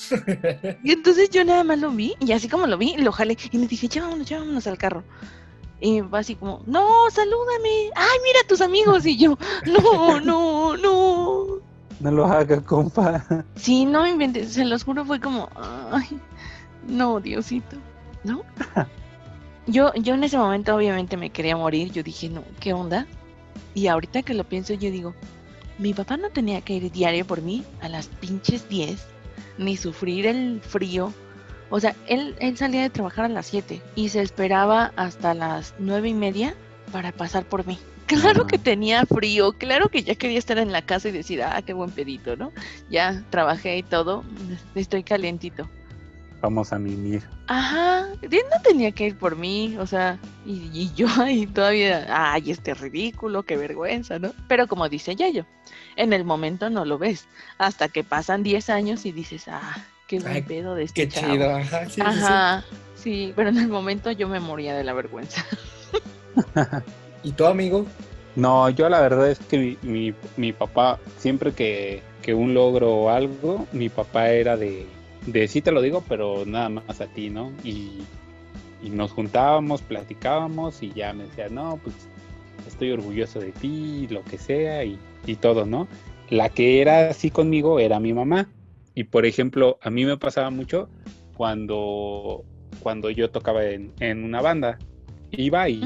Y 0.83 0.91
entonces 0.91 1.29
yo 1.29 1.43
nada 1.43 1.63
más 1.63 1.79
lo 1.79 1.91
vi, 1.91 2.15
y 2.19 2.31
así 2.31 2.47
como 2.47 2.67
lo 2.67 2.77
vi, 2.77 2.95
lo 2.97 3.11
jalé, 3.11 3.37
y 3.51 3.57
le 3.57 3.67
dije, 3.67 3.87
ya 3.87 4.03
vámonos, 4.03 4.27
ya 4.27 4.39
vámonos 4.39 4.67
al 4.67 4.77
carro. 4.77 5.03
Y 5.79 6.01
va 6.01 6.19
así 6.19 6.35
como, 6.35 6.61
no, 6.65 7.09
salúdame. 7.11 7.91
Ay, 7.95 8.17
mira 8.23 8.39
a 8.43 8.47
tus 8.47 8.61
amigos. 8.61 9.05
Y 9.05 9.17
yo, 9.17 9.37
no, 9.65 10.19
no, 10.19 10.77
no. 10.77 11.45
No 11.99 12.11
lo 12.11 12.25
haga, 12.25 12.61
compa. 12.61 13.25
Sí, 13.55 13.85
no 13.85 14.03
me 14.03 14.11
inventes, 14.11 14.53
se 14.53 14.65
los 14.65 14.83
juro, 14.83 15.03
fue 15.03 15.19
como, 15.19 15.49
ay, 15.91 16.19
no, 16.87 17.19
Diosito, 17.19 17.77
¿no? 18.23 18.43
Yo, 19.69 19.93
yo 19.95 20.13
en 20.13 20.23
ese 20.23 20.37
momento 20.37 20.73
obviamente 20.73 21.17
me 21.17 21.29
quería 21.29 21.57
morir, 21.57 21.91
yo 21.91 22.01
dije, 22.01 22.29
no, 22.29 22.41
¿qué 22.61 22.71
onda? 22.71 23.05
Y 23.73 23.87
ahorita 23.87 24.21
que 24.21 24.33
lo 24.33 24.45
pienso, 24.45 24.73
yo 24.73 24.89
digo, 24.89 25.13
mi 25.77 25.93
papá 25.93 26.15
no 26.15 26.29
tenía 26.29 26.61
que 26.61 26.75
ir 26.75 26.89
diario 26.89 27.27
por 27.27 27.41
mí 27.41 27.65
a 27.81 27.89
las 27.89 28.07
pinches 28.07 28.69
10, 28.69 29.05
ni 29.57 29.75
sufrir 29.75 30.25
el 30.25 30.61
frío. 30.61 31.13
O 31.69 31.79
sea, 31.79 31.95
él, 32.07 32.35
él 32.39 32.57
salía 32.57 32.81
de 32.81 32.89
trabajar 32.89 33.25
a 33.25 33.29
las 33.29 33.47
7 33.47 33.81
y 33.95 34.09
se 34.09 34.21
esperaba 34.21 34.93
hasta 34.95 35.33
las 35.33 35.73
nueve 35.79 36.09
y 36.09 36.13
media 36.13 36.55
para 36.91 37.11
pasar 37.11 37.45
por 37.45 37.65
mí. 37.65 37.77
Claro 38.07 38.47
que 38.47 38.57
tenía 38.57 39.05
frío, 39.05 39.51
claro 39.51 39.89
que 39.89 40.01
ya 40.01 40.15
quería 40.15 40.39
estar 40.39 40.57
en 40.57 40.71
la 40.71 40.81
casa 40.81 41.09
y 41.09 41.11
decir, 41.11 41.43
ah, 41.43 41.61
qué 41.61 41.73
buen 41.73 41.91
pedito, 41.91 42.37
¿no? 42.37 42.53
Ya 42.89 43.21
trabajé 43.29 43.77
y 43.77 43.83
todo, 43.83 44.23
estoy 44.75 45.03
calientito. 45.03 45.67
Vamos 46.39 46.71
a 46.71 46.79
mimir. 46.79 47.23
Ajá, 47.47 48.07
él 48.21 48.29
no 48.31 48.61
tenía 48.63 48.93
que 48.93 49.07
ir 49.07 49.17
por 49.17 49.35
mí, 49.35 49.75
o 49.77 49.85
sea, 49.85 50.19
y, 50.45 50.69
y 50.71 50.93
yo 50.95 51.07
ahí 51.19 51.47
todavía, 51.47 52.05
ay, 52.09 52.51
este 52.51 52.73
ridículo, 52.75 53.43
qué 53.43 53.57
vergüenza, 53.57 54.19
¿no? 54.19 54.31
Pero 54.47 54.67
como 54.67 54.87
dice 54.87 55.15
Yayo, 55.15 55.45
en 55.97 56.13
el 56.13 56.23
momento 56.23 56.69
no 56.69 56.85
lo 56.85 56.97
ves, 56.97 57.27
hasta 57.57 57.89
que 57.89 58.05
pasan 58.05 58.41
10 58.41 58.69
años 58.69 59.05
y 59.05 59.11
dices, 59.11 59.49
ah, 59.49 59.83
qué 60.07 60.19
buen 60.19 60.33
Ay, 60.33 60.41
pedo 60.43 60.75
de 60.75 60.83
este 60.83 61.07
Qué 61.07 61.07
chavo. 61.07 61.33
chido, 61.33 61.55
ajá. 61.55 61.89
Sí, 61.89 62.01
sí, 62.01 62.21
sí. 62.21 62.23
Ajá, 62.23 62.65
sí, 62.95 63.33
pero 63.35 63.49
en 63.49 63.57
el 63.57 63.67
momento 63.69 64.11
yo 64.11 64.27
me 64.27 64.39
moría 64.39 64.75
de 64.75 64.83
la 64.83 64.93
vergüenza. 64.93 65.45
¿Y 67.23 67.31
tu 67.33 67.45
amigo? 67.45 67.85
No, 68.35 68.69
yo 68.69 68.89
la 68.89 69.01
verdad 69.01 69.29
es 69.31 69.39
que 69.39 69.57
mi, 69.57 69.77
mi, 69.81 70.13
mi 70.35 70.53
papá, 70.53 70.99
siempre 71.17 71.53
que, 71.53 72.03
que 72.21 72.33
un 72.33 72.53
logro 72.53 72.93
o 72.95 73.09
algo, 73.09 73.67
mi 73.71 73.89
papá 73.89 74.29
era 74.29 74.55
de, 74.57 74.85
de 75.25 75.47
sí 75.47 75.61
te 75.61 75.71
lo 75.71 75.81
digo, 75.81 76.03
pero 76.07 76.45
nada 76.45 76.69
más 76.69 77.01
a 77.01 77.07
ti, 77.07 77.29
¿no? 77.29 77.51
Y, 77.63 78.07
y 78.83 78.89
nos 78.91 79.11
juntábamos, 79.11 79.81
platicábamos 79.81 80.83
y 80.83 80.93
ya 80.93 81.13
me 81.13 81.23
decía, 81.25 81.49
no, 81.49 81.79
pues 81.83 81.95
estoy 82.67 82.91
orgulloso 82.91 83.39
de 83.39 83.51
ti, 83.53 84.07
lo 84.09 84.23
que 84.23 84.37
sea 84.37 84.83
y, 84.83 84.99
y 85.25 85.35
todo, 85.37 85.65
¿no? 85.65 85.87
La 86.29 86.49
que 86.49 86.81
era 86.81 87.09
así 87.09 87.31
conmigo 87.31 87.79
era 87.79 87.99
mi 87.99 88.13
mamá. 88.13 88.49
Y 88.97 89.03
por 89.03 89.27
ejemplo, 89.27 89.77
a 89.83 89.91
mí 89.91 90.05
me 90.05 90.17
pasaba 90.17 90.49
mucho 90.49 90.89
cuando, 91.35 92.43
cuando 92.79 93.11
yo 93.11 93.29
tocaba 93.29 93.63
en, 93.63 93.93
en 93.99 94.23
una 94.23 94.41
banda. 94.41 94.79
Iba 95.29 95.69
y, 95.69 95.83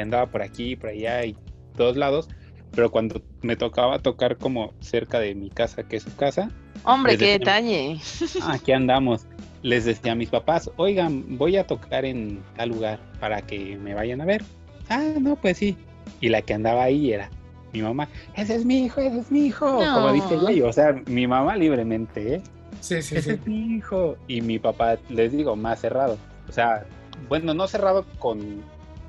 andaba 0.00 0.26
por 0.26 0.40
aquí, 0.40 0.76
por 0.76 0.90
allá 0.90 1.24
y 1.24 1.36
todos 1.76 1.96
lados, 1.96 2.28
pero 2.70 2.92
cuando 2.92 3.20
me 3.42 3.56
tocaba 3.56 3.98
tocar 3.98 4.36
como 4.36 4.72
cerca 4.78 5.18
de 5.18 5.34
mi 5.34 5.50
casa, 5.50 5.82
que 5.82 5.96
es 5.96 6.04
su 6.04 6.14
casa, 6.14 6.52
Hombre, 6.84 7.18
qué 7.18 7.36
detalle. 7.40 7.98
"Ah, 8.42 8.52
aquí 8.52 8.70
andamos. 8.70 9.26
Les 9.62 9.84
decía 9.84 10.12
a 10.12 10.14
mis 10.14 10.28
papás, 10.28 10.70
oigan, 10.76 11.36
voy 11.36 11.56
a 11.56 11.66
tocar 11.66 12.04
en 12.04 12.44
tal 12.56 12.68
lugar 12.68 13.00
para 13.18 13.42
que 13.42 13.76
me 13.76 13.92
vayan 13.92 14.20
a 14.20 14.24
ver. 14.24 14.44
Ah, 14.88 15.14
no, 15.20 15.34
pues 15.34 15.58
sí. 15.58 15.76
Y 16.20 16.28
la 16.28 16.42
que 16.42 16.54
andaba 16.54 16.84
ahí 16.84 17.12
era 17.12 17.28
mi 17.72 17.82
mamá, 17.82 18.08
ese 18.36 18.54
es 18.56 18.64
mi 18.64 18.84
hijo, 18.84 19.00
ese 19.00 19.18
es 19.20 19.30
mi 19.30 19.46
hijo, 19.46 19.66
No. 19.84 19.94
como 19.94 20.12
dice 20.12 20.34
ella, 20.34 20.50
y, 20.52 20.62
o 20.62 20.72
sea, 20.72 20.92
mi 21.06 21.26
mamá 21.26 21.56
libremente, 21.56 22.34
¿eh? 22.36 22.42
Sí, 22.80 23.02
sí, 23.02 23.16
ese 23.16 23.22
sí. 23.22 23.30
es 23.40 23.46
mi 23.46 23.76
hijo. 23.76 24.16
Y 24.26 24.40
mi 24.40 24.58
papá, 24.58 24.96
les 25.08 25.32
digo, 25.32 25.54
más 25.56 25.80
cerrado. 25.80 26.16
O 26.48 26.52
sea, 26.52 26.84
bueno, 27.28 27.52
no 27.54 27.66
cerrado 27.68 28.04
con 28.18 28.62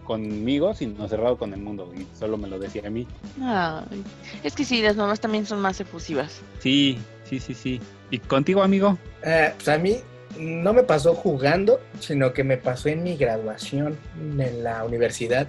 conmigo, 0.03 0.74
sino 0.74 1.07
cerrado 1.07 1.38
con 1.38 1.53
el 1.53 1.62
mundo. 1.62 1.91
Y 1.95 2.05
solo 2.18 2.38
me 2.38 2.47
lo 2.47 2.59
decía 2.59 2.84
a 2.86 2.89
mí. 2.89 3.07
Ay, 3.41 4.03
es 4.43 4.53
que 4.55 4.66
sí, 4.66 4.82
las 4.82 4.97
mamás 4.97 5.22
también 5.22 5.45
son 5.45 5.62
más 5.62 5.80
efusivas. 5.80 6.41
Sí, 6.59 6.97
sí, 7.24 7.39
sí, 7.39 7.53
sí. 7.53 7.80
¿Y 8.09 8.18
contigo, 8.20 8.62
amigo? 8.62 8.97
Eh, 9.24 9.53
pues 9.55 9.70
a 9.70 9.78
mí 9.78 9.97
no 10.38 10.74
me 10.74 10.84
pasó 10.84 11.14
jugando, 11.14 11.80
sino 11.99 12.34
que 12.34 12.43
me 12.43 12.57
pasó 12.57 12.89
en 12.89 13.03
mi 13.03 13.16
graduación 13.16 13.95
en 14.38 14.64
la 14.64 14.84
universidad. 14.84 15.47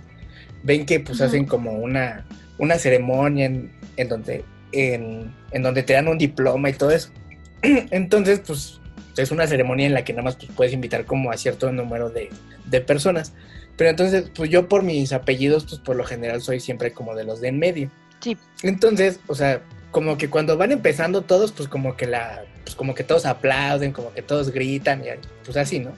Ven 0.62 0.86
que 0.86 1.00
pues 1.00 1.20
hacen 1.20 1.44
como 1.44 1.72
una, 1.72 2.24
una 2.62 2.78
ceremonia 2.78 3.46
en, 3.46 3.72
en 3.96 4.08
donde, 4.08 4.44
en, 4.70 5.34
en 5.50 5.62
donde 5.62 5.82
te 5.82 5.94
dan 5.94 6.06
un 6.06 6.16
diploma 6.16 6.70
y 6.70 6.74
todo 6.74 6.92
eso. 6.92 7.10
Entonces, 7.62 8.40
pues 8.46 8.80
es 9.16 9.32
una 9.32 9.48
ceremonia 9.48 9.86
en 9.86 9.94
la 9.94 10.04
que 10.04 10.12
nada 10.12 10.22
más 10.22 10.36
pues, 10.36 10.52
puedes 10.54 10.72
invitar 10.72 11.04
como 11.04 11.32
a 11.32 11.36
cierto 11.36 11.72
número 11.72 12.08
de, 12.08 12.30
de 12.66 12.80
personas. 12.80 13.32
Pero 13.76 13.90
entonces, 13.90 14.30
pues 14.34 14.50
yo 14.50 14.68
por 14.68 14.82
mis 14.82 15.12
apellidos, 15.12 15.64
pues 15.64 15.80
por 15.80 15.96
lo 15.96 16.04
general 16.04 16.40
soy 16.42 16.60
siempre 16.60 16.92
como 16.92 17.14
de 17.14 17.24
los 17.24 17.40
de 17.40 17.48
en 17.48 17.58
medio. 17.58 17.90
Sí. 18.20 18.36
Entonces, 18.62 19.18
o 19.26 19.34
sea, 19.34 19.62
como 19.90 20.16
que 20.16 20.30
cuando 20.30 20.56
van 20.56 20.72
empezando 20.72 21.22
todos, 21.22 21.52
pues 21.52 21.68
como 21.68 21.96
que 21.96 22.06
la, 22.06 22.44
pues 22.64 22.76
como 22.76 22.94
que 22.94 23.02
todos 23.02 23.26
aplauden, 23.26 23.92
como 23.92 24.12
que 24.12 24.22
todos 24.22 24.52
gritan, 24.52 25.02
y 25.02 25.08
pues 25.44 25.56
así, 25.56 25.80
¿no? 25.80 25.92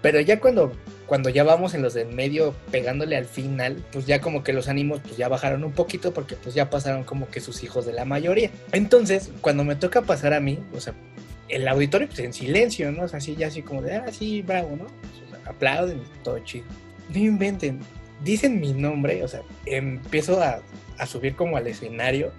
Pero 0.00 0.20
ya 0.20 0.40
cuando, 0.40 0.72
cuando 1.08 1.30
ya 1.30 1.42
vamos 1.42 1.72
en 1.74 1.80
los 1.80 1.94
de 1.94 2.02
en 2.02 2.14
medio 2.14 2.54
pegándole 2.70 3.16
al 3.16 3.24
final, 3.24 3.82
pues 3.90 4.06
ya 4.06 4.20
como 4.20 4.44
que 4.44 4.52
los 4.52 4.68
ánimos 4.68 5.00
pues 5.00 5.16
ya 5.16 5.28
bajaron 5.28 5.64
un 5.64 5.72
poquito 5.72 6.12
porque 6.12 6.36
pues 6.36 6.54
ya 6.54 6.68
pasaron 6.68 7.02
como 7.02 7.28
que 7.30 7.40
sus 7.40 7.64
hijos 7.64 7.86
de 7.86 7.94
la 7.94 8.04
mayoría. 8.04 8.50
Entonces, 8.72 9.30
cuando 9.40 9.64
me 9.64 9.74
toca 9.74 10.02
pasar 10.02 10.34
a 10.34 10.40
mí, 10.40 10.58
o 10.74 10.80
sea, 10.80 10.94
el 11.48 11.66
auditorio 11.66 12.06
pues 12.08 12.18
en 12.20 12.34
silencio, 12.34 12.92
¿no? 12.92 13.04
O 13.04 13.08
sea, 13.08 13.18
así 13.18 13.34
ya 13.34 13.46
así 13.46 13.62
como 13.62 13.80
de, 13.80 13.96
ah, 13.96 14.12
sí, 14.12 14.42
bravo, 14.42 14.76
¿no? 14.76 14.84
O 14.84 15.30
sea, 15.30 15.50
aplauden, 15.50 16.02
todo 16.22 16.38
chido. 16.40 16.66
No 17.08 17.18
inventen, 17.18 17.80
dicen 18.22 18.60
mi 18.60 18.74
nombre, 18.74 19.24
o 19.24 19.28
sea, 19.28 19.40
empiezo 19.64 20.42
a, 20.42 20.60
a 20.98 21.06
subir 21.06 21.34
como 21.34 21.56
al 21.56 21.66
escenario 21.66 22.32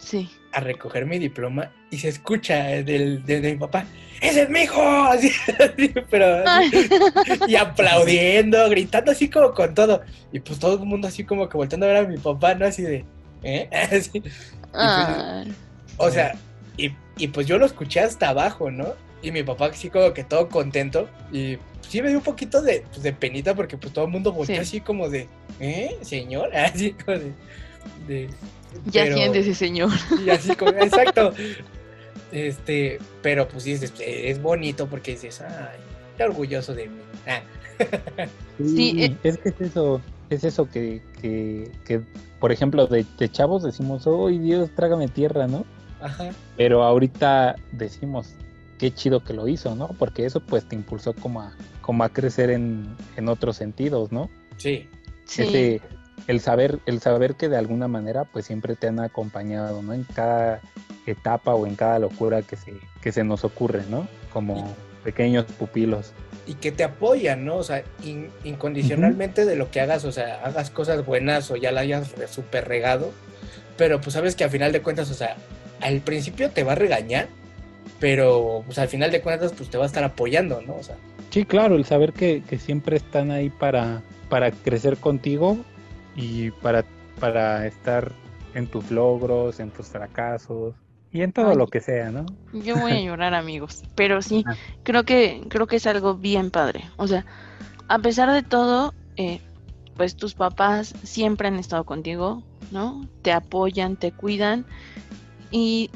Sí. 0.00 0.28
a 0.52 0.60
recoger 0.60 1.04
mi 1.06 1.18
diploma 1.18 1.70
y 1.90 1.98
se 1.98 2.08
escucha 2.08 2.56
del, 2.82 3.24
de, 3.26 3.40
de 3.40 3.52
mi 3.52 3.58
papá, 3.58 3.84
¡ese 4.20 4.42
es 4.42 4.48
mi 4.50 4.60
hijo! 4.62 4.80
Así, 5.10 5.30
así, 5.58 5.94
pero 6.10 6.42
así, 6.48 6.88
y 7.48 7.54
aplaudiendo, 7.56 8.68
gritando 8.70 9.12
así 9.12 9.28
como 9.28 9.52
con 9.52 9.74
todo. 9.74 10.00
Y 10.32 10.40
pues 10.40 10.58
todo 10.58 10.74
el 10.80 10.86
mundo 10.88 11.06
así 11.08 11.22
como 11.24 11.48
que 11.48 11.56
volteando 11.56 11.86
a 11.86 11.90
ver 11.90 12.04
a 12.04 12.08
mi 12.08 12.16
papá, 12.18 12.54
¿no? 12.54 12.66
Así 12.66 12.82
de, 12.82 13.04
¿eh? 13.42 13.68
Así. 13.92 14.22
Ay, 14.72 15.52
O 15.98 16.10
sea, 16.10 16.34
y, 16.76 16.90
y 17.18 17.28
pues 17.28 17.46
yo 17.46 17.58
lo 17.58 17.66
escuché 17.66 18.00
hasta 18.00 18.30
abajo, 18.30 18.70
¿no? 18.70 18.94
Y 19.22 19.30
mi 19.32 19.42
papá 19.42 19.66
así 19.66 19.90
como 19.90 20.14
que 20.14 20.24
todo 20.24 20.48
contento. 20.48 21.08
Y 21.32 21.58
sí 21.88 22.00
me 22.00 22.08
dio 22.08 22.18
un 22.18 22.24
poquito 22.24 22.62
de, 22.62 22.84
pues, 22.90 23.02
de 23.02 23.12
penita 23.12 23.54
porque 23.54 23.76
pues 23.76 23.92
todo 23.92 24.06
el 24.06 24.10
mundo 24.10 24.32
volteó 24.32 24.56
Sí. 24.56 24.60
así 24.62 24.80
como 24.80 25.08
de, 25.10 25.28
¿eh? 25.60 25.96
Señor, 26.02 26.54
así 26.56 26.92
como 26.92 27.18
de... 27.18 27.32
de 28.08 28.30
ya 28.86 29.04
pero- 29.04 29.16
siéntese, 29.16 29.54
señor. 29.54 29.90
y 30.24 30.30
así 30.30 30.54
como, 30.56 30.70
exacto. 30.80 31.32
Este, 32.32 32.98
pero 33.22 33.48
pues 33.48 33.64
sí, 33.64 33.72
es, 33.72 33.92
es 33.98 34.40
bonito 34.40 34.86
porque 34.86 35.12
dices, 35.12 35.40
ay, 35.40 35.78
qué 36.16 36.24
orgulloso 36.24 36.74
de 36.74 36.88
mí. 36.88 36.98
Ah, 37.26 37.42
Sí, 38.58 39.02
eh. 39.02 39.16
es 39.22 39.38
que 39.38 39.48
es 39.48 39.60
eso, 39.60 40.00
es 40.28 40.44
eso 40.44 40.68
que, 40.68 41.00
que, 41.20 41.70
que, 41.86 42.02
por 42.38 42.52
ejemplo, 42.52 42.86
de, 42.86 43.04
de 43.18 43.28
chavos 43.30 43.62
decimos, 43.62 44.06
¡oh, 44.06 44.28
Dios, 44.28 44.70
trágame 44.76 45.08
tierra, 45.08 45.46
¿no? 45.46 45.64
ajá. 46.02 46.30
Pero 46.56 46.82
ahorita 46.82 47.56
decimos, 47.72 48.34
qué 48.78 48.92
chido 48.92 49.24
que 49.24 49.32
lo 49.34 49.48
hizo, 49.48 49.74
¿no? 49.74 49.88
Porque 49.98 50.24
eso 50.24 50.40
pues 50.40 50.66
te 50.68 50.74
impulsó 50.76 51.14
como 51.14 51.42
a, 51.42 51.52
como 51.82 52.04
a 52.04 52.08
crecer 52.10 52.50
en, 52.50 52.86
en 53.16 53.28
otros 53.28 53.56
sentidos, 53.56 54.12
¿no? 54.12 54.30
Sí, 54.56 54.88
Sí. 55.24 55.42
Ese, 55.42 55.80
el 56.26 56.40
saber, 56.40 56.78
el 56.86 57.00
saber 57.00 57.34
que 57.34 57.48
de 57.48 57.56
alguna 57.56 57.88
manera 57.88 58.24
pues 58.24 58.46
siempre 58.46 58.76
te 58.76 58.88
han 58.88 59.00
acompañado, 59.00 59.82
¿no? 59.82 59.92
En 59.92 60.04
cada 60.04 60.60
etapa 61.06 61.54
o 61.54 61.66
en 61.66 61.74
cada 61.76 61.98
locura 61.98 62.42
que 62.42 62.56
se, 62.56 62.74
que 63.02 63.12
se 63.12 63.24
nos 63.24 63.44
ocurre, 63.44 63.82
¿no? 63.90 64.06
Como 64.32 64.74
pequeños 65.04 65.46
pupilos. 65.58 66.12
y 66.46 66.54
que 66.54 66.72
te 66.72 66.84
apoyan, 66.84 67.44
¿no? 67.44 67.56
O 67.56 67.62
sea, 67.62 67.82
in- 68.04 68.28
incondicionalmente 68.44 69.44
de 69.44 69.56
lo 69.56 69.70
que 69.70 69.80
hagas, 69.80 70.04
o 70.04 70.12
sea, 70.12 70.40
hagas 70.44 70.70
cosas 70.70 71.04
buenas 71.06 71.50
o 71.50 71.56
ya 71.56 71.70
la 71.72 71.80
hayas 71.82 72.12
re- 72.12 72.28
super 72.28 72.66
regado, 72.68 73.12
pero 73.76 74.00
pues 74.00 74.14
sabes 74.14 74.34
que 74.36 74.44
al 74.44 74.50
final 74.50 74.72
de 74.72 74.82
cuentas, 74.82 75.10
o 75.10 75.14
sea, 75.14 75.36
al 75.80 76.00
principio 76.00 76.50
te 76.50 76.64
va 76.64 76.72
a 76.72 76.74
regañar, 76.76 77.28
pero 77.98 78.62
pues 78.66 78.78
al 78.78 78.88
final 78.88 79.10
de 79.10 79.20
cuentas 79.20 79.52
pues 79.56 79.70
te 79.70 79.78
va 79.78 79.84
a 79.84 79.86
estar 79.86 80.04
apoyando, 80.04 80.60
¿no? 80.62 80.74
O 80.76 80.82
sea, 80.82 80.96
Sí, 81.30 81.44
claro, 81.44 81.76
el 81.76 81.84
saber 81.84 82.12
que, 82.12 82.42
que 82.48 82.58
siempre 82.58 82.96
están 82.96 83.30
ahí 83.30 83.50
para, 83.50 84.02
para 84.28 84.50
crecer 84.50 84.96
contigo 84.96 85.58
y 86.20 86.50
para, 86.50 86.84
para 87.18 87.66
estar 87.66 88.12
en 88.54 88.66
tus 88.66 88.90
logros, 88.90 89.60
en 89.60 89.70
tus 89.70 89.86
fracasos 89.86 90.74
y 91.12 91.22
en 91.22 91.32
todo 91.32 91.50
Ay. 91.50 91.56
lo 91.56 91.66
que 91.66 91.80
sea, 91.80 92.10
¿no? 92.10 92.26
Yo 92.52 92.76
voy 92.78 92.92
a 92.92 93.00
llorar, 93.02 93.34
amigos. 93.34 93.82
Pero 93.94 94.22
sí, 94.22 94.44
Ah. 94.46 94.54
creo 94.82 95.04
que, 95.04 95.42
creo 95.48 95.66
que 95.66 95.76
es 95.76 95.86
algo 95.86 96.14
bien 96.14 96.50
padre. 96.50 96.84
O 96.96 97.06
sea, 97.06 97.24
a 97.88 97.98
pesar 97.98 98.30
de 98.32 98.42
todo, 98.42 98.94
eh, 99.16 99.40
pues 99.96 100.16
tus 100.16 100.34
papás 100.34 100.94
siempre 101.02 101.48
han 101.48 101.56
estado 101.56 101.84
contigo, 101.84 102.42
¿no? 102.70 103.06
Te 103.22 103.32
apoyan, 103.32 103.96
te 103.96 104.12
cuidan. 104.12 104.64
Y 105.50 105.90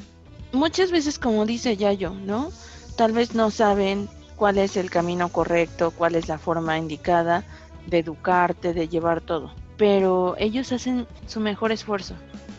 muchas 0.53 0.91
veces, 0.91 1.19
como 1.19 1.47
dice 1.47 1.77
Yayo, 1.77 2.11
¿no? 2.11 2.51
Tal 2.97 3.13
vez 3.13 3.35
no 3.35 3.51
saben 3.51 4.09
cuál 4.37 4.59
es 4.59 4.77
el 4.77 4.91
camino 4.91 5.29
correcto, 5.29 5.93
cuál 5.93 6.17
es 6.17 6.29
la 6.29 6.39
forma 6.39 6.77
indicada 6.79 7.45
de 7.87 7.99
educarte, 8.01 8.73
de 8.75 8.89
llevar 8.89 9.21
todo. 9.21 9.53
Pero 9.77 10.37
ellos 10.39 10.73
hacen 10.73 11.07
su 11.27 11.41
mejor 11.41 11.73
esfuerzo. 11.73 12.15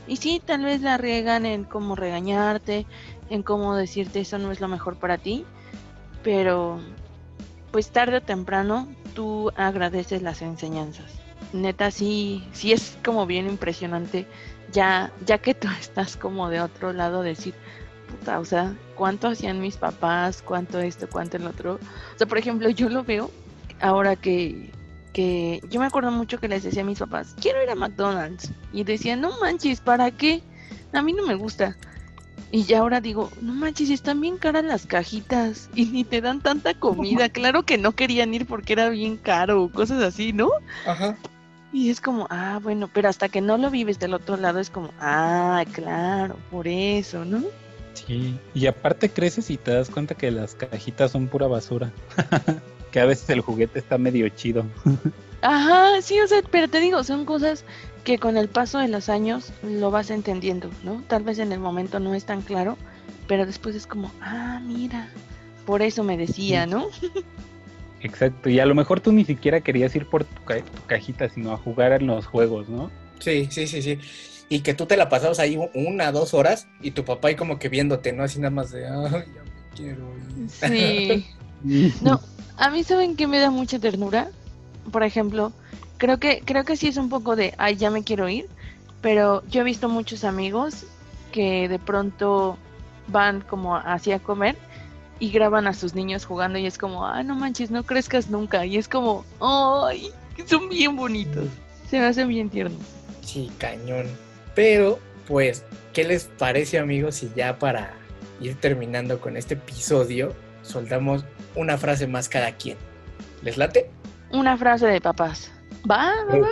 Y 0.07 0.17
sí, 0.17 0.41
tal 0.43 0.63
vez 0.65 0.81
la 0.81 0.97
riegan 0.97 1.45
en 1.45 1.63
cómo 1.63 1.95
regañarte, 1.95 2.85
en 3.29 3.43
cómo 3.43 3.75
decirte 3.75 4.19
eso 4.19 4.37
no 4.37 4.51
es 4.51 4.59
lo 4.59 4.67
mejor 4.67 4.97
para 4.97 5.17
ti, 5.17 5.45
pero 6.23 6.79
pues 7.71 7.89
tarde 7.89 8.17
o 8.17 8.21
temprano 8.21 8.87
tú 9.13 9.51
agradeces 9.55 10.21
las 10.21 10.41
enseñanzas. 10.41 11.11
Neta, 11.53 11.91
sí, 11.91 12.47
sí 12.53 12.71
es 12.71 12.97
como 13.03 13.25
bien 13.25 13.47
impresionante, 13.47 14.27
ya, 14.71 15.11
ya 15.25 15.37
que 15.39 15.53
tú 15.53 15.67
estás 15.79 16.17
como 16.17 16.49
de 16.49 16.61
otro 16.61 16.93
lado, 16.93 17.21
decir, 17.21 17.53
puta, 18.09 18.39
o 18.39 18.45
sea, 18.45 18.75
cuánto 18.95 19.29
hacían 19.29 19.59
mis 19.59 19.77
papás, 19.77 20.41
cuánto 20.41 20.79
esto, 20.79 21.07
cuánto 21.09 21.37
el 21.37 21.47
otro. 21.47 21.75
O 21.75 22.17
sea, 22.17 22.27
por 22.27 22.37
ejemplo, 22.37 22.69
yo 22.69 22.89
lo 22.89 23.03
veo 23.03 23.31
ahora 23.81 24.15
que, 24.15 24.71
que 25.15 25.61
yo 25.69 25.79
me 25.79 25.85
acuerdo 25.85 26.11
mucho 26.11 26.41
que 26.41 26.49
les 26.49 26.63
decía 26.63 26.81
a 26.81 26.85
mis 26.85 26.99
papás, 26.99 27.37
quiero 27.39 27.63
ir 27.63 27.69
a 27.69 27.75
McDonald's. 27.75 28.51
Y 28.73 28.83
decían, 28.83 29.21
no 29.21 29.31
manches, 29.39 29.79
¿para 29.79 30.11
qué? 30.11 30.43
A 30.91 31.01
mí 31.01 31.13
no 31.13 31.25
me 31.25 31.35
gusta. 31.35 31.77
Y 32.51 32.63
ya 32.63 32.79
ahora 32.79 32.99
digo, 32.99 33.31
no 33.41 33.53
manches, 33.53 33.91
están 33.91 34.19
bien 34.19 34.37
caras 34.37 34.65
las 34.65 34.85
cajitas 34.85 35.69
y 35.73 35.85
ni 35.85 36.03
te 36.03 36.19
dan 36.19 36.41
tanta 36.41 36.73
comida. 36.73 37.29
Claro 37.35 37.63
que 37.63 37.77
no 37.77 37.93
querían 37.93 38.33
ir 38.33 38.45
porque 38.45 38.73
era 38.73 38.89
bien 38.89 39.15
caro 39.15 39.71
cosas 39.73 40.03
así, 40.03 40.33
¿no? 40.33 40.49
ajá. 40.85 41.15
Y 41.71 41.89
es 41.89 42.01
como, 42.01 42.27
ah, 42.29 42.59
bueno, 42.61 42.89
pero 42.93 43.07
hasta 43.07 43.29
que 43.29 43.39
no 43.39 43.57
lo 43.57 43.69
vives 43.69 43.99
del 43.99 44.13
otro 44.13 44.35
lado 44.35 44.59
es 44.59 44.69
como, 44.69 44.91
ah, 44.99 45.63
claro, 45.71 46.37
por 46.51 46.67
eso, 46.67 47.23
¿no? 47.23 47.41
Sí. 47.93 48.37
Y 48.53 48.67
aparte 48.67 49.09
creces 49.09 49.49
y 49.49 49.55
te 49.55 49.71
das 49.71 49.89
cuenta 49.89 50.15
que 50.15 50.29
las 50.29 50.55
cajitas 50.55 51.11
son 51.11 51.27
pura 51.27 51.47
basura. 51.47 51.91
que 52.95 53.01
a 53.01 53.05
veces 53.05 53.29
el 53.29 53.41
juguete 53.41 53.77
está 53.79 53.97
medio 53.97 54.29
chido. 54.29 54.65
Ajá, 55.41 56.01
sí, 56.01 56.17
o 56.21 56.27
sea, 56.29 56.41
pero 56.49 56.69
te 56.69 56.79
digo, 56.79 57.03
son 57.03 57.25
cosas 57.25 57.65
que 58.05 58.17
con 58.17 58.37
el 58.37 58.47
paso 58.47 58.79
de 58.79 58.87
los 58.87 59.09
años 59.09 59.51
lo 59.63 59.91
vas 59.91 60.11
entendiendo, 60.11 60.69
¿no? 60.81 61.03
Tal 61.09 61.23
vez 61.23 61.39
en 61.39 61.51
el 61.51 61.59
momento 61.59 61.99
no 61.99 62.15
es 62.15 62.23
tan 62.23 62.41
claro, 62.41 62.77
pero 63.27 63.45
después 63.45 63.75
es 63.75 63.85
como, 63.85 64.13
ah, 64.21 64.61
mira, 64.65 65.09
por 65.65 65.81
eso 65.81 66.05
me 66.05 66.15
decía, 66.15 66.65
¿no? 66.67 66.87
Exacto. 67.99 68.49
Y 68.49 68.61
a 68.61 68.65
lo 68.65 68.75
mejor 68.75 69.01
tú 69.01 69.11
ni 69.11 69.25
siquiera 69.25 69.59
querías 69.59 69.93
ir 69.97 70.05
por 70.09 70.23
tu, 70.23 70.41
ca- 70.45 70.61
tu 70.63 70.85
cajita, 70.87 71.27
sino 71.27 71.51
a 71.51 71.57
jugar 71.57 71.91
en 71.91 72.07
los 72.07 72.25
juegos, 72.25 72.69
¿no? 72.69 72.89
Sí, 73.19 73.49
sí, 73.51 73.67
sí, 73.67 73.81
sí. 73.81 73.99
Y 74.47 74.61
que 74.61 74.73
tú 74.73 74.85
te 74.85 74.95
la 74.95 75.09
pasabas 75.09 75.39
ahí 75.39 75.59
una, 75.73 76.13
dos 76.13 76.33
horas 76.33 76.65
y 76.81 76.91
tu 76.91 77.03
papá 77.03 77.27
ahí 77.27 77.35
como 77.35 77.59
que 77.59 77.67
viéndote, 77.67 78.13
¿no? 78.13 78.23
Así 78.23 78.39
nada 78.39 78.51
más 78.51 78.71
de, 78.71 78.87
ay, 78.87 79.25
ya 79.35 79.43
me 79.43 79.75
quiero 79.75 80.07
ir. 80.17 80.49
Sí. 80.49 81.25
No, 82.01 82.19
a 82.57 82.69
mí 82.69 82.83
saben 82.83 83.15
que 83.15 83.27
me 83.27 83.39
da 83.39 83.49
mucha 83.51 83.79
ternura. 83.79 84.29
Por 84.91 85.03
ejemplo, 85.03 85.51
creo 85.97 86.19
que 86.19 86.41
creo 86.45 86.63
que 86.63 86.77
sí 86.77 86.87
es 86.87 86.97
un 86.97 87.09
poco 87.09 87.35
de, 87.35 87.53
ay, 87.57 87.75
ya 87.75 87.89
me 87.89 88.03
quiero 88.03 88.29
ir, 88.29 88.47
pero 89.01 89.43
yo 89.47 89.61
he 89.61 89.63
visto 89.63 89.89
muchos 89.89 90.23
amigos 90.23 90.85
que 91.31 91.67
de 91.67 91.79
pronto 91.79 92.57
van 93.07 93.41
como 93.41 93.75
hacia 93.75 94.19
comer 94.19 94.55
y 95.19 95.31
graban 95.31 95.67
a 95.67 95.73
sus 95.73 95.95
niños 95.95 96.25
jugando 96.25 96.59
y 96.59 96.65
es 96.65 96.77
como, 96.77 97.05
ah, 97.05 97.23
no 97.23 97.35
manches, 97.35 97.71
no 97.71 97.83
crezcas 97.83 98.29
nunca. 98.29 98.65
Y 98.65 98.77
es 98.77 98.87
como, 98.87 99.25
ay, 99.39 100.09
son 100.45 100.69
bien 100.69 100.95
bonitos. 100.95 101.47
Se 101.89 101.99
me 101.99 102.05
hacen 102.05 102.27
bien 102.27 102.49
tiernos. 102.49 102.81
Sí, 103.21 103.51
cañón. 103.57 104.05
Pero, 104.53 104.99
Pues, 105.27 105.63
¿qué 105.91 106.03
les 106.03 106.25
parece 106.25 106.77
amigos 106.77 107.15
si 107.15 107.31
ya 107.35 107.57
para 107.57 107.93
ir 108.39 108.55
terminando 108.55 109.19
con 109.19 109.37
este 109.37 109.55
episodio 109.55 110.33
soltamos 110.65 111.25
una 111.55 111.77
frase 111.77 112.07
más 112.07 112.29
cada 112.29 112.51
quien? 112.53 112.77
¿Les 113.41 113.57
late? 113.57 113.89
Una 114.31 114.57
frase 114.57 114.87
de 114.87 114.99
papás. 115.01 115.51
Va, 115.89 116.11
va, 116.29 116.37
va. 116.37 116.49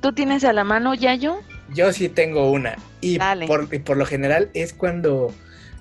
¿Tú 0.00 0.12
tienes 0.12 0.44
a 0.44 0.52
la 0.52 0.64
mano, 0.64 0.94
Yayo? 0.94 1.40
Yo 1.74 1.92
sí 1.92 2.08
tengo 2.08 2.50
una. 2.50 2.76
Y 3.00 3.18
por, 3.46 3.68
y 3.72 3.78
por 3.78 3.96
lo 3.96 4.06
general 4.06 4.50
es 4.54 4.72
cuando 4.72 5.34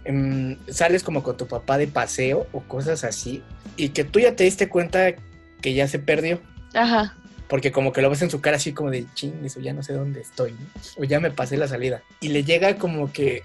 em, 0.03 0.57
sales 0.67 1.03
como 1.03 1.21
con 1.21 1.38
tu 1.38 1.47
papá 1.47 1.78
de 1.78 1.88
paseo 1.88 2.47
o 2.51 2.61
cosas 2.61 3.03
así 3.03 3.43
y 3.78 3.89
que 3.89 4.03
tú 4.03 4.19
ya 4.19 4.36
te 4.36 4.43
diste 4.43 4.69
cuenta 4.69 5.13
que 5.61 5.73
ya 5.73 5.88
se 5.88 5.99
perdió. 5.99 6.39
Ajá. 6.73 7.15
Porque 7.47 7.71
como 7.71 7.93
que 7.93 8.01
lo 8.01 8.09
ves 8.09 8.21
en 8.23 8.32
su 8.32 8.41
cara 8.41 8.57
así 8.57 8.73
como 8.73 8.89
de 8.89 9.05
ching, 9.13 9.45
eso 9.45 9.59
ya 9.59 9.73
no 9.73 9.84
sé 9.84 9.93
dónde 9.93 10.21
estoy, 10.21 10.53
¿no? 10.53 10.65
O 10.97 11.03
ya 11.03 11.19
me 11.19 11.30
pasé 11.30 11.57
la 11.57 11.67
salida. 11.67 12.01
Y 12.19 12.30
le 12.30 12.43
llega 12.43 12.78
como 12.78 13.11
que 13.11 13.43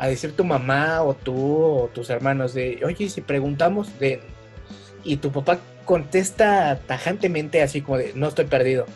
a 0.00 0.08
decir 0.08 0.32
tu 0.32 0.44
mamá 0.44 1.02
o 1.02 1.14
tú 1.14 1.36
o 1.36 1.90
tus 1.94 2.10
hermanos 2.10 2.54
de, 2.54 2.80
oye, 2.84 3.08
si 3.08 3.20
preguntamos 3.20 3.98
de... 4.00 4.20
Y 5.04 5.18
tu 5.18 5.30
papá 5.30 5.60
contesta 5.84 6.80
tajantemente 6.86 7.62
así 7.62 7.82
como 7.82 7.98
de, 7.98 8.12
no 8.14 8.28
estoy 8.28 8.46
perdido. 8.46 8.86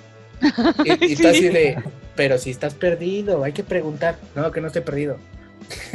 Y, 0.84 1.12
y 1.12 1.16
tú 1.20 1.28
así 1.28 1.48
de, 1.48 1.78
pero 2.16 2.38
si 2.38 2.50
estás 2.50 2.74
perdido, 2.74 3.44
hay 3.44 3.52
que 3.52 3.62
preguntar. 3.62 4.18
No, 4.34 4.50
que 4.50 4.60
no 4.60 4.66
estoy 4.66 4.82
perdido. 4.82 5.18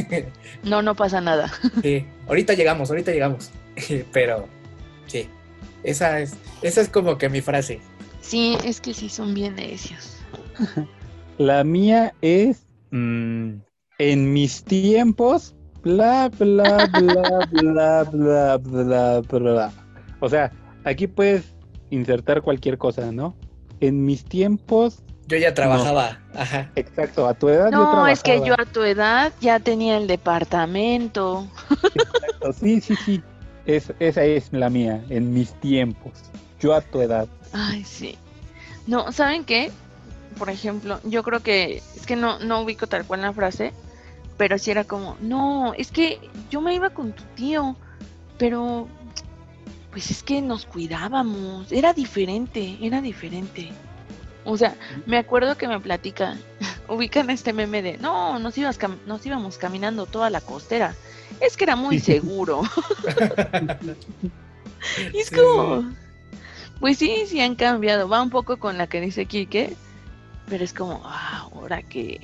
No, 0.63 0.81
no 0.81 0.95
pasa 0.95 1.21
nada. 1.21 1.51
Sí, 1.81 2.05
ahorita 2.27 2.53
llegamos, 2.53 2.89
ahorita 2.89 3.11
llegamos. 3.11 3.49
Pero, 4.11 4.47
sí, 5.07 5.29
esa 5.83 6.19
es, 6.19 6.33
esa 6.61 6.81
es 6.81 6.89
como 6.89 7.17
que 7.17 7.29
mi 7.29 7.39
frase. 7.39 7.79
Sí, 8.21 8.57
es 8.65 8.81
que 8.81 8.93
sí 8.93 9.07
son 9.07 9.33
bien 9.33 9.55
necios. 9.55 10.17
La 11.37 11.63
mía 11.63 12.13
es 12.21 12.65
mm, 12.91 13.59
en 13.99 14.33
mis 14.33 14.63
tiempos, 14.63 15.55
bla, 15.83 16.31
bla, 16.39 16.85
bla, 16.87 17.43
bla, 17.51 18.03
bla, 18.05 18.57
bla, 18.57 19.21
bla. 19.21 19.71
O 20.21 20.29
sea, 20.29 20.51
aquí 20.85 21.07
puedes 21.07 21.53
insertar 21.91 22.41
cualquier 22.41 22.77
cosa, 22.77 23.11
¿no? 23.11 23.35
En 23.81 24.05
mis 24.05 24.23
tiempos, 24.23 25.03
Yo 25.27 25.37
ya 25.37 25.53
trabajaba, 25.53 26.19
ajá. 26.33 26.71
exacto, 26.75 27.27
a 27.27 27.33
tu 27.33 27.49
edad 27.49 27.71
yo 27.71 27.77
No, 27.77 28.07
es 28.07 28.23
que 28.23 28.41
yo 28.45 28.55
a 28.59 28.65
tu 28.65 28.81
edad 28.83 29.31
ya 29.41 29.59
tenía 29.59 29.97
el 29.97 30.07
departamento. 30.07 31.47
Exacto, 31.93 32.53
Sí, 32.53 32.81
sí, 32.81 32.95
sí. 33.05 33.21
Es, 33.65 33.93
esa 33.99 34.23
es 34.23 34.51
la 34.51 34.69
mía, 34.69 35.03
en 35.09 35.31
mis 35.33 35.53
tiempos. 35.59 36.13
Yo 36.59 36.73
a 36.73 36.81
tu 36.81 37.01
edad. 37.01 37.27
Ay, 37.53 37.83
sí. 37.83 38.17
No, 38.87 39.11
¿saben 39.11 39.43
qué? 39.45 39.71
Por 40.37 40.49
ejemplo, 40.49 40.99
yo 41.03 41.21
creo 41.23 41.41
que 41.41 41.77
es 41.95 42.05
que 42.07 42.15
no, 42.15 42.39
no 42.39 42.61
ubico 42.61 42.87
tal 42.87 43.05
cual 43.05 43.21
la 43.21 43.33
frase, 43.33 43.73
pero 44.39 44.57
sí 44.57 44.71
era 44.71 44.85
como, 44.85 45.17
no, 45.19 45.73
es 45.75 45.91
que 45.91 46.17
yo 46.49 46.61
me 46.61 46.73
iba 46.73 46.89
con 46.91 47.11
tu 47.11 47.23
tío, 47.35 47.75
pero 48.37 48.87
pues 49.91 50.09
es 50.11 50.23
que 50.23 50.41
nos 50.41 50.65
cuidábamos, 50.65 51.69
era 51.73 51.91
diferente, 51.91 52.77
era 52.81 53.01
diferente. 53.01 53.69
O 54.45 54.57
sea, 54.57 54.75
me 55.05 55.17
acuerdo 55.17 55.57
que 55.57 55.67
me 55.67 55.77
platica, 55.81 56.37
ubican 56.87 57.29
este 57.29 57.51
meme 57.51 57.81
de, 57.81 57.97
no, 57.97 58.39
nos, 58.39 58.57
ibas 58.57 58.79
cam- 58.79 58.97
nos 59.05 59.25
íbamos 59.25 59.57
caminando 59.57 60.05
toda 60.05 60.29
la 60.29 60.39
costera, 60.39 60.95
es 61.41 61.57
que 61.57 61.65
era 61.65 61.75
muy 61.75 61.99
seguro. 61.99 62.61
Y 65.13 65.17
es 65.17 65.29
como, 65.29 65.83
pues 66.79 66.97
sí, 66.97 67.25
sí 67.27 67.41
han 67.41 67.55
cambiado. 67.55 68.07
Va 68.07 68.21
un 68.21 68.29
poco 68.29 68.55
con 68.57 68.77
la 68.77 68.87
que 68.87 69.01
dice 69.01 69.25
Quique, 69.25 69.75
pero 70.47 70.63
es 70.63 70.71
como, 70.73 71.01
ah, 71.03 71.49
ahora 71.53 71.83
que. 71.83 72.21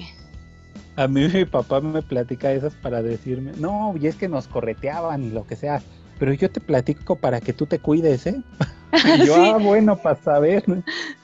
A 0.98 1.08
mí 1.08 1.28
mi 1.28 1.46
papá 1.46 1.82
me 1.82 2.02
platica 2.02 2.52
esas 2.52 2.74
para 2.76 3.02
decirme, 3.02 3.52
no, 3.58 3.94
y 4.00 4.08
es 4.08 4.16
que 4.16 4.30
nos 4.30 4.48
correteaban 4.48 5.24
y 5.24 5.30
lo 5.32 5.46
que 5.46 5.56
sea, 5.56 5.82
pero 6.20 6.34
yo 6.34 6.50
te 6.50 6.62
platico 6.62 7.18
para 7.18 7.42
que 7.42 7.52
tú 7.54 7.66
te 7.66 7.80
cuides, 7.80 8.26
¿eh? 8.28 8.42
Y 8.94 9.26
yo, 9.26 9.36
Sí. 9.36 9.52
ah, 9.54 9.58
bueno, 9.58 9.98
para 9.98 10.16
saber. 10.16 10.64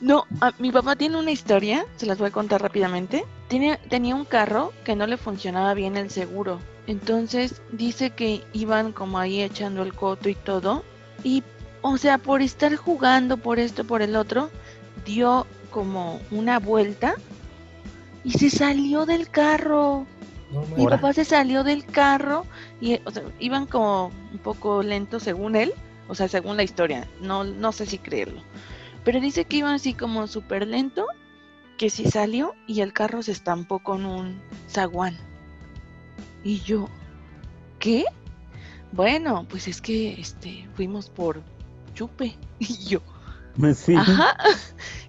No, 0.02 0.26
a- 0.42 0.52
mi 0.60 0.72
papá 0.74 0.98
tiene 0.98 1.18
una 1.18 1.32
historia, 1.32 1.86
se 1.96 2.06
las 2.06 2.18
voy 2.18 2.28
a 2.28 2.32
contar 2.32 2.62
rápidamente. 2.62 3.24
Tiene, 3.48 3.80
tenía 3.90 4.14
un 4.14 4.26
carro 4.26 4.74
que 4.84 4.96
no 4.98 5.08
le 5.08 5.16
funcionaba 5.16 5.74
bien 5.74 5.96
el 5.96 6.10
seguro. 6.10 6.60
Entonces 6.88 7.62
dice 7.72 8.10
que 8.10 8.44
iban 8.52 8.92
como 8.92 9.20
ahí 9.20 9.42
echando 9.42 9.84
el 9.84 9.94
coto 9.94 10.28
y 10.28 10.36
todo. 10.36 10.84
Y, 11.24 11.44
o 11.82 11.98
sea, 11.98 12.18
por 12.18 12.42
estar 12.42 12.76
jugando 12.76 13.38
por 13.38 13.58
esto, 13.58 13.86
por 13.86 14.02
el 14.02 14.18
otro, 14.18 14.50
dio 15.06 15.48
como 15.70 16.20
una 16.30 16.60
vuelta 16.60 17.16
y 18.24 18.32
se 18.32 18.50
salió 18.50 19.06
del 19.06 19.30
carro. 19.30 20.06
No, 20.52 20.66
Mi 20.76 20.86
papá 20.86 21.14
se 21.14 21.24
salió 21.24 21.64
del 21.64 21.86
carro 21.86 22.46
y 22.82 23.00
o 23.06 23.12
sea, 23.12 23.24
iban 23.40 23.66
como 23.66 24.12
un 24.32 24.40
poco 24.40 24.84
lentos 24.84 25.24
según 25.24 25.56
él, 25.56 25.74
o 26.08 26.16
sea, 26.16 26.28
según 26.28 26.58
la 26.58 26.64
historia, 26.64 27.08
no, 27.22 27.44
no 27.44 27.72
sé 27.72 27.86
si 27.86 27.98
creerlo. 27.98 28.42
Pero 29.04 29.20
dice 29.20 29.46
que 29.46 29.58
iban 29.58 29.76
así 29.76 29.94
como 29.94 30.28
súper 30.28 30.68
lento, 30.68 31.08
que 31.78 31.90
si 31.90 32.06
salió 32.06 32.54
y 32.68 32.82
el 32.82 32.94
carro 32.94 33.24
se 33.24 33.32
estampó 33.32 33.80
con 33.80 34.06
un 34.06 34.42
zaguán. 34.70 35.18
Y 36.44 36.60
yo, 36.60 36.90
¿qué? 37.80 38.04
Bueno, 38.92 39.46
pues 39.50 39.68
es 39.68 39.82
que 39.82 40.20
este 40.20 40.68
fuimos 40.76 41.10
por 41.10 41.42
chupe. 41.94 42.36
Y 42.60 42.78
yo, 42.86 43.02
Sí. 43.76 43.96
Ajá. 43.96 44.36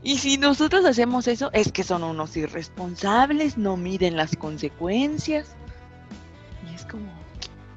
Y 0.05 0.19
si 0.19 0.37
nosotros 0.37 0.85
hacemos 0.85 1.29
eso, 1.29 1.51
es 1.53 1.71
que 1.71 1.85
son 1.85 2.03
unos 2.03 2.37
irresponsables, 2.37 3.57
no 3.57 3.77
miden 3.77 4.17
las 4.17 4.35
consecuencias. 4.35 5.55
Y 6.69 6.75
es 6.75 6.85
como, 6.87 7.13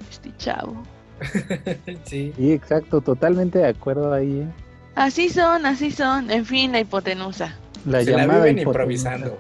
este 0.09 0.36
chavo. 0.38 0.84
sí. 2.05 2.34
Sí, 2.36 2.51
exacto, 2.51 2.99
totalmente 3.01 3.59
de 3.59 3.68
acuerdo 3.68 4.11
ahí. 4.11 4.39
¿eh? 4.39 4.47
Así 4.95 5.30
son, 5.30 5.68
así 5.68 5.91
son. 5.91 6.32
En 6.32 6.47
fin, 6.47 6.72
la 6.72 6.80
hipotenusa. 6.80 7.55
La 7.86 8.03
Se 8.03 8.09
la 8.09 8.22
llamada 8.22 8.45
viven 8.45 8.59
hipotenusa. 8.59 9.16
improvisando. 9.16 9.39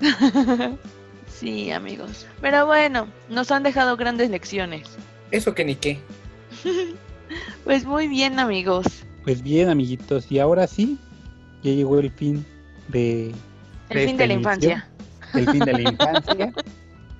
sí, 1.28 1.70
amigos. 1.70 2.26
Pero 2.40 2.66
bueno, 2.66 3.06
nos 3.28 3.52
han 3.52 3.62
dejado 3.62 3.96
grandes 3.96 4.30
lecciones. 4.30 4.88
Eso 5.30 5.54
que 5.54 5.64
ni 5.64 5.76
qué. 5.76 6.00
Pues 7.62 7.84
muy 7.84 8.08
bien, 8.08 8.40
amigos. 8.40 9.05
Pues 9.26 9.42
bien, 9.42 9.68
amiguitos, 9.68 10.30
y 10.30 10.38
ahora 10.38 10.68
sí, 10.68 10.96
ya 11.64 11.72
llegó 11.72 11.98
el 11.98 12.12
fin 12.12 12.46
de 12.86 13.34
El 13.88 13.98
De 13.98 14.06
fin 14.06 14.16
de 14.16 14.26
la 14.28 14.32
infancia. 14.34 14.88
el 15.34 15.50
fin 15.50 15.58
de 15.64 15.72
la 15.72 15.80
infancia. 15.90 16.52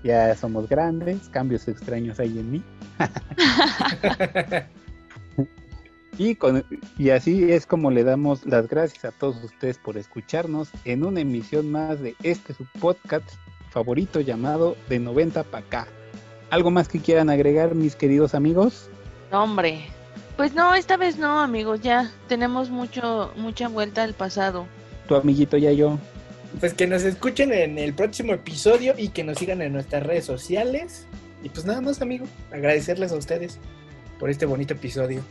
ya 0.04 0.34
somos 0.36 0.68
grandes, 0.68 1.28
cambios 1.30 1.66
extraños 1.66 2.20
hay 2.20 2.38
en 2.38 2.50
mí. 2.52 2.62
Y, 6.18 6.34
con, 6.36 6.64
y 6.96 7.10
así 7.10 7.52
es 7.52 7.66
como 7.66 7.90
le 7.90 8.02
damos 8.02 8.46
las 8.46 8.68
gracias 8.68 9.04
a 9.04 9.12
todos 9.12 9.44
ustedes 9.44 9.76
por 9.76 9.98
escucharnos 9.98 10.70
en 10.86 11.04
una 11.04 11.20
emisión 11.20 11.70
más 11.70 12.00
de 12.00 12.16
este 12.22 12.54
su 12.54 12.64
podcast 12.80 13.28
favorito 13.68 14.20
llamado 14.22 14.78
De 14.88 14.98
90 14.98 15.42
para 15.42 15.66
acá. 15.66 15.86
¿Algo 16.48 16.70
más 16.70 16.88
que 16.88 17.00
quieran 17.00 17.28
agregar, 17.28 17.74
mis 17.74 17.96
queridos 17.96 18.34
amigos? 18.34 18.88
No, 19.30 19.42
hombre. 19.44 19.88
Pues 20.36 20.54
no, 20.54 20.74
esta 20.74 20.96
vez 20.96 21.16
no, 21.18 21.40
amigos. 21.40 21.80
Ya 21.80 22.12
tenemos 22.28 22.70
mucho, 22.70 23.32
mucha 23.36 23.68
vuelta 23.68 24.02
al 24.02 24.14
pasado. 24.14 24.66
Tu 25.08 25.14
amiguito 25.14 25.56
ya 25.56 25.72
yo. 25.72 25.98
Pues 26.60 26.74
que 26.74 26.86
nos 26.86 27.02
escuchen 27.02 27.52
en 27.52 27.78
el 27.78 27.94
próximo 27.94 28.32
episodio 28.32 28.94
y 28.96 29.08
que 29.08 29.24
nos 29.24 29.38
sigan 29.38 29.62
en 29.62 29.72
nuestras 29.72 30.02
redes 30.02 30.24
sociales. 30.24 31.06
Y 31.42 31.48
pues 31.48 31.64
nada 31.64 31.80
más, 31.80 32.00
amigo, 32.02 32.26
agradecerles 32.52 33.12
a 33.12 33.16
ustedes 33.16 33.58
por 34.18 34.30
este 34.30 34.46
bonito 34.46 34.74
episodio. 34.74 35.22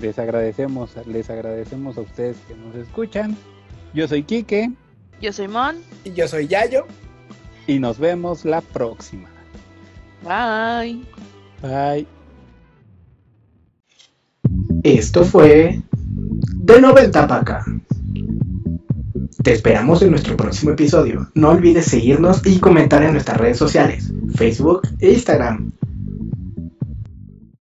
Les 0.00 0.18
agradecemos, 0.18 0.90
les 1.06 1.28
agradecemos 1.30 1.96
a 1.98 2.02
ustedes 2.02 2.36
que 2.48 2.54
nos 2.54 2.74
escuchan. 2.74 3.36
Yo 3.92 4.06
soy 4.08 4.22
Quique 4.22 4.70
Yo 5.20 5.32
soy 5.32 5.48
Mon. 5.48 5.76
Y 6.04 6.12
yo 6.12 6.28
soy 6.28 6.46
Yayo. 6.46 6.86
y 7.66 7.78
nos 7.78 7.98
vemos 7.98 8.44
la 8.44 8.60
próxima. 8.60 9.28
Bye. 10.22 11.04
Bye. 11.62 12.19
Esto 14.82 15.24
fue 15.24 15.82
De 15.92 16.80
90 16.80 17.26
para. 17.26 17.64
Te 19.42 19.52
esperamos 19.52 20.00
en 20.02 20.10
nuestro 20.10 20.36
próximo 20.36 20.72
episodio. 20.72 21.30
No 21.34 21.50
olvides 21.50 21.86
seguirnos 21.86 22.46
y 22.46 22.58
comentar 22.60 23.02
en 23.02 23.12
nuestras 23.12 23.38
redes 23.38 23.58
sociales, 23.58 24.12
Facebook 24.34 24.88
e 25.00 25.12
Instagram. 25.12 25.72